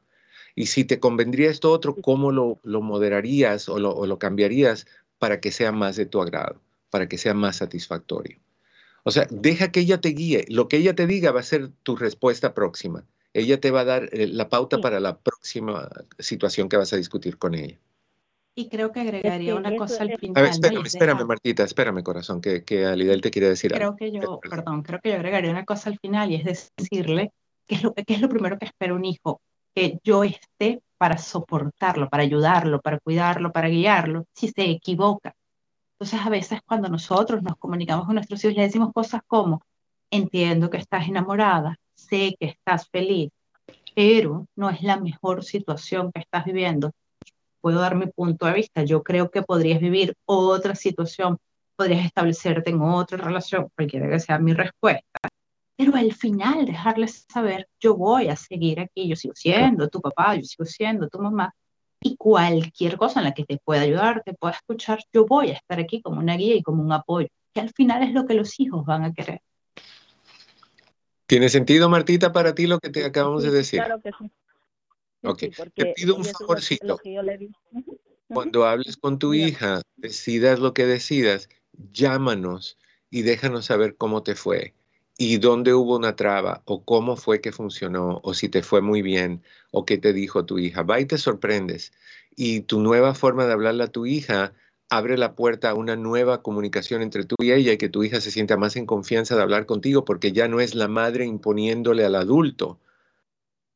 Y 0.55 0.67
si 0.67 0.85
te 0.85 1.01
convendría 1.01 1.51
esto 1.51 1.73
otro, 1.73 1.97
¿cómo 1.97 2.31
lo, 2.31 2.61
lo 2.63 2.81
moderarías 2.81 3.69
o 3.69 3.79
lo, 3.81 3.93
o 3.93 4.07
lo 4.07 4.19
cambiarías 4.19 4.87
para 5.19 5.41
que 5.41 5.51
sea 5.51 5.73
más 5.73 5.97
de 5.97 6.07
tu 6.07 6.21
agrado, 6.21 6.61
para 6.91 7.09
que 7.09 7.19
sea 7.19 7.35
más 7.35 7.57
satisfactorio. 7.57 8.39
O 9.05 9.11
sea, 9.11 9.27
deja 9.31 9.71
que 9.71 9.81
ella 9.81 10.01
te 10.01 10.11
guíe. 10.11 10.47
Lo 10.49 10.69
que 10.69 10.79
ella 10.79 10.95
te 10.95 11.07
diga 11.07 11.31
va 11.31 11.41
a 11.41 11.45
ser 11.45 11.71
tu 11.83 11.95
respuesta 11.95 12.55
próxima. 12.55 13.05
Ella 13.35 13.61
te 13.61 13.71
va 13.71 13.81
a 13.81 13.85
dar 13.85 14.09
eh, 14.13 14.27
la 14.27 14.49
pauta 14.49 14.81
para 14.81 15.01
la 15.01 15.19
próxima 15.19 15.91
situación 16.19 16.69
que 16.69 16.77
vas 16.77 16.93
a 16.93 16.97
discutir 16.97 17.37
con 17.37 17.55
ella. 17.55 17.79
Y 18.57 18.69
creo 18.69 18.93
que 18.93 19.01
agregaría 19.01 19.57
una 19.57 19.77
cosa 19.77 20.05
al 20.05 20.17
final. 20.17 20.37
A 20.37 20.43
ver, 20.43 20.51
espérame, 20.53 20.87
espérame, 20.87 21.25
Martita, 21.27 21.65
espérame, 21.65 22.03
corazón, 22.05 22.41
que, 22.41 22.63
que 22.63 22.87
Alidel 22.87 23.21
te 23.21 23.33
quiere 23.33 23.49
decir 23.49 23.73
creo 23.73 23.97
que 23.97 24.13
yo, 24.13 24.39
perdón, 24.41 24.83
creo 24.83 25.01
que 25.01 25.11
yo 25.11 25.17
agregaría 25.17 25.51
una 25.51 25.65
cosa 25.65 25.91
al 25.91 25.99
final 25.99 26.31
y 26.31 26.37
es 26.37 26.73
decirle 26.77 27.33
qué 27.67 27.75
es 27.75 27.83
lo, 27.83 27.93
qué 27.95 28.15
es 28.15 28.21
lo 28.21 28.29
primero 28.29 28.57
que 28.57 28.67
espera 28.67 28.95
un 28.95 29.05
hijo, 29.05 29.41
que 29.75 29.99
yo 30.05 30.23
esté 30.23 30.81
para 31.05 31.19
soportarlo, 31.19 32.09
para 32.09 32.23
ayudarlo, 32.23 32.81
para 32.81 32.99
cuidarlo, 32.99 33.53
para 33.53 33.69
guiarlo, 33.69 34.25
si 34.33 34.49
se 34.49 34.71
equivoca. 34.71 35.35
Entonces 35.93 36.27
a 36.27 36.31
veces 36.31 36.61
cuando 36.65 36.89
nosotros 36.89 37.43
nos 37.43 37.59
comunicamos 37.59 38.07
con 38.07 38.15
nuestros 38.15 38.43
hijos 38.43 38.57
le 38.57 38.63
decimos 38.63 38.91
cosas 38.95 39.21
como, 39.27 39.61
entiendo 40.11 40.71
que 40.71 40.79
estás 40.79 41.07
enamorada, 41.07 41.77
sé 41.95 42.35
que 42.41 42.47
estás 42.47 42.89
feliz, 42.89 43.29
pero 43.95 44.47
no 44.57 44.71
es 44.71 44.83
la 44.83 44.99
mejor 44.99 45.45
situación 45.45 46.11
que 46.11 46.23
estás 46.23 46.47
viviendo. 46.47 46.91
Puedo 47.61 47.81
dar 47.81 47.97
mi 47.97 48.07
punto 48.07 48.47
de 48.47 48.55
vista, 48.55 48.83
yo 48.83 49.03
creo 49.03 49.31
que 49.31 49.43
podrías 49.43 49.81
vivir 49.81 50.15
otra 50.25 50.75
situación, 50.75 51.37
podrías 51.77 52.07
establecerte 52.07 52.71
en 52.71 52.81
otra 52.81 53.19
relación, 53.19 53.69
cualquiera 53.77 54.09
que 54.09 54.21
sea 54.21 54.39
mi 54.39 54.55
respuesta 54.55 55.34
pero 55.77 55.95
al 55.97 56.13
final 56.13 56.67
dejarles 56.67 57.27
saber, 57.33 57.69
yo 57.81 57.97
voy 57.97 58.29
a 58.29 58.37
seguir 58.37 58.81
aquí, 58.81 59.09
yo 59.09 59.17
sigo 59.17 59.35
siendo 59.35 59.89
tu 59.89 60.01
papá, 60.01 60.37
yo 60.37 60.45
sigo 60.45 60.65
siendo 60.65 61.09
tu 61.09 61.19
mamá, 61.19 61.55
y 62.01 62.17
cualquier 62.17 62.97
cosa 62.97 63.21
en 63.21 63.25
la 63.25 63.35
que 63.35 63.45
te 63.45 63.59
pueda 63.59 63.83
ayudar, 63.83 64.23
te 64.25 64.35
pueda 64.35 64.55
escuchar, 64.55 65.01
yo 65.13 65.27
voy 65.27 65.51
a 65.51 65.55
estar 65.55 65.81
aquí 65.81 66.01
como 66.03 66.21
una 66.21 66.37
guía 66.37 66.55
y 66.55 66.63
como 66.63 66.83
un 66.83 66.93
apoyo, 66.93 67.29
que 67.53 67.61
al 67.61 67.71
final 67.71 68.03
es 68.03 68.13
lo 68.13 68.27
que 68.27 68.35
los 68.35 68.61
hijos 68.61 68.85
van 68.85 69.05
a 69.05 69.13
querer. 69.13 69.41
¿Tiene 71.27 71.49
sentido, 71.49 71.89
Martita, 71.89 72.33
para 72.33 72.55
ti 72.55 72.67
lo 72.67 72.79
que 72.79 72.91
te 72.91 73.05
acabamos 73.05 73.43
de 73.43 73.51
decir? 73.51 73.81
Claro 73.83 74.01
que 74.01 74.11
sí. 74.13 74.31
ok, 75.23 75.39
te 75.75 75.87
pido 75.97 76.15
un 76.15 76.25
favorcito. 76.25 77.01
Cuando 78.29 78.67
hables 78.67 78.97
con 78.97 79.19
tu 79.19 79.33
hija, 79.33 79.81
decidas 79.97 80.61
lo 80.61 80.75
que 80.75 80.87
decidas, 80.87 81.49
llámanos 81.73 82.79
y 83.11 83.23
déjanos 83.23 83.67
saber 83.67 83.97
cómo 83.97 84.23
te 84.23 84.35
fue 84.35 84.75
y 85.17 85.39
dónde 85.39 85.75
hubo 85.75 85.97
una 85.97 86.17
traba 86.17 86.63
o 86.65 86.85
cómo 86.85 87.17
fue 87.17 87.41
que 87.41 87.53
funcionó 87.53 88.21
o 88.25 88.35
si 88.35 88.49
te 88.49 88.63
fue 88.63 88.81
muy 88.81 89.03
bien 89.03 89.43
o 89.71 89.85
qué 89.85 89.99
te 89.99 90.13
dijo 90.13 90.45
tu 90.45 90.59
hija. 90.59 90.83
Va 90.83 91.01
y 91.01 91.07
te 91.07 91.19
sorprendes. 91.19 91.93
Y 92.37 92.63
tu 92.63 92.81
nueva 92.81 93.15
forma 93.15 93.47
de 93.47 93.53
hablarle 93.53 93.85
a 93.85 93.89
tu 93.89 94.07
hija 94.07 94.55
abre 94.89 95.17
la 95.17 95.35
puerta 95.35 95.71
a 95.71 95.75
una 95.75 95.97
nueva 95.97 96.43
comunicación 96.43 97.03
entre 97.03 97.25
tú 97.25 97.37
y 97.39 97.53
ella 97.53 97.73
y 97.73 97.79
que 97.79 97.89
tu 97.89 98.03
hija 98.05 98.21
se 98.21 98.31
sienta 98.31 98.57
más 98.57 98.77
en 98.77 98.87
confianza 98.87 99.37
de 99.37 99.43
hablar 99.43 99.67
contigo 99.67 100.05
porque 100.05 100.33
ya 100.33 100.49
no 100.49 100.61
es 100.61 100.75
la 100.75 100.89
madre 100.89 101.25
imponiéndole 101.25 102.05
al 102.05 102.17
adulto 102.17 102.81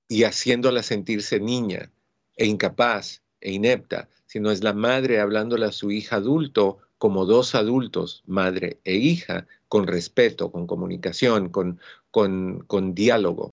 y 0.09 0.25
haciéndola 0.25 0.83
sentirse 0.83 1.39
niña 1.41 1.93
e 2.37 2.47
incapaz 2.47 3.23
e 3.41 3.53
inepta, 3.53 4.09
sino 4.27 4.51
es 4.51 4.63
la 4.63 4.73
madre 4.73 5.21
hablándole 5.21 5.67
a 5.67 5.73
su 5.73 5.91
hija 5.91 6.17
adulto 6.17 6.79
como 6.99 7.27
dos 7.27 7.55
adultos, 7.55 8.23
madre 8.27 8.81
e 8.85 8.97
hija, 8.97 9.47
con 9.69 9.87
respeto, 9.87 10.51
con 10.51 10.67
comunicación, 10.67 11.51
con, 11.51 11.81
con, 12.11 12.61
con 12.67 12.95
diálogo. 12.95 13.53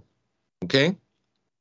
¿Ok? 0.63 0.74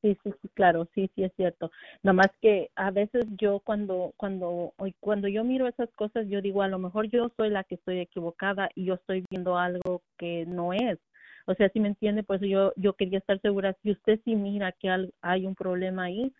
Sí, 0.02 0.18
sí, 0.22 0.34
sí, 0.42 0.48
claro, 0.52 0.86
sí, 0.94 1.10
sí 1.14 1.24
es 1.24 1.32
cierto. 1.34 1.70
Nada 2.02 2.12
más 2.12 2.28
que 2.42 2.70
a 2.76 2.90
veces 2.90 3.24
yo 3.38 3.60
cuando 3.60 4.12
cuando 4.18 4.74
cuando 5.00 5.28
yo 5.28 5.44
miro 5.44 5.66
esas 5.66 5.88
cosas 5.94 6.26
yo 6.28 6.42
digo 6.42 6.60
a 6.60 6.68
lo 6.68 6.78
mejor 6.78 7.08
yo 7.08 7.30
soy 7.38 7.48
la 7.48 7.64
que 7.64 7.76
estoy 7.76 8.00
equivocada 8.00 8.68
y 8.74 8.84
yo 8.84 8.94
estoy 8.94 9.24
viendo 9.30 9.56
algo 9.56 10.02
que 10.18 10.44
no 10.46 10.74
es. 10.74 10.98
O 11.46 11.54
sea, 11.54 11.70
si 11.70 11.80
me 11.80 11.88
entiende, 11.88 12.22
pues 12.22 12.42
yo 12.42 12.74
yo 12.76 12.92
quería 12.96 13.18
estar 13.18 13.40
segura 13.40 13.74
si 13.82 13.92
usted 13.92 14.20
sí 14.26 14.36
mira 14.36 14.72
que 14.72 14.90
hay 15.22 15.46
un 15.46 15.54
problema 15.54 16.04
ahí, 16.04 16.34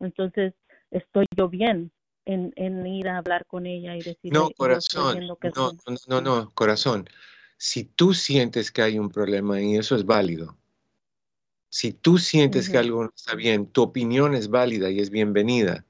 entonces 0.00 0.54
estoy 0.90 1.26
yo 1.36 1.48
bien, 1.48 1.92
en, 2.26 2.52
en, 2.56 2.84
ir 2.86 3.08
a 3.08 3.18
hablar 3.18 3.46
con 3.46 3.66
ella 3.66 3.94
y 3.96 4.02
decir 4.02 4.32
no 4.32 4.50
corazón 4.50 5.26
no, 5.54 5.72
no 6.08 6.20
no 6.20 6.50
corazón 6.54 7.06
si 7.56 7.84
tú 7.84 8.14
sientes 8.14 8.70
que 8.70 8.82
hay 8.82 8.98
un 8.98 9.10
problema 9.10 9.60
y 9.60 9.76
eso 9.76 9.96
es 9.96 10.04
válido. 10.04 10.56
Si 11.68 11.92
tú 11.92 12.18
sientes 12.18 12.70
que 12.70 12.78
algo 12.78 13.04
no 13.04 13.12
está 13.14 13.34
bien 13.34 13.66
tu 13.66 13.82
opinión 13.82 14.34
es 14.34 14.48
válida 14.48 14.90
y 14.90 15.00
es 15.00 15.10
bienvenida. 15.10 15.84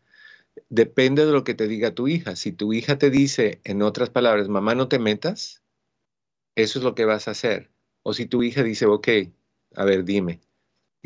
Depende 0.68 1.26
de 1.26 1.32
lo 1.32 1.44
que 1.44 1.54
te 1.54 1.68
diga 1.68 1.94
tu 1.94 2.08
hija. 2.08 2.34
Si 2.34 2.52
tu 2.52 2.72
hija 2.72 2.98
te 2.98 3.10
dice 3.10 3.60
en 3.64 3.82
otras 3.82 4.10
palabras 4.10 4.48
mamá 4.48 4.74
no 4.74 4.88
te 4.88 4.98
metas 4.98 5.62
eso 6.54 6.78
es 6.78 6.84
lo 6.84 6.94
que 6.94 7.04
vas 7.04 7.28
a 7.28 7.32
hacer. 7.32 7.70
O 8.02 8.14
si 8.14 8.26
tu 8.26 8.42
hija 8.42 8.62
dice 8.62 8.86
ok 8.86 9.08
a 9.74 9.84
ver 9.84 10.04
dime 10.04 10.40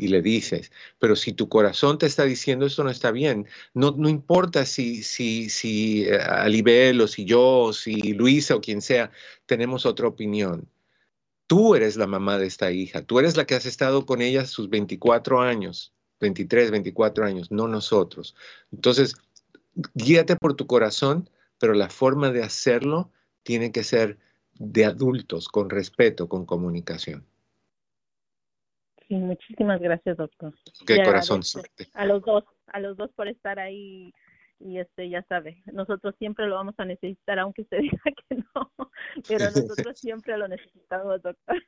y 0.01 0.07
le 0.07 0.23
dices, 0.23 0.71
pero 0.97 1.15
si 1.15 1.31
tu 1.31 1.47
corazón 1.47 1.99
te 1.99 2.07
está 2.07 2.23
diciendo 2.25 2.65
esto 2.65 2.83
no 2.83 2.89
está 2.89 3.11
bien, 3.11 3.47
no, 3.75 3.91
no 3.91 4.09
importa 4.09 4.65
si, 4.65 5.03
si, 5.03 5.47
si 5.51 6.05
eh, 6.05 6.17
Alibel 6.17 6.99
o 7.01 7.07
si 7.07 7.23
yo 7.23 7.41
o 7.41 7.73
si 7.73 8.13
Luisa 8.13 8.55
o 8.55 8.61
quien 8.61 8.81
sea 8.81 9.11
tenemos 9.45 9.85
otra 9.85 10.07
opinión. 10.07 10.67
Tú 11.45 11.75
eres 11.75 11.97
la 11.97 12.07
mamá 12.07 12.39
de 12.39 12.47
esta 12.47 12.71
hija, 12.71 13.03
tú 13.03 13.19
eres 13.19 13.37
la 13.37 13.45
que 13.45 13.53
has 13.53 13.67
estado 13.67 14.07
con 14.07 14.23
ella 14.23 14.45
sus 14.45 14.71
24 14.71 15.39
años, 15.39 15.93
23, 16.19 16.71
24 16.71 17.23
años, 17.23 17.51
no 17.51 17.67
nosotros. 17.67 18.35
Entonces, 18.71 19.15
guíate 19.93 20.35
por 20.35 20.55
tu 20.55 20.65
corazón, 20.65 21.29
pero 21.59 21.75
la 21.75 21.89
forma 21.89 22.31
de 22.31 22.41
hacerlo 22.41 23.11
tiene 23.43 23.71
que 23.71 23.83
ser 23.83 24.17
de 24.55 24.85
adultos, 24.85 25.47
con 25.47 25.69
respeto, 25.69 26.27
con 26.27 26.47
comunicación 26.47 27.30
muchísimas 29.15 29.79
gracias, 29.79 30.17
doctor. 30.17 30.53
Qué 30.85 31.03
corazón. 31.03 31.41
A 31.93 32.05
los 32.05 32.21
dos, 32.21 32.43
a 32.67 32.79
los 32.79 32.97
dos 32.97 33.11
por 33.13 33.27
estar 33.27 33.59
ahí 33.59 34.13
y 34.63 34.79
este 34.79 35.09
ya 35.09 35.23
sabe, 35.27 35.61
nosotros 35.73 36.15
siempre 36.19 36.45
lo 36.45 36.55
vamos 36.55 36.75
a 36.77 36.85
necesitar 36.85 37.39
aunque 37.39 37.63
usted 37.63 37.77
diga 37.81 38.01
que 38.29 38.35
no, 38.35 38.71
pero 39.27 39.45
nosotros 39.45 39.99
siempre 39.99 40.37
lo 40.37 40.47
necesitamos, 40.47 41.21
doctor. 41.21 41.63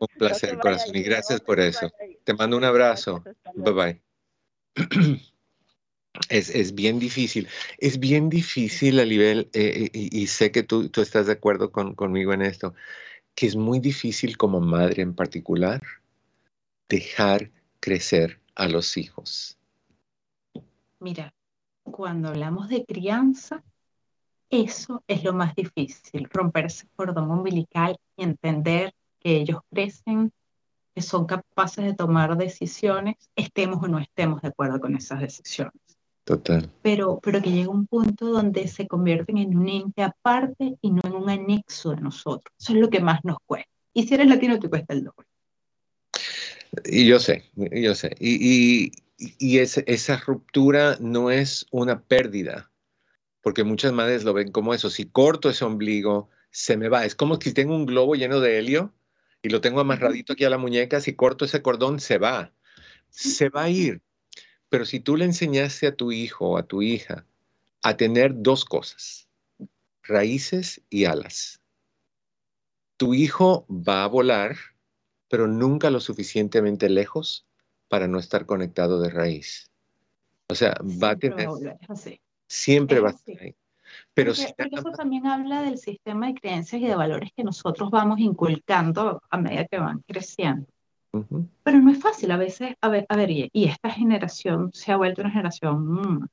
Un 0.00 0.08
placer, 0.18 0.58
corazón, 0.58 0.94
y 0.94 1.02
gracias 1.02 1.40
por 1.40 1.60
eso. 1.60 1.90
Te 2.24 2.34
mando 2.34 2.56
un 2.56 2.64
abrazo. 2.64 3.24
bye 3.54 3.72
bye. 3.72 4.02
Es, 6.30 6.48
es, 6.48 6.74
bien 6.74 6.98
difícil, 6.98 7.46
es 7.76 8.00
bien 8.00 8.30
difícil 8.30 8.98
a 9.00 9.04
nivel, 9.04 9.50
eh, 9.52 9.90
y, 9.92 10.22
y, 10.22 10.26
sé 10.28 10.50
que 10.50 10.62
tú, 10.62 10.88
tú 10.88 11.02
estás 11.02 11.26
de 11.26 11.34
acuerdo 11.34 11.70
con, 11.70 11.94
conmigo 11.94 12.32
en 12.32 12.40
esto, 12.40 12.72
que 13.34 13.44
es 13.44 13.54
muy 13.54 13.80
difícil 13.80 14.38
como 14.38 14.58
madre 14.58 15.02
en 15.02 15.14
particular 15.14 15.82
dejar 16.88 17.50
crecer 17.80 18.40
a 18.54 18.68
los 18.68 18.96
hijos? 18.96 19.58
Mira, 20.98 21.34
cuando 21.82 22.28
hablamos 22.28 22.68
de 22.68 22.84
crianza, 22.84 23.62
eso 24.50 25.02
es 25.06 25.24
lo 25.24 25.32
más 25.32 25.54
difícil, 25.54 26.28
romper 26.30 26.66
ese 26.66 26.86
cordón 26.96 27.30
umbilical 27.30 27.98
y 28.16 28.24
entender 28.24 28.94
que 29.20 29.36
ellos 29.36 29.60
crecen, 29.70 30.32
que 30.94 31.02
son 31.02 31.26
capaces 31.26 31.84
de 31.84 31.94
tomar 31.94 32.36
decisiones, 32.36 33.16
estemos 33.34 33.82
o 33.82 33.88
no 33.88 33.98
estemos 33.98 34.40
de 34.42 34.48
acuerdo 34.48 34.80
con 34.80 34.96
esas 34.96 35.20
decisiones. 35.20 35.74
Total. 36.24 36.72
Pero, 36.82 37.20
pero 37.22 37.40
que 37.40 37.52
llega 37.52 37.70
un 37.70 37.86
punto 37.86 38.26
donde 38.26 38.66
se 38.66 38.88
convierten 38.88 39.38
en 39.38 39.56
un 39.56 39.68
ente 39.68 40.02
aparte 40.02 40.76
y 40.80 40.90
no 40.90 41.00
en 41.04 41.14
un 41.14 41.30
anexo 41.30 41.90
de 41.90 42.00
nosotros. 42.00 42.52
Eso 42.58 42.72
es 42.72 42.80
lo 42.80 42.90
que 42.90 43.00
más 43.00 43.20
nos 43.24 43.36
cuesta. 43.46 43.70
Y 43.92 44.06
si 44.06 44.14
eres 44.14 44.26
latino, 44.26 44.58
te 44.58 44.68
cuesta 44.68 44.92
el 44.92 45.04
doble. 45.04 45.28
Y 46.84 47.06
yo 47.06 47.18
sé, 47.18 47.50
yo 47.54 47.94
sé. 47.94 48.14
Y, 48.20 48.92
y, 49.18 49.58
esa 49.58 50.16
ruptura 50.18 50.96
no 51.00 51.30
es 51.30 51.66
una 51.70 52.02
pérdida, 52.02 52.70
porque 53.40 53.64
muchas 53.64 53.92
madres 53.92 54.24
lo 54.24 54.34
ven 54.34 54.50
como 54.50 54.74
eso. 54.74 54.90
Si 54.90 55.06
corto 55.06 55.48
ese 55.48 55.64
ombligo, 55.64 56.28
se 56.50 56.76
me 56.76 56.88
va. 56.88 57.04
Es 57.04 57.14
como 57.14 57.40
si 57.40 57.52
tengo 57.52 57.74
un 57.74 57.86
globo 57.86 58.14
lleno 58.14 58.40
de 58.40 58.58
helio 58.58 58.94
y 59.42 59.48
lo 59.48 59.60
tengo 59.60 59.80
amarradito 59.80 60.32
aquí 60.32 60.44
a 60.44 60.50
la 60.50 60.58
muñeca. 60.58 61.00
Si 61.00 61.14
corto 61.14 61.44
ese 61.44 61.62
cordón, 61.62 62.00
se 62.00 62.18
va. 62.18 62.52
Se 63.10 63.48
va 63.48 63.64
a 63.64 63.70
ir. 63.70 64.02
Pero 64.68 64.84
si 64.84 65.00
tú 65.00 65.16
le 65.16 65.24
enseñaste 65.24 65.86
a 65.86 65.94
tu 65.94 66.12
hijo 66.12 66.50
o 66.50 66.58
a 66.58 66.66
tu 66.66 66.82
hija 66.82 67.24
a 67.82 67.96
tener 67.96 68.32
dos 68.34 68.64
cosas, 68.64 69.28
raíces 70.02 70.82
y 70.90 71.04
alas, 71.04 71.60
tu 72.96 73.14
hijo 73.14 73.66
va 73.70 74.04
a 74.04 74.08
volar 74.08 74.56
pero 75.28 75.46
nunca 75.46 75.90
lo 75.90 76.00
suficientemente 76.00 76.88
lejos 76.88 77.46
para 77.88 78.08
no 78.08 78.18
estar 78.18 78.46
conectado 78.46 79.00
de 79.00 79.10
raíz. 79.10 79.70
O 80.48 80.54
sea, 80.54 80.74
va 81.02 81.10
a 81.10 81.16
tener... 81.16 81.48
Siempre 82.48 83.00
va 83.00 83.08
a 83.08 83.12
estar 83.12 83.34
ahí. 83.40 83.56
Pero 84.14 84.32
porque, 84.32 84.76
eso 84.76 84.90
también 84.92 85.26
habla 85.26 85.62
del 85.62 85.78
sistema 85.78 86.26
de 86.26 86.34
creencias 86.34 86.80
y 86.80 86.86
de 86.86 86.94
valores 86.94 87.30
que 87.36 87.44
nosotros 87.44 87.90
vamos 87.90 88.18
inculcando 88.18 89.22
a 89.30 89.36
medida 89.38 89.66
que 89.66 89.78
van 89.78 90.02
creciendo. 90.06 90.66
Pero 91.62 91.78
no 91.78 91.90
es 91.90 91.98
fácil, 91.98 92.30
a 92.30 92.36
veces, 92.36 92.74
a 92.80 92.88
ver, 92.88 93.06
a 93.08 93.16
ver, 93.16 93.30
y, 93.30 93.50
esta 93.64 93.90
generación 93.90 94.70
se 94.74 94.92
ha 94.92 94.96
vuelto 94.96 95.22
una 95.22 95.30
generación 95.30 95.86
mm, 95.86 96.26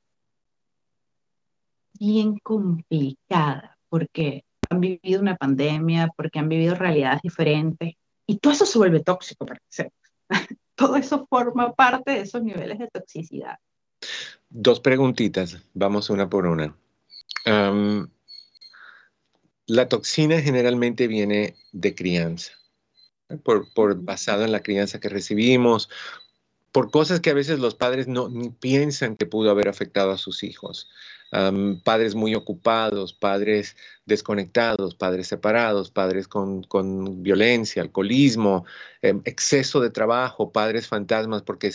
bien 2.00 2.38
complicada, 2.40 3.78
porque 3.88 4.44
han 4.70 4.82
vivido 4.82 5.22
una 5.22 5.38
pandemia, 5.38 6.10
porque 6.18 6.40
han 6.40 6.50
vivido 6.50 6.76
realidades 6.76 7.22
diferentes, 7.22 7.94
y 8.26 8.38
todo 8.38 8.54
eso 8.54 8.66
se 8.66 8.78
vuelve 8.78 9.02
tóxico 9.02 9.46
para 9.46 9.60
que 9.60 9.92
Todo 10.76 10.96
eso 10.96 11.28
forma 11.30 11.74
parte 11.74 12.12
de 12.12 12.22
esos 12.22 12.42
niveles 12.44 12.80
de 12.80 12.88
toxicidad. 12.88 13.60
Dos 14.50 14.80
preguntitas, 14.80 15.58
vamos 15.74 16.10
una 16.10 16.30
por 16.30 16.46
una. 16.46 16.76
la 19.66 19.88
toxina 19.88 20.42
generalmente 20.42 21.08
viene 21.08 21.56
de 21.72 21.96
crianza, 21.96 22.54
por, 23.44 23.72
por, 23.74 24.02
basado 24.02 24.44
en 24.44 24.52
la 24.52 24.64
crianza 24.64 25.00
que 25.00 25.10
recibimos, 25.10 25.90
por 26.72 26.92
cosas 26.92 27.20
que 27.20 27.30
a 27.30 27.36
veces 27.36 27.60
los 27.60 27.76
padres 27.76 28.08
no 28.08 28.30
ni 28.30 28.50
piensan 28.50 29.16
que 29.16 29.26
pudo 29.26 29.52
haber 29.52 29.68
afectado 29.70 30.12
a 30.12 30.18
sus 30.18 30.44
hijos 30.44 30.90
padres 31.84 32.16
muy 32.16 32.36
ocupados, 32.36 33.14
padres 33.14 33.76
desconectados, 34.06 34.96
padres 34.96 35.28
separados, 35.28 35.90
padres 35.90 36.28
con, 36.28 37.24
violencia, 37.24 37.82
alcoholismo, 37.82 38.66
em, 39.02 39.22
exceso 39.26 39.80
de 39.80 39.90
trabajo, 39.90 40.52
padres 40.52 40.88
fantasmas, 40.88 41.42
porque 41.42 41.72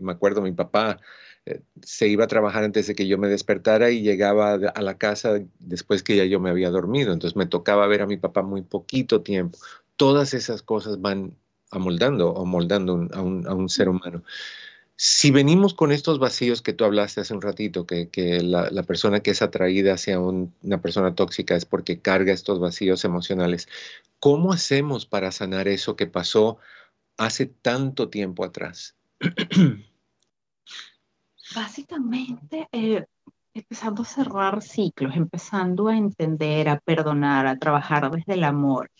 me 0.00 0.12
acuerdo 0.12 0.42
mi 0.42 0.52
papá 0.52 1.00
eh, 1.46 1.62
se 1.82 2.08
iba 2.08 2.24
a 2.24 2.28
trabajar 2.28 2.64
antes 2.64 2.86
de 2.86 2.94
que 2.94 3.06
yo 3.06 3.18
me 3.18 3.28
despertara 3.28 3.90
y 3.90 4.02
llegaba 4.02 4.54
a 4.54 4.82
la 4.82 4.98
casa 4.98 5.40
después 5.58 6.02
que 6.02 6.16
ya 6.16 6.24
yo 6.24 6.40
me 6.40 6.50
había 6.50 6.70
dormido, 6.70 7.12
entonces 7.12 7.36
me 7.36 7.46
tocaba 7.46 7.86
ver 7.86 8.02
a 8.02 8.06
mi 8.06 8.16
papá 8.16 8.42
muy 8.42 8.62
poquito 8.62 9.22
tiempo. 9.22 9.58
Todas 9.96 10.34
esas 10.34 10.62
cosas 10.62 11.00
van 11.00 11.36
amoldando 11.70 12.32
o 12.32 12.44
moldando 12.44 13.08
a 13.12 13.22
un 13.22 13.68
ser 13.68 13.88
humano. 13.88 14.24
Si 15.02 15.30
venimos 15.30 15.72
con 15.72 15.92
estos 15.92 16.18
vacíos 16.18 16.60
que 16.60 16.74
tú 16.74 16.84
hablaste 16.84 17.22
hace 17.22 17.32
un 17.32 17.40
ratito, 17.40 17.86
que, 17.86 18.10
la, 18.42 18.82
persona 18.82 19.20
que 19.20 19.30
es 19.30 19.40
atraída 19.40 19.94
hacia 19.94 20.20
una 20.20 20.82
persona 20.82 21.14
tóxica 21.14 21.56
es 21.56 21.64
porque 21.64 22.02
carga 22.02 22.34
estos 22.34 22.60
vacíos 22.60 23.06
emocionales, 23.06 23.66
¿cómo 24.18 24.52
hacemos 24.52 25.06
para 25.06 25.32
sanar 25.32 25.68
eso 25.68 25.96
que 25.96 26.06
pasó 26.06 26.58
hace 27.16 27.46
tanto 27.46 28.10
tiempo 28.10 28.44
atrás? 28.44 28.94
Básicamente, 31.54 32.68
eh, 32.70 33.06
empezando 33.54 34.02
a 34.02 34.04
cerrar 34.04 34.60
ciclos, 34.60 35.16
empezando 35.16 35.88
a 35.88 35.96
entender, 35.96 36.68
a 36.68 36.78
perdonar, 36.78 37.46
a 37.46 37.58
trabajar 37.58 38.10
desde 38.10 38.34
el 38.34 38.44
amor, 38.44 38.90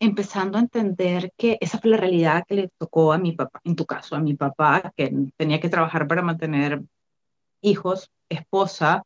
empezando 0.00 0.58
a 0.58 0.60
entender 0.60 1.32
que 1.36 1.58
esa 1.60 1.78
fue 1.78 1.90
la 1.90 1.96
realidad 1.96 2.44
que 2.46 2.54
le 2.54 2.68
tocó 2.78 3.12
a 3.12 3.18
mi 3.18 3.32
papá, 3.32 3.60
en 3.64 3.76
tu 3.76 3.86
caso, 3.86 4.16
a 4.16 4.20
mi 4.20 4.34
papá, 4.34 4.92
que 4.96 5.12
tenía 5.36 5.60
que 5.60 5.68
trabajar 5.68 6.06
para 6.06 6.22
mantener 6.22 6.82
hijos, 7.60 8.10
esposa. 8.28 9.02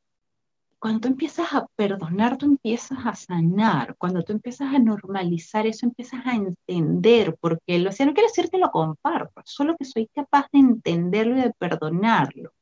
Cuando 0.79 1.01
tú 1.01 1.09
empiezas 1.09 1.53
a 1.55 1.67
perdonar, 1.77 2.37
tú 2.39 2.47
empiezas 2.47 2.99
a 3.05 3.15
sanar. 3.15 3.97
Cuando 3.97 4.23
tú 4.23 4.33
empiezas 4.33 4.75
a 4.75 4.79
normalizar 4.79 5.67
eso, 5.67 5.87
empiezas 5.87 6.27
a 6.27 6.35
entender 6.35 7.37
por 7.41 7.61
qué 7.67 7.79
lo 7.79 7.91
hacía. 7.91 8.07
No 8.07 8.15
quiere 8.15 8.29
decir 8.29 8.51
que 8.51 8.59
lo 8.59 8.71
comparto, 8.71 9.43
solo 9.45 9.77
que 9.77 9.85
soy 9.85 10.09
capaz 10.09 10.47
de 10.53 10.59
entenderlo 10.61 11.39
y 11.39 11.43
de 11.43 11.53
perdonarlo. 11.53 12.53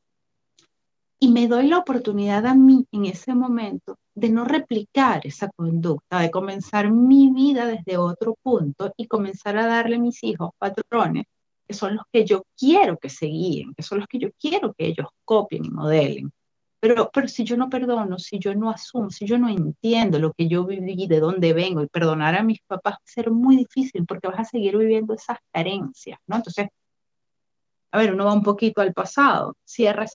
Y 1.23 1.31
me 1.31 1.49
doy 1.49 1.69
la 1.69 1.79
oportunidad 1.79 2.47
a 2.47 2.55
mí 2.55 2.87
en 2.93 3.05
ese 3.05 3.35
momento 3.35 3.99
de 4.15 4.31
no 4.31 4.45
replicar 4.45 5.27
esa 5.27 5.51
conducta, 5.55 6.21
de 6.21 6.31
comenzar 6.31 6.91
mi 6.91 7.31
vida 7.31 7.67
desde 7.67 7.99
otro 7.99 8.37
punto 8.43 8.93
y 8.97 9.07
comenzar 9.07 9.59
a 9.59 9.67
darle 9.67 9.97
a 9.97 10.01
mis 10.01 10.25
hijos 10.25 10.51
patrones 10.59 11.27
que 11.71 11.75
son 11.75 11.95
los 11.95 12.05
que 12.13 12.25
yo 12.25 12.43
quiero 12.59 12.99
que 12.99 13.09
se 13.09 13.27
guíen, 13.27 13.75
que 13.75 13.85
son 13.85 13.99
los 13.99 14.09
que 14.09 14.19
yo 14.19 14.31
quiero 14.41 14.73
que 14.73 14.87
ellos 14.87 15.07
copien 15.25 15.65
y 15.65 15.71
modelen. 15.71 16.33
Pero, 16.81 17.11
pero 17.13 17.29
si 17.29 17.45
yo 17.45 17.57
no 17.57 17.69
perdono, 17.69 18.19
si 18.19 18.41
yo 18.41 18.55
no 18.57 18.71
asumo, 18.71 19.11
si 19.11 19.25
yo 19.25 19.39
no 19.39 19.49
entiendo 19.49 20.19
lo 20.19 20.33
que 20.33 20.49
yo 20.49 20.65
viví, 20.65 21.07
de 21.07 21.21
dónde 21.21 21.53
vengo, 21.53 21.83
y 21.83 21.87
perdonar 21.87 22.35
a 22.35 22.43
mis 22.43 22.59
papás 22.67 22.95
va 22.95 22.97
a 22.97 23.01
ser 23.05 23.31
muy 23.31 23.57
difícil 23.57 24.05
porque 24.05 24.27
vas 24.27 24.41
a 24.41 24.45
seguir 24.45 24.77
viviendo 24.77 25.15
esas 25.15 25.39
carencias, 25.53 26.19
¿no? 26.27 26.37
Entonces, 26.37 26.69
a 27.93 27.99
ver, 27.99 28.15
uno 28.15 28.25
va 28.25 28.35
un 28.35 28.43
poquito 28.43 28.81
al 28.81 28.93
pasado, 28.93 29.57
cierra 29.65 30.07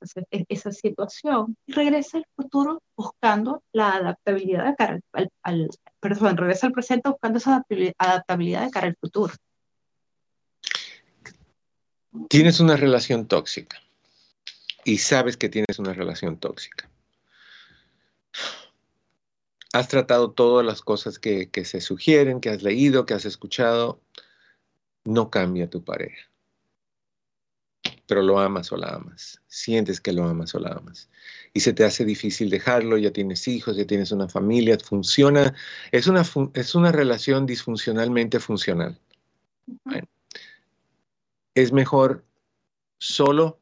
esa, 0.47 0.71
situación 0.71 1.57
y 1.65 1.73
regresa 1.73 2.17
al 2.17 2.25
futuro 2.35 2.81
buscando 2.95 3.63
la 3.73 3.95
adaptabilidad 3.95 4.65
de 4.65 4.75
cara 4.75 4.99
al, 5.43 5.69
perdón, 5.99 6.37
regresa 6.37 6.67
al 6.67 6.73
presente 6.73 7.09
buscando 7.09 7.37
esa 7.37 7.65
adaptabilidad 7.97 8.65
de 8.65 8.71
cara 8.71 8.87
al 8.87 8.95
futuro. 8.95 9.33
Tienes 12.29 12.61
una 12.61 12.77
relación 12.77 13.27
tóxica 13.27 13.81
y 14.85 14.99
sabes 14.99 15.35
que 15.35 15.49
tienes 15.49 15.77
una 15.77 15.91
relación 15.91 16.37
tóxica. 16.37 16.89
Has 19.73 19.89
tratado 19.89 20.31
todas 20.31 20.65
las 20.65 20.81
cosas 20.81 21.19
que, 21.19 21.49
que 21.49 21.65
se 21.65 21.81
sugieren, 21.81 22.39
que 22.39 22.49
has 22.49 22.63
leído, 22.63 23.05
que 23.05 23.13
has 23.13 23.25
escuchado. 23.25 23.99
No 25.03 25.29
cambia 25.29 25.69
tu 25.69 25.83
pareja 25.83 26.29
pero 28.07 28.21
lo 28.21 28.39
amas 28.39 28.71
o 28.71 28.77
la 28.77 28.89
amas. 28.95 29.41
Sientes 29.47 29.99
que 29.99 30.13
lo 30.13 30.23
amas 30.25 30.53
o 30.55 30.59
la 30.59 30.71
amas. 30.71 31.09
Y 31.53 31.61
se 31.61 31.73
te 31.73 31.83
hace 31.83 32.05
difícil 32.05 32.49
dejarlo, 32.49 32.97
ya 32.97 33.11
tienes 33.11 33.47
hijos, 33.47 33.77
ya 33.77 33.85
tienes 33.85 34.11
una 34.11 34.29
familia, 34.29 34.77
funciona. 34.79 35.55
Es 35.91 36.07
una, 36.07 36.23
es 36.53 36.75
una 36.75 36.91
relación 36.91 37.45
disfuncionalmente 37.45 38.39
funcional. 38.39 38.99
¿Es 41.55 41.71
mejor 41.71 42.23
solo 42.97 43.59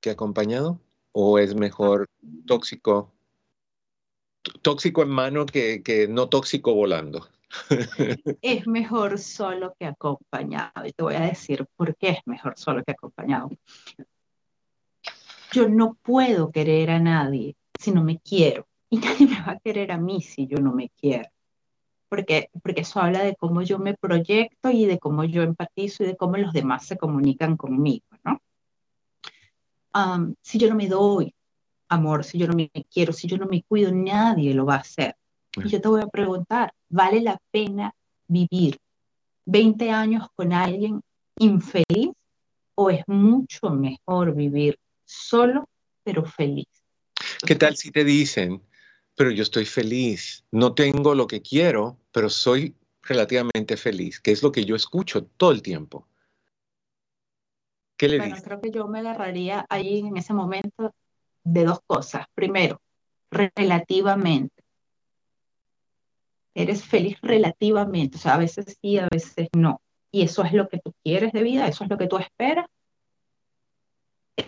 que 0.00 0.10
acompañado? 0.10 0.80
¿O 1.12 1.38
es 1.38 1.54
mejor 1.54 2.08
tóxico? 2.46 3.12
Tóxico 4.62 5.02
en 5.02 5.08
mano 5.08 5.46
que, 5.46 5.82
que 5.82 6.08
no 6.08 6.28
tóxico 6.28 6.74
volando 6.74 7.28
es 8.42 8.66
mejor 8.66 9.18
solo 9.18 9.74
que 9.78 9.86
acompañado. 9.86 10.86
Y 10.86 10.92
te 10.92 11.02
voy 11.02 11.14
a 11.14 11.20
decir 11.20 11.66
por 11.76 11.96
qué 11.96 12.10
es 12.10 12.18
mejor 12.26 12.54
solo 12.56 12.82
que 12.84 12.92
acompañado. 12.92 13.50
Yo 15.52 15.68
no 15.68 15.96
puedo 16.02 16.50
querer 16.50 16.90
a 16.90 16.98
nadie 16.98 17.56
si 17.78 17.92
no 17.92 18.02
me 18.02 18.18
quiero. 18.18 18.66
Y 18.90 18.98
nadie 18.98 19.26
me 19.26 19.40
va 19.40 19.52
a 19.52 19.58
querer 19.58 19.92
a 19.92 19.98
mí 19.98 20.20
si 20.20 20.46
yo 20.46 20.58
no 20.58 20.72
me 20.72 20.90
quiero. 20.90 21.28
Porque, 22.08 22.48
porque 22.62 22.82
eso 22.82 23.00
habla 23.00 23.24
de 23.24 23.34
cómo 23.34 23.62
yo 23.62 23.78
me 23.78 23.94
proyecto 23.94 24.70
y 24.70 24.86
de 24.86 24.98
cómo 24.98 25.24
yo 25.24 25.42
empatizo 25.42 26.04
y 26.04 26.06
de 26.06 26.16
cómo 26.16 26.36
los 26.36 26.52
demás 26.52 26.86
se 26.86 26.96
comunican 26.96 27.56
conmigo, 27.56 28.06
¿no? 28.24 28.40
si 30.42 30.58
yo 30.58 30.68
no 30.68 30.74
me 30.74 30.88
doy 30.88 31.32
amor, 31.88 32.24
si 32.24 32.38
yo 32.38 32.48
no 32.48 32.54
me 32.54 32.68
quiero, 32.90 33.12
si 33.12 33.28
yo 33.28 33.38
no 33.38 33.46
me 33.46 33.62
cuido, 33.62 33.92
nadie 33.92 34.54
lo 34.54 34.66
va 34.66 34.74
a 34.74 34.78
hacer. 34.78 35.16
Y 35.56 35.68
yo 35.68 35.80
te 35.80 35.88
voy 35.88 36.02
a 36.02 36.06
preguntar, 36.06 36.72
¿vale 36.88 37.20
la 37.20 37.38
pena 37.50 37.94
vivir 38.26 38.78
20 39.46 39.90
años 39.90 40.26
con 40.34 40.52
alguien 40.52 41.00
infeliz 41.38 42.10
o 42.74 42.90
es 42.90 43.04
mucho 43.06 43.70
mejor 43.70 44.34
vivir 44.34 44.78
solo 45.04 45.68
pero 46.02 46.24
feliz? 46.24 46.66
¿Qué 47.46 47.54
tal 47.54 47.76
si 47.76 47.90
te 47.90 48.04
dicen, 48.04 48.62
pero 49.16 49.30
yo 49.30 49.42
estoy 49.42 49.64
feliz, 49.64 50.44
no 50.50 50.74
tengo 50.74 51.14
lo 51.14 51.26
que 51.26 51.40
quiero, 51.40 51.98
pero 52.12 52.28
soy 52.28 52.74
relativamente 53.02 53.76
feliz, 53.76 54.20
que 54.20 54.32
es 54.32 54.42
lo 54.42 54.50
que 54.50 54.64
yo 54.64 54.74
escucho 54.74 55.24
todo 55.24 55.52
el 55.52 55.62
tiempo? 55.62 56.08
¿Qué 57.96 58.08
le 58.08 58.18
bueno, 58.18 58.36
creo 58.42 58.60
que 58.60 58.70
yo 58.70 58.88
me 58.88 58.98
agarraría 58.98 59.64
ahí 59.68 60.00
en 60.00 60.16
ese 60.16 60.34
momento 60.34 60.92
de 61.44 61.64
dos 61.64 61.80
cosas. 61.86 62.26
Primero, 62.34 62.80
relativamente 63.30 64.53
eres 66.54 66.84
feliz 66.84 67.18
relativamente, 67.22 68.16
o 68.16 68.20
sea, 68.20 68.34
a 68.34 68.38
veces 68.38 68.78
sí, 68.80 68.98
a 68.98 69.08
veces 69.10 69.48
no. 69.56 69.80
Y 70.10 70.22
eso 70.22 70.44
es 70.44 70.52
lo 70.52 70.68
que 70.68 70.78
tú 70.78 70.94
quieres 71.02 71.32
de 71.32 71.42
vida, 71.42 71.66
eso 71.66 71.84
es 71.84 71.90
lo 71.90 71.98
que 71.98 72.06
tú 72.06 72.18
esperas. 72.18 72.66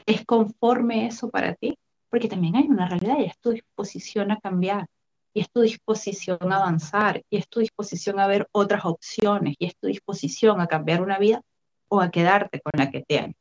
¿Es 0.07 0.25
conforme 0.25 1.07
eso 1.07 1.29
para 1.31 1.55
ti? 1.55 1.77
Porque 2.09 2.29
también 2.29 2.57
hay 2.57 2.69
una 2.69 2.89
realidad 2.89 3.19
y 3.19 3.25
es 3.25 3.39
tu 3.39 3.51
disposición 3.51 4.31
a 4.31 4.39
cambiar, 4.39 4.87
y 5.35 5.41
es 5.41 5.51
tu 5.51 5.61
disposición 5.61 6.53
a 6.53 6.57
avanzar, 6.57 7.23
y 7.29 7.37
es 7.37 7.49
tu 7.49 7.61
disposición 7.61 8.21
a 8.21 8.27
ver 8.27 8.49
otras 8.53 8.85
opciones, 8.85 9.57
y 9.59 9.67
es 9.67 9.77
tu 9.77 9.89
disposición 9.89 10.61
a 10.61 10.67
cambiar 10.67 11.03
una 11.03 11.19
vida 11.19 11.43
o 11.89 12.01
a 12.01 12.11
quedarte 12.11 12.61
con 12.61 12.73
la 12.77 12.91
que 12.91 13.03
tienes. 13.03 13.37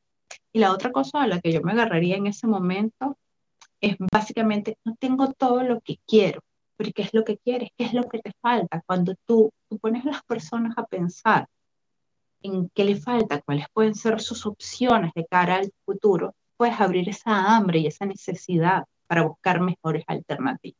Y 0.51 0.59
la 0.59 0.71
otra 0.71 0.91
cosa 0.91 1.21
a 1.21 1.27
la 1.27 1.39
que 1.39 1.51
yo 1.51 1.61
me 1.61 1.73
agarraría 1.73 2.15
en 2.15 2.27
ese 2.27 2.47
momento 2.47 3.17
es 3.81 3.95
básicamente, 4.11 4.77
no 4.83 4.95
tengo 4.95 5.31
todo 5.33 5.63
lo 5.63 5.81
que 5.81 5.97
quiero, 6.07 6.41
pero 6.77 6.91
¿qué 6.93 7.03
es 7.03 7.13
lo 7.13 7.23
que 7.23 7.37
quieres? 7.37 7.69
¿Qué 7.77 7.85
es 7.85 7.93
lo 7.93 8.03
que 8.03 8.19
te 8.19 8.31
falta? 8.41 8.81
Cuando 8.85 9.15
tú, 9.25 9.51
pones 9.81 10.05
a 10.05 10.09
las 10.11 10.23
personas 10.23 10.77
a 10.77 10.85
pensar 10.85 11.47
en 12.41 12.69
qué 12.69 12.85
le 12.85 12.95
falta, 12.95 13.41
cuáles 13.41 13.65
pueden 13.73 13.95
ser 13.95 14.21
sus 14.21 14.45
opciones 14.45 15.11
de 15.15 15.25
cara 15.25 15.55
al 15.55 15.71
futuro, 15.85 16.35
puedes 16.57 16.79
abrir 16.79 17.09
esa 17.09 17.55
hambre 17.55 17.79
y 17.79 17.87
esa 17.87 18.05
necesidad 18.05 18.83
para 19.07 19.23
buscar 19.23 19.59
mejores 19.61 20.03
alternativas. 20.07 20.79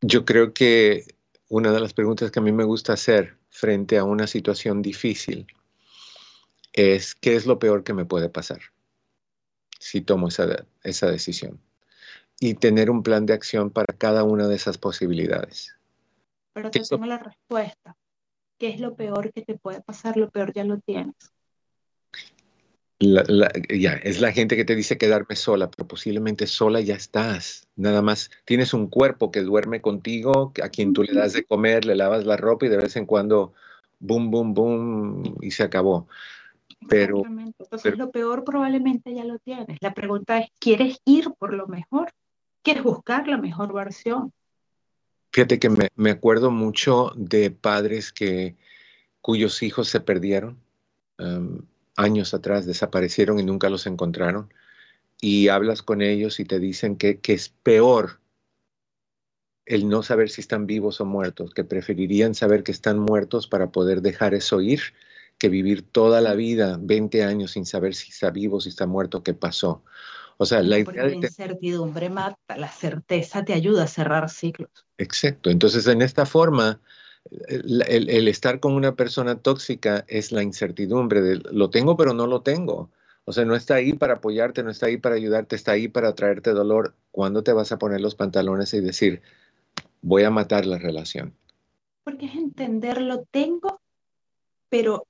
Yo 0.00 0.24
creo 0.24 0.52
que 0.52 1.04
una 1.48 1.72
de 1.72 1.80
las 1.80 1.94
preguntas 1.94 2.30
que 2.30 2.38
a 2.40 2.42
mí 2.42 2.52
me 2.52 2.64
gusta 2.64 2.92
hacer 2.92 3.38
frente 3.50 3.98
a 3.98 4.04
una 4.04 4.26
situación 4.26 4.82
difícil 4.82 5.46
es 6.72 7.14
¿qué 7.14 7.36
es 7.36 7.46
lo 7.46 7.58
peor 7.58 7.84
que 7.84 7.92
me 7.92 8.04
puede 8.04 8.28
pasar 8.28 8.60
si 9.78 10.00
tomo 10.00 10.28
esa, 10.28 10.66
esa 10.82 11.10
decisión? 11.10 11.60
Y 12.42 12.54
tener 12.54 12.90
un 12.90 13.04
plan 13.04 13.24
de 13.24 13.34
acción 13.34 13.70
para 13.70 13.94
cada 13.96 14.24
una 14.24 14.48
de 14.48 14.56
esas 14.56 14.76
posibilidades. 14.76 15.76
Pero 16.52 16.72
te 16.72 16.80
tengo 16.80 17.06
la 17.06 17.18
respuesta. 17.18 17.96
¿Qué 18.58 18.70
es 18.70 18.80
lo 18.80 18.96
peor 18.96 19.32
que 19.32 19.42
te 19.42 19.56
puede 19.56 19.80
pasar? 19.80 20.16
Lo 20.16 20.28
peor 20.28 20.52
ya 20.52 20.64
lo 20.64 20.78
tienes. 20.78 21.14
ya, 22.98 23.92
es 23.92 24.20
la 24.20 24.32
gente 24.32 24.56
que 24.56 24.64
te 24.64 24.74
dice 24.74 24.98
quedarme 24.98 25.36
sola, 25.36 25.70
pero 25.70 25.86
posiblemente 25.86 26.48
sola 26.48 26.80
ya 26.80 26.96
estás. 26.96 27.68
Nada 27.76 28.02
más 28.02 28.28
tienes 28.44 28.74
un 28.74 28.88
cuerpo 28.88 29.30
que 29.30 29.42
duerme 29.42 29.80
contigo, 29.80 30.52
a 30.60 30.68
quien 30.68 30.94
tú 30.94 31.04
le 31.04 31.14
das 31.14 31.34
de 31.34 31.44
comer, 31.44 31.84
le 31.84 31.94
lavas 31.94 32.26
la 32.26 32.36
ropa 32.36 32.66
y 32.66 32.70
de 32.70 32.78
vez 32.78 32.96
en 32.96 33.06
cuando, 33.06 33.52
boom, 34.00 34.32
boom, 34.32 34.52
boom, 34.52 35.36
y 35.40 35.52
se 35.52 35.62
acabó. 35.62 36.08
Pero, 36.88 37.22
Entonces, 37.24 37.96
lo 37.96 38.10
peor 38.10 38.42
probablemente 38.42 39.14
ya 39.14 39.24
lo 39.24 39.38
tienes. 39.38 39.78
La 39.80 39.94
pregunta 39.94 40.38
es, 40.38 40.50
¿quieres 40.58 41.00
ir 41.04 41.30
por 41.38 41.54
lo 41.54 41.68
mejor? 41.68 42.12
Quieres 42.62 42.82
buscar 42.82 43.28
la 43.28 43.38
mejor 43.38 43.72
versión. 43.72 44.32
Fíjate 45.32 45.58
que 45.58 45.70
me, 45.94 46.10
acuerdo 46.10 46.50
mucho 46.50 47.12
de 47.16 47.50
padres 47.50 48.12
que, 48.12 48.56
cuyos 49.20 49.62
hijos 49.62 49.88
se 49.88 50.00
perdieron 50.00 50.58
años 51.96 52.34
atrás, 52.34 52.66
desaparecieron 52.66 53.38
y 53.38 53.44
nunca 53.44 53.70
los 53.70 53.86
encontraron. 53.86 54.52
Y 55.20 55.48
hablas 55.48 55.82
con 55.82 56.02
ellos 56.02 56.40
y 56.40 56.44
te 56.44 56.58
dicen 56.58 56.96
que, 56.96 57.20
que 57.20 57.32
es 57.32 57.48
peor 57.48 58.20
el 59.64 59.88
no 59.88 60.02
saber 60.02 60.28
si 60.28 60.40
están 60.40 60.66
vivos 60.66 61.00
o 61.00 61.04
muertos, 61.04 61.54
que 61.54 61.64
preferirían 61.64 62.34
saber 62.34 62.64
que 62.64 62.72
están 62.72 62.98
muertos 62.98 63.46
para 63.46 63.70
poder 63.70 64.02
dejar 64.02 64.34
eso 64.34 64.60
ir, 64.60 64.80
que 65.38 65.48
vivir 65.48 65.82
toda 65.82 66.20
la 66.20 66.34
vida, 66.34 66.78
20 66.80 67.22
años 67.22 67.52
sin 67.52 67.64
saber 67.64 67.94
si 67.94 68.10
está 68.10 68.30
vivo, 68.30 68.60
si 68.60 68.70
está 68.70 68.86
muerto, 68.86 69.22
qué 69.22 69.34
pasó. 69.34 69.84
O 70.38 70.46
sea, 70.46 70.62
la 70.62 70.78
idea 70.78 71.04
de... 71.04 71.16
incertidumbre 71.16 72.10
mata, 72.10 72.56
la 72.56 72.68
certeza 72.68 73.44
te 73.44 73.52
ayuda 73.52 73.84
a 73.84 73.88
cerrar 73.88 74.30
ciclos. 74.30 74.70
Exacto. 74.98 75.50
Entonces, 75.50 75.86
en 75.86 76.02
esta 76.02 76.26
forma, 76.26 76.80
el, 77.48 78.28
estar 78.28 78.60
con 78.60 78.74
una 78.74 78.94
persona 78.94 79.36
tóxica 79.36 80.04
es 80.08 80.32
la 80.32 80.42
incertidumbre 80.42 81.20
de 81.20 81.36
lo 81.52 81.70
tengo, 81.70 81.96
pero 81.96 82.14
no 82.14 82.26
lo 82.26 82.42
tengo. 82.42 82.90
O 83.24 83.32
sea, 83.32 83.44
no 83.44 83.54
está 83.54 83.76
ahí 83.76 83.92
para 83.92 84.14
apoyarte, 84.14 84.62
no 84.62 84.70
está 84.70 84.86
ahí 84.86 84.96
para 84.96 85.14
ayudarte, 85.14 85.54
está 85.54 85.72
ahí 85.72 85.86
para 85.86 86.14
traerte 86.14 86.50
dolor. 86.50 86.94
¿Cuándo 87.12 87.44
te 87.44 87.52
vas 87.52 87.70
a 87.70 87.78
poner 87.78 88.00
los 88.00 88.16
pantalones 88.16 88.74
y 88.74 88.80
decir, 88.80 89.22
voy 90.00 90.24
a 90.24 90.30
matar 90.30 90.66
la 90.66 90.78
relación? 90.78 91.34
Porque 92.02 92.26
es 92.26 92.34
entender, 92.34 93.00
lo 93.00 93.24
tengo, 93.30 93.80
pero, 94.68 95.06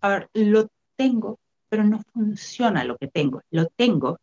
a 0.00 0.08
ver, 0.10 0.28
lo 0.34 0.68
tengo, 0.94 1.40
pero 1.68 1.82
no 1.82 2.00
funciona 2.12 2.84
lo 2.84 2.96
que 2.96 3.08
tengo. 3.08 3.42
Lo 3.50 3.66
tengo, 3.66 4.20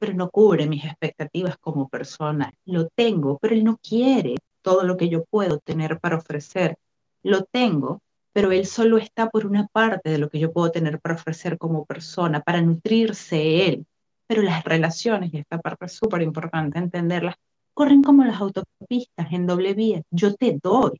pero 0.00 0.14
no 0.14 0.30
cubre 0.30 0.66
mis 0.66 0.84
expectativas 0.84 1.58
como 1.58 1.88
persona. 1.88 2.52
Lo 2.64 2.88
tengo, 2.88 3.38
pero 3.38 3.54
él 3.54 3.62
no 3.62 3.78
quiere 3.78 4.34
todo 4.62 4.82
lo 4.84 4.96
que 4.96 5.10
yo 5.10 5.24
puedo 5.26 5.58
tener 5.58 6.00
para 6.00 6.16
ofrecer. 6.16 6.76
Lo 7.22 7.44
tengo, 7.44 8.00
pero 8.32 8.50
él 8.50 8.66
solo 8.66 8.96
está 8.96 9.28
por 9.28 9.46
una 9.46 9.66
parte 9.68 10.10
de 10.10 10.18
lo 10.18 10.30
que 10.30 10.38
yo 10.38 10.52
puedo 10.52 10.70
tener 10.72 11.00
para 11.00 11.16
ofrecer 11.16 11.58
como 11.58 11.84
persona, 11.84 12.40
para 12.40 12.62
nutrirse 12.62 13.66
él. 13.68 13.86
Pero 14.26 14.42
las 14.42 14.64
relaciones, 14.64 15.34
y 15.34 15.38
esta 15.38 15.58
parte 15.58 15.84
es 15.84 15.92
súper 15.92 16.22
importante 16.22 16.78
entenderlas, 16.78 17.34
corren 17.74 18.02
como 18.02 18.24
las 18.24 18.40
autopistas 18.40 19.32
en 19.32 19.46
doble 19.46 19.74
vía. 19.74 20.02
Yo 20.10 20.34
te 20.34 20.58
doy, 20.62 20.98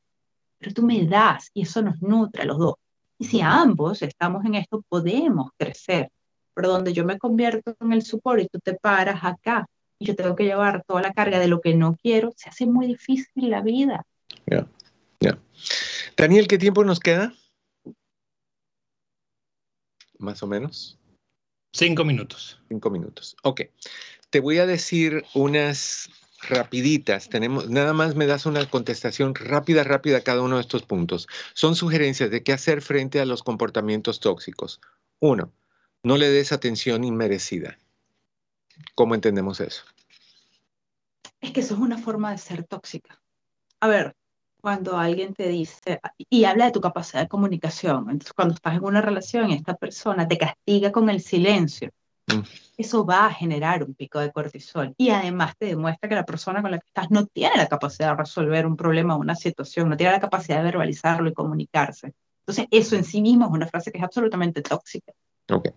pero 0.58 0.74
tú 0.74 0.82
me 0.82 1.06
das 1.06 1.50
y 1.54 1.62
eso 1.62 1.80
nos 1.80 2.02
nutre 2.02 2.42
a 2.42 2.46
los 2.46 2.58
dos. 2.58 2.74
Y 3.18 3.24
si 3.24 3.40
ambos 3.40 4.02
estamos 4.02 4.44
en 4.44 4.56
esto, 4.56 4.82
podemos 4.88 5.50
crecer 5.56 6.10
pero 6.54 6.68
donde 6.68 6.92
yo 6.92 7.04
me 7.04 7.18
convierto 7.18 7.74
en 7.80 7.92
el 7.92 8.02
support 8.02 8.40
y 8.42 8.48
tú 8.48 8.58
te 8.58 8.74
paras 8.74 9.20
acá 9.22 9.66
y 9.98 10.06
yo 10.06 10.16
tengo 10.16 10.34
que 10.36 10.44
llevar 10.44 10.82
toda 10.86 11.02
la 11.02 11.12
carga 11.12 11.38
de 11.38 11.48
lo 11.48 11.60
que 11.60 11.74
no 11.74 11.96
quiero, 11.96 12.32
se 12.36 12.48
hace 12.48 12.66
muy 12.66 12.86
difícil 12.86 13.50
la 13.50 13.60
vida. 13.60 14.04
Ya, 14.46 14.66
ya. 15.20 15.38
Daniel, 16.16 16.48
¿qué 16.48 16.58
tiempo 16.58 16.84
nos 16.84 17.00
queda? 17.00 17.32
más 20.20 20.42
o 20.42 20.46
menos? 20.46 20.98
Cinco 21.72 22.04
minutos. 22.04 22.60
Cinco 22.68 22.90
minutos. 22.90 23.36
Ok. 23.42 23.62
Te 24.30 24.40
voy 24.40 24.58
a 24.58 24.66
decir 24.66 25.24
unas 25.34 26.10
rapiditas. 26.42 27.28
Tenemos, 27.28 27.68
nada 27.68 27.92
más 27.92 28.14
me 28.14 28.26
das 28.26 28.46
una 28.46 28.68
contestación 28.68 29.34
rápida, 29.34 29.84
rápida 29.84 30.18
a 30.18 30.22
cada 30.22 30.42
uno 30.42 30.56
de 30.56 30.62
estos 30.62 30.82
puntos. 30.82 31.28
Son 31.54 31.74
sugerencias 31.74 32.30
de 32.30 32.42
qué 32.42 32.52
hacer 32.52 32.82
frente 32.82 33.20
a 33.20 33.26
los 33.26 33.42
comportamientos 33.42 34.20
tóxicos. 34.20 34.80
Uno, 35.20 35.52
no 36.02 36.16
le 36.16 36.30
des 36.30 36.52
atención 36.52 37.04
inmerecida. 37.04 37.78
¿Cómo 38.94 39.14
entendemos 39.14 39.60
eso? 39.60 39.84
Es 41.40 41.52
que 41.52 41.60
eso 41.60 41.74
es 41.74 41.80
una 41.80 41.98
forma 41.98 42.32
de 42.32 42.38
ser 42.38 42.64
tóxica. 42.64 43.20
A 43.80 43.88
ver, 43.88 44.14
cuando 44.60 44.98
alguien 44.98 45.34
te 45.34 45.48
dice 45.48 46.00
y 46.28 46.44
habla 46.44 46.66
de 46.66 46.72
tu 46.72 46.80
capacidad 46.80 47.22
de 47.22 47.28
comunicación, 47.28 48.10
entonces 48.10 48.32
cuando 48.32 48.54
estás 48.54 48.74
en 48.74 48.84
una 48.84 49.00
relación 49.00 49.50
y 49.50 49.54
esta 49.54 49.74
persona 49.74 50.28
te 50.28 50.38
castiga 50.38 50.92
con 50.92 51.08
el 51.08 51.20
silencio, 51.20 51.90
mm. 52.26 52.40
eso 52.76 53.06
va 53.06 53.26
a 53.26 53.32
generar 53.32 53.82
un 53.82 53.94
pico 53.94 54.20
de 54.20 54.30
cortisol 54.32 54.94
y 54.98 55.10
además 55.10 55.54
te 55.58 55.66
demuestra 55.66 56.08
que 56.08 56.14
la 56.14 56.26
persona 56.26 56.60
con 56.60 56.70
la 56.70 56.78
que 56.78 56.86
estás 56.86 57.10
no 57.10 57.26
tiene 57.26 57.56
la 57.56 57.68
capacidad 57.68 58.10
de 58.10 58.16
resolver 58.16 58.66
un 58.66 58.76
problema 58.76 59.16
o 59.16 59.18
una 59.18 59.34
situación, 59.34 59.88
no 59.88 59.96
tiene 59.96 60.12
la 60.12 60.20
capacidad 60.20 60.58
de 60.58 60.64
verbalizarlo 60.64 61.30
y 61.30 61.34
comunicarse. 61.34 62.12
Entonces, 62.40 62.66
eso 62.70 62.96
en 62.96 63.04
sí 63.04 63.22
mismo 63.22 63.46
es 63.46 63.52
una 63.52 63.66
frase 63.66 63.92
que 63.92 63.98
es 63.98 64.04
absolutamente 64.04 64.60
tóxica. 64.62 65.12
Ok. 65.50 65.68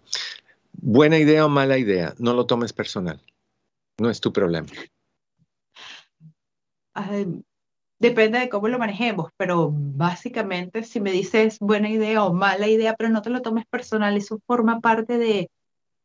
Buena 0.73 1.17
idea 1.17 1.45
o 1.45 1.49
mala 1.49 1.77
idea, 1.77 2.13
no 2.19 2.33
lo 2.33 2.45
tomes 2.45 2.73
personal. 2.73 3.21
No 3.99 4.09
es 4.09 4.21
tu 4.21 4.33
problema. 4.33 4.67
depende 7.99 8.39
de 8.39 8.49
cómo 8.49 8.67
lo 8.67 8.79
manejemos, 8.79 9.31
pero 9.37 9.69
básicamente 9.71 10.83
si 10.83 10.99
me 10.99 11.11
dices 11.11 11.57
buena 11.59 11.89
idea 11.89 12.23
o 12.23 12.33
mala 12.33 12.67
idea, 12.67 12.95
pero 12.97 13.09
no 13.09 13.21
te 13.21 13.29
lo 13.29 13.41
tomes 13.41 13.65
personal, 13.67 14.17
eso 14.17 14.39
forma 14.45 14.79
parte 14.81 15.17
de 15.17 15.49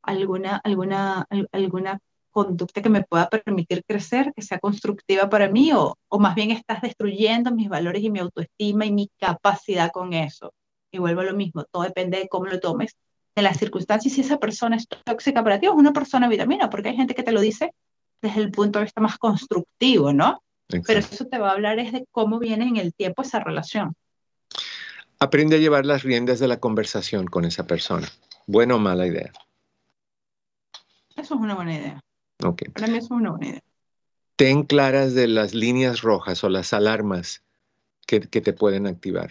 alguna, 0.03 0.61
alguna, 0.65 1.27
alguna 1.53 1.99
conducta 2.31 2.83
que 2.83 2.91
me 2.91 3.03
pueda 3.03 3.29
permitir 3.29 3.85
crecer, 3.85 4.33
que 4.35 4.43
sea 4.43 4.61
constructiva 4.61 5.29
para 5.29 5.49
mí, 5.49 5.73
o, 5.73 5.97
o 6.09 6.19
más 6.19 6.35
bien 6.35 6.51
estás 6.53 6.83
destruyendo 6.83 7.53
mis 7.53 7.69
valores 7.69 8.03
y 8.03 8.11
mi 8.11 8.21
autoestima 8.21 8.87
y 8.87 8.93
mi 8.93 9.11
capacidad 9.19 9.91
con 9.91 10.13
eso. 10.13 10.53
Y 10.93 10.99
vuelvo 10.99 11.23
a 11.23 11.25
lo 11.25 11.35
mismo, 11.35 11.65
todo 11.65 11.83
depende 11.83 12.19
de 12.19 12.29
cómo 12.29 12.47
lo 12.47 12.61
tomes 12.61 12.97
de 13.39 13.43
las 13.43 13.59
circunstancias, 13.59 14.15
si 14.15 14.21
esa 14.21 14.39
persona 14.39 14.77
es 14.77 14.87
tóxica 14.89 15.43
para 15.43 15.59
ti 15.59 15.67
o 15.67 15.73
es 15.73 15.77
una 15.77 15.93
persona 15.93 16.29
vitamina, 16.29 16.69
porque 16.69 16.91
hay 16.91 16.97
gente 16.97 17.15
que 17.15 17.23
te 17.23 17.33
lo 17.33 17.41
dice 17.41 17.73
desde 18.21 18.41
el 18.41 18.51
punto 18.51 18.79
de 18.79 18.87
vista 18.87 19.01
más 19.01 19.17
constructivo, 19.19 20.13
¿no? 20.13 20.43
Pero 20.69 20.99
eso 21.01 21.27
te 21.27 21.39
va 21.39 21.51
a 21.51 21.53
hablar 21.53 21.79
es 21.79 21.93
de 21.93 22.05
cómo 22.11 22.39
viene 22.39 22.67
en 22.67 22.77
el 22.77 22.93
tiempo 22.93 23.23
esa 23.23 23.41
relación. 23.41 23.95
Aprende 25.19 25.57
a 25.57 25.59
llevar 25.59 25.87
las 25.87 26.03
riendas 26.03 26.39
de 26.39 26.49
la 26.49 26.61
conversación 26.61 27.27
con 27.27 27.45
esa 27.45 27.67
persona. 27.67 28.09
¿Buena 28.47 28.75
o 28.75 28.79
mala 28.79 29.07
idea? 29.07 29.33
Eso 31.17 31.35
es 31.35 31.41
una 31.41 31.55
buena 31.55 31.75
idea. 31.75 32.01
Okay. 32.43 32.69
Para 32.69 32.87
mí 32.87 32.99
eso 32.99 33.07
es 33.07 33.11
una 33.13 33.31
buena 33.31 33.49
idea. 33.49 33.63
Ten 34.37 34.63
claras 34.63 35.15
de 35.15 35.27
las 35.27 35.55
líneas 35.55 36.03
rojas 36.03 36.45
o 36.45 36.49
las 36.49 36.73
alarmas 36.73 37.43
que, 38.07 38.21
que 38.21 38.41
te 38.41 38.53
pueden 38.53 38.87
activar. 38.87 39.31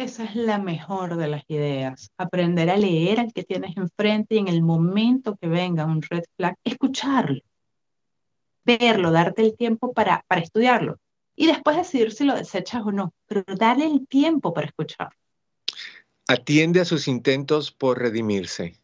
Esa 0.00 0.24
es 0.24 0.34
la 0.34 0.56
mejor 0.56 1.18
de 1.18 1.28
las 1.28 1.44
ideas. 1.48 2.10
Aprender 2.16 2.70
a 2.70 2.78
leer 2.78 3.20
al 3.20 3.34
que 3.34 3.44
tienes 3.44 3.76
enfrente 3.76 4.36
y 4.36 4.38
en 4.38 4.48
el 4.48 4.62
momento 4.62 5.36
que 5.36 5.46
venga 5.46 5.84
un 5.84 6.00
red 6.00 6.22
flag, 6.38 6.56
escucharlo, 6.64 7.42
verlo, 8.64 9.10
darte 9.10 9.42
el 9.42 9.54
tiempo 9.58 9.92
para, 9.92 10.24
para 10.26 10.40
estudiarlo 10.40 10.96
y 11.36 11.48
después 11.48 11.76
decidir 11.76 12.12
si 12.12 12.24
lo 12.24 12.34
desechas 12.34 12.80
o 12.82 12.92
no, 12.92 13.12
pero 13.26 13.44
darle 13.58 13.84
el 13.84 14.08
tiempo 14.08 14.54
para 14.54 14.68
escucharlo. 14.68 15.18
Atiende 16.26 16.80
a 16.80 16.86
sus 16.86 17.06
intentos 17.06 17.70
por 17.70 17.98
redimirse. 17.98 18.80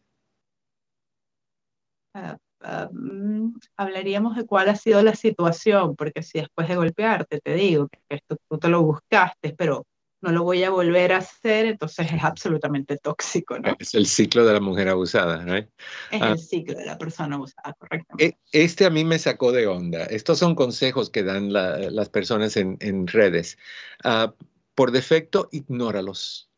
Ah, 2.13 2.37
ah, 2.61 2.89
mm, 2.91 3.55
hablaríamos 3.75 4.35
de 4.35 4.45
cuál 4.45 4.69
ha 4.69 4.75
sido 4.75 5.01
la 5.01 5.15
situación, 5.15 5.95
porque 5.95 6.21
si 6.21 6.41
después 6.41 6.67
de 6.67 6.75
golpearte 6.75 7.39
te 7.39 7.55
digo 7.55 7.87
que 7.87 8.01
esto 8.07 8.37
tú 8.47 8.59
te 8.59 8.69
lo 8.69 8.83
buscaste, 8.83 9.55
pero 9.57 9.83
no 10.21 10.31
lo 10.31 10.43
voy 10.43 10.63
a 10.63 10.69
volver 10.69 11.13
a 11.13 11.17
hacer, 11.17 11.67
entonces 11.67 12.11
es 12.11 12.23
absolutamente 12.23 12.97
tóxico, 12.97 13.59
¿no? 13.59 13.75
Es 13.77 13.93
el 13.93 14.07
ciclo 14.07 14.45
de 14.45 14.53
la 14.53 14.59
mujer 14.59 14.89
abusada, 14.89 15.43
¿no? 15.43 15.55
Es 15.55 15.67
ah, 16.11 16.31
el 16.31 16.39
ciclo 16.39 16.77
de 16.77 16.85
la 16.85 16.97
persona 16.97 17.35
abusada, 17.35 17.73
correctamente. 17.73 18.37
E, 18.51 18.63
este 18.63 18.85
a 18.85 18.89
mí 18.89 19.03
me 19.03 19.19
sacó 19.19 19.51
de 19.51 19.67
onda. 19.67 20.05
Estos 20.05 20.39
son 20.39 20.55
consejos 20.55 21.09
que 21.09 21.23
dan 21.23 21.53
las 21.53 22.09
personas 22.09 22.57
en, 22.57 23.07
redes. 23.07 23.57
Ah, 24.03 24.33
por 24.73 24.91
defecto, 24.91 25.49
ignóralos. 25.51 26.49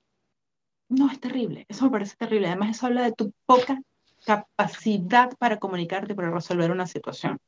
No, 0.87 1.11
es 1.11 1.19
terrible. 1.19 1.65
Eso 1.69 1.85
me 1.85 1.91
parece 1.91 2.15
terrible. 2.15 2.47
Además, 2.47 2.77
eso 2.77 2.87
habla 2.87 3.03
de 3.03 3.11
tu 3.11 3.33
poca 3.45 3.81
capacidad 4.25 5.37
para 5.37 5.59
comunicarte, 5.59 6.15
para 6.15 6.31
resolver 6.31 6.71
una 6.71 6.87
situación. 6.87 7.39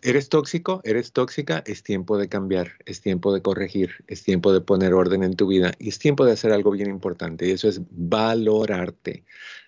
¿Eres 0.03 0.29
tóxico? 0.29 0.81
¿Eres 0.83 1.13
tóxica? 1.13 1.63
Es 1.67 1.85
tiempo 1.85 2.19
de 2.19 2.29
cambiar, 2.29 2.73
es 2.87 3.01
tiempo 3.01 3.33
de 3.33 3.41
corregir, 3.41 4.05
es 4.09 4.25
tiempo 4.25 4.53
de 4.53 4.61
poner 4.61 4.95
orden 4.95 5.23
en 5.23 5.37
tu 5.37 5.47
vida 5.47 5.73
y 5.79 5.91
es 5.91 5.99
tiempo 5.99 6.25
de 6.25 6.33
hacer 6.33 6.53
algo 6.53 6.73
bien 6.73 6.91
importante 6.91 7.47
y 7.47 7.53
eso 7.53 7.69
es 7.69 7.81
valorarte, 7.91 9.25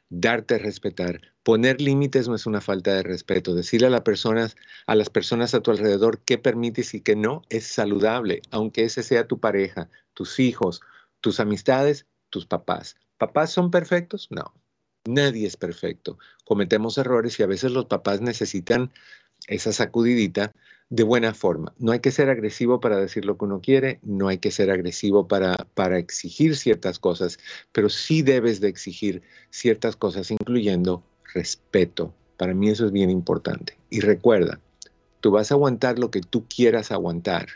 darte 0.09 0.57
a 0.57 0.59
respetar. 0.59 1.21
Poner 1.45 1.81
límites 1.81 2.27
no 2.29 2.35
es 2.35 2.47
una 2.47 2.61
falta 2.61 2.95
de 2.95 3.05
respeto. 3.05 3.55
Decirle 3.55 3.87
a, 3.87 3.91
las 3.91 4.03
personas, 4.03 4.57
a 4.87 4.97
las 4.97 5.09
personas 5.09 5.55
a 5.55 5.61
tu 5.61 5.71
alrededor 5.71 6.21
qué 6.21 6.39
permites 6.39 6.95
y 6.95 7.01
qué 7.01 7.15
no 7.15 7.43
es 7.49 7.65
saludable, 7.65 8.43
aunque 8.51 8.85
ese 8.85 9.05
sea 9.05 9.29
tu 9.29 9.39
pareja, 9.39 9.89
tus 10.15 10.41
hijos, 10.41 10.81
tus 11.21 11.39
amistades, 11.39 12.07
tus 12.29 12.45
papás. 12.45 12.97
¿Papás 13.19 13.51
son 13.51 13.71
perfectos? 13.71 14.29
No, 14.31 14.53
Nadie 15.09 15.47
es 15.47 15.57
perfecto. 15.57 16.19
Cometemos 16.45 16.99
errores 16.99 17.41
y 17.41 17.43
a 17.43 17.47
veces 17.47 17.73
los 17.73 17.87
papás 17.87 18.21
necesitan 18.21 18.93
esa 19.49 19.73
sacudidita 19.73 20.53
de 20.91 21.03
buena 21.03 21.35
forma. 21.35 21.75
No 21.79 21.93
hay 21.93 22.01
que 22.01 22.11
ser 22.11 22.31
agresivo 22.31 22.81
para 22.81 22.97
decir 22.99 23.25
lo 23.25 23.37
que 23.37 23.45
uno 23.45 23.61
quiere, 23.61 23.99
no 24.03 24.29
hay 24.29 24.39
que 24.39 24.51
ser 24.51 24.71
agresivo 24.71 25.29
para, 25.29 25.57
para 25.75 25.99
exigir 25.99 26.57
ciertas 26.57 26.99
cosas, 26.99 27.39
pero 27.73 27.89
sí 27.89 28.23
debes 28.23 28.61
de 28.61 28.69
exigir 28.69 29.23
ciertas 29.51 29.97
cosas, 29.97 30.31
incluyendo 30.31 31.03
respeto. 31.35 32.15
Para 32.37 32.55
mí 32.55 32.71
eso 32.71 32.87
es 32.87 32.93
bien 32.93 33.11
importante. 33.11 33.77
Y 33.91 34.01
recuerda, 34.01 34.61
tú 35.21 35.31
vas 35.31 35.51
a 35.51 35.55
aguantar 35.55 35.99
lo 35.99 36.11
que 36.11 36.21
tú 36.21 36.47
quieras 36.49 36.93
aguantar. 36.93 37.49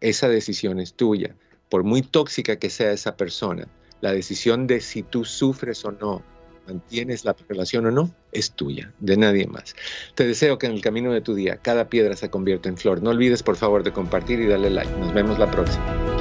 Esa 0.00 0.28
decisión 0.28 0.80
es 0.80 0.94
tuya. 0.94 1.36
Por 1.70 1.84
muy 1.84 2.02
tóxica 2.02 2.56
que 2.56 2.70
sea 2.70 2.92
esa 2.92 3.16
persona, 3.16 3.68
la 4.00 4.12
decisión 4.12 4.66
de 4.66 4.80
si 4.80 5.02
tú 5.02 5.24
sufres 5.24 5.84
o 5.84 5.92
no 5.92 6.22
mantienes 6.68 7.24
la 7.24 7.34
relación 7.48 7.86
o 7.86 7.90
no, 7.90 8.10
es 8.30 8.52
tuya, 8.52 8.92
de 9.00 9.16
nadie 9.16 9.46
más. 9.46 9.74
Te 10.14 10.26
deseo 10.26 10.58
que 10.58 10.66
en 10.66 10.72
el 10.72 10.82
camino 10.82 11.12
de 11.12 11.20
tu 11.20 11.34
día 11.34 11.56
cada 11.56 11.88
piedra 11.88 12.14
se 12.14 12.30
convierta 12.30 12.68
en 12.68 12.76
flor. 12.76 13.02
No 13.02 13.10
olvides 13.10 13.42
por 13.42 13.56
favor 13.56 13.82
de 13.82 13.92
compartir 13.92 14.40
y 14.40 14.46
darle 14.46 14.70
like. 14.70 14.92
Nos 14.98 15.14
vemos 15.14 15.38
la 15.38 15.50
próxima. 15.50 16.18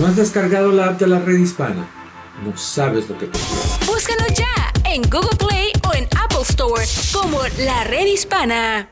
¿No 0.00 0.06
has 0.06 0.16
descargado 0.16 0.72
la 0.72 0.86
app 0.86 0.98
de 0.98 1.06
la 1.06 1.18
red 1.18 1.36
hispana? 1.36 1.86
No 2.42 2.56
sabes 2.56 3.06
lo 3.10 3.18
que 3.18 3.26
te 3.26 3.38
Búscalo 3.86 4.26
ya 4.34 4.72
en 4.90 5.02
Google 5.02 5.36
Play 5.36 5.72
en 5.94 6.08
Apple 6.22 6.42
Store 6.42 6.84
como 7.12 7.40
La 7.58 7.84
Red 7.84 8.06
Hispana. 8.06 8.88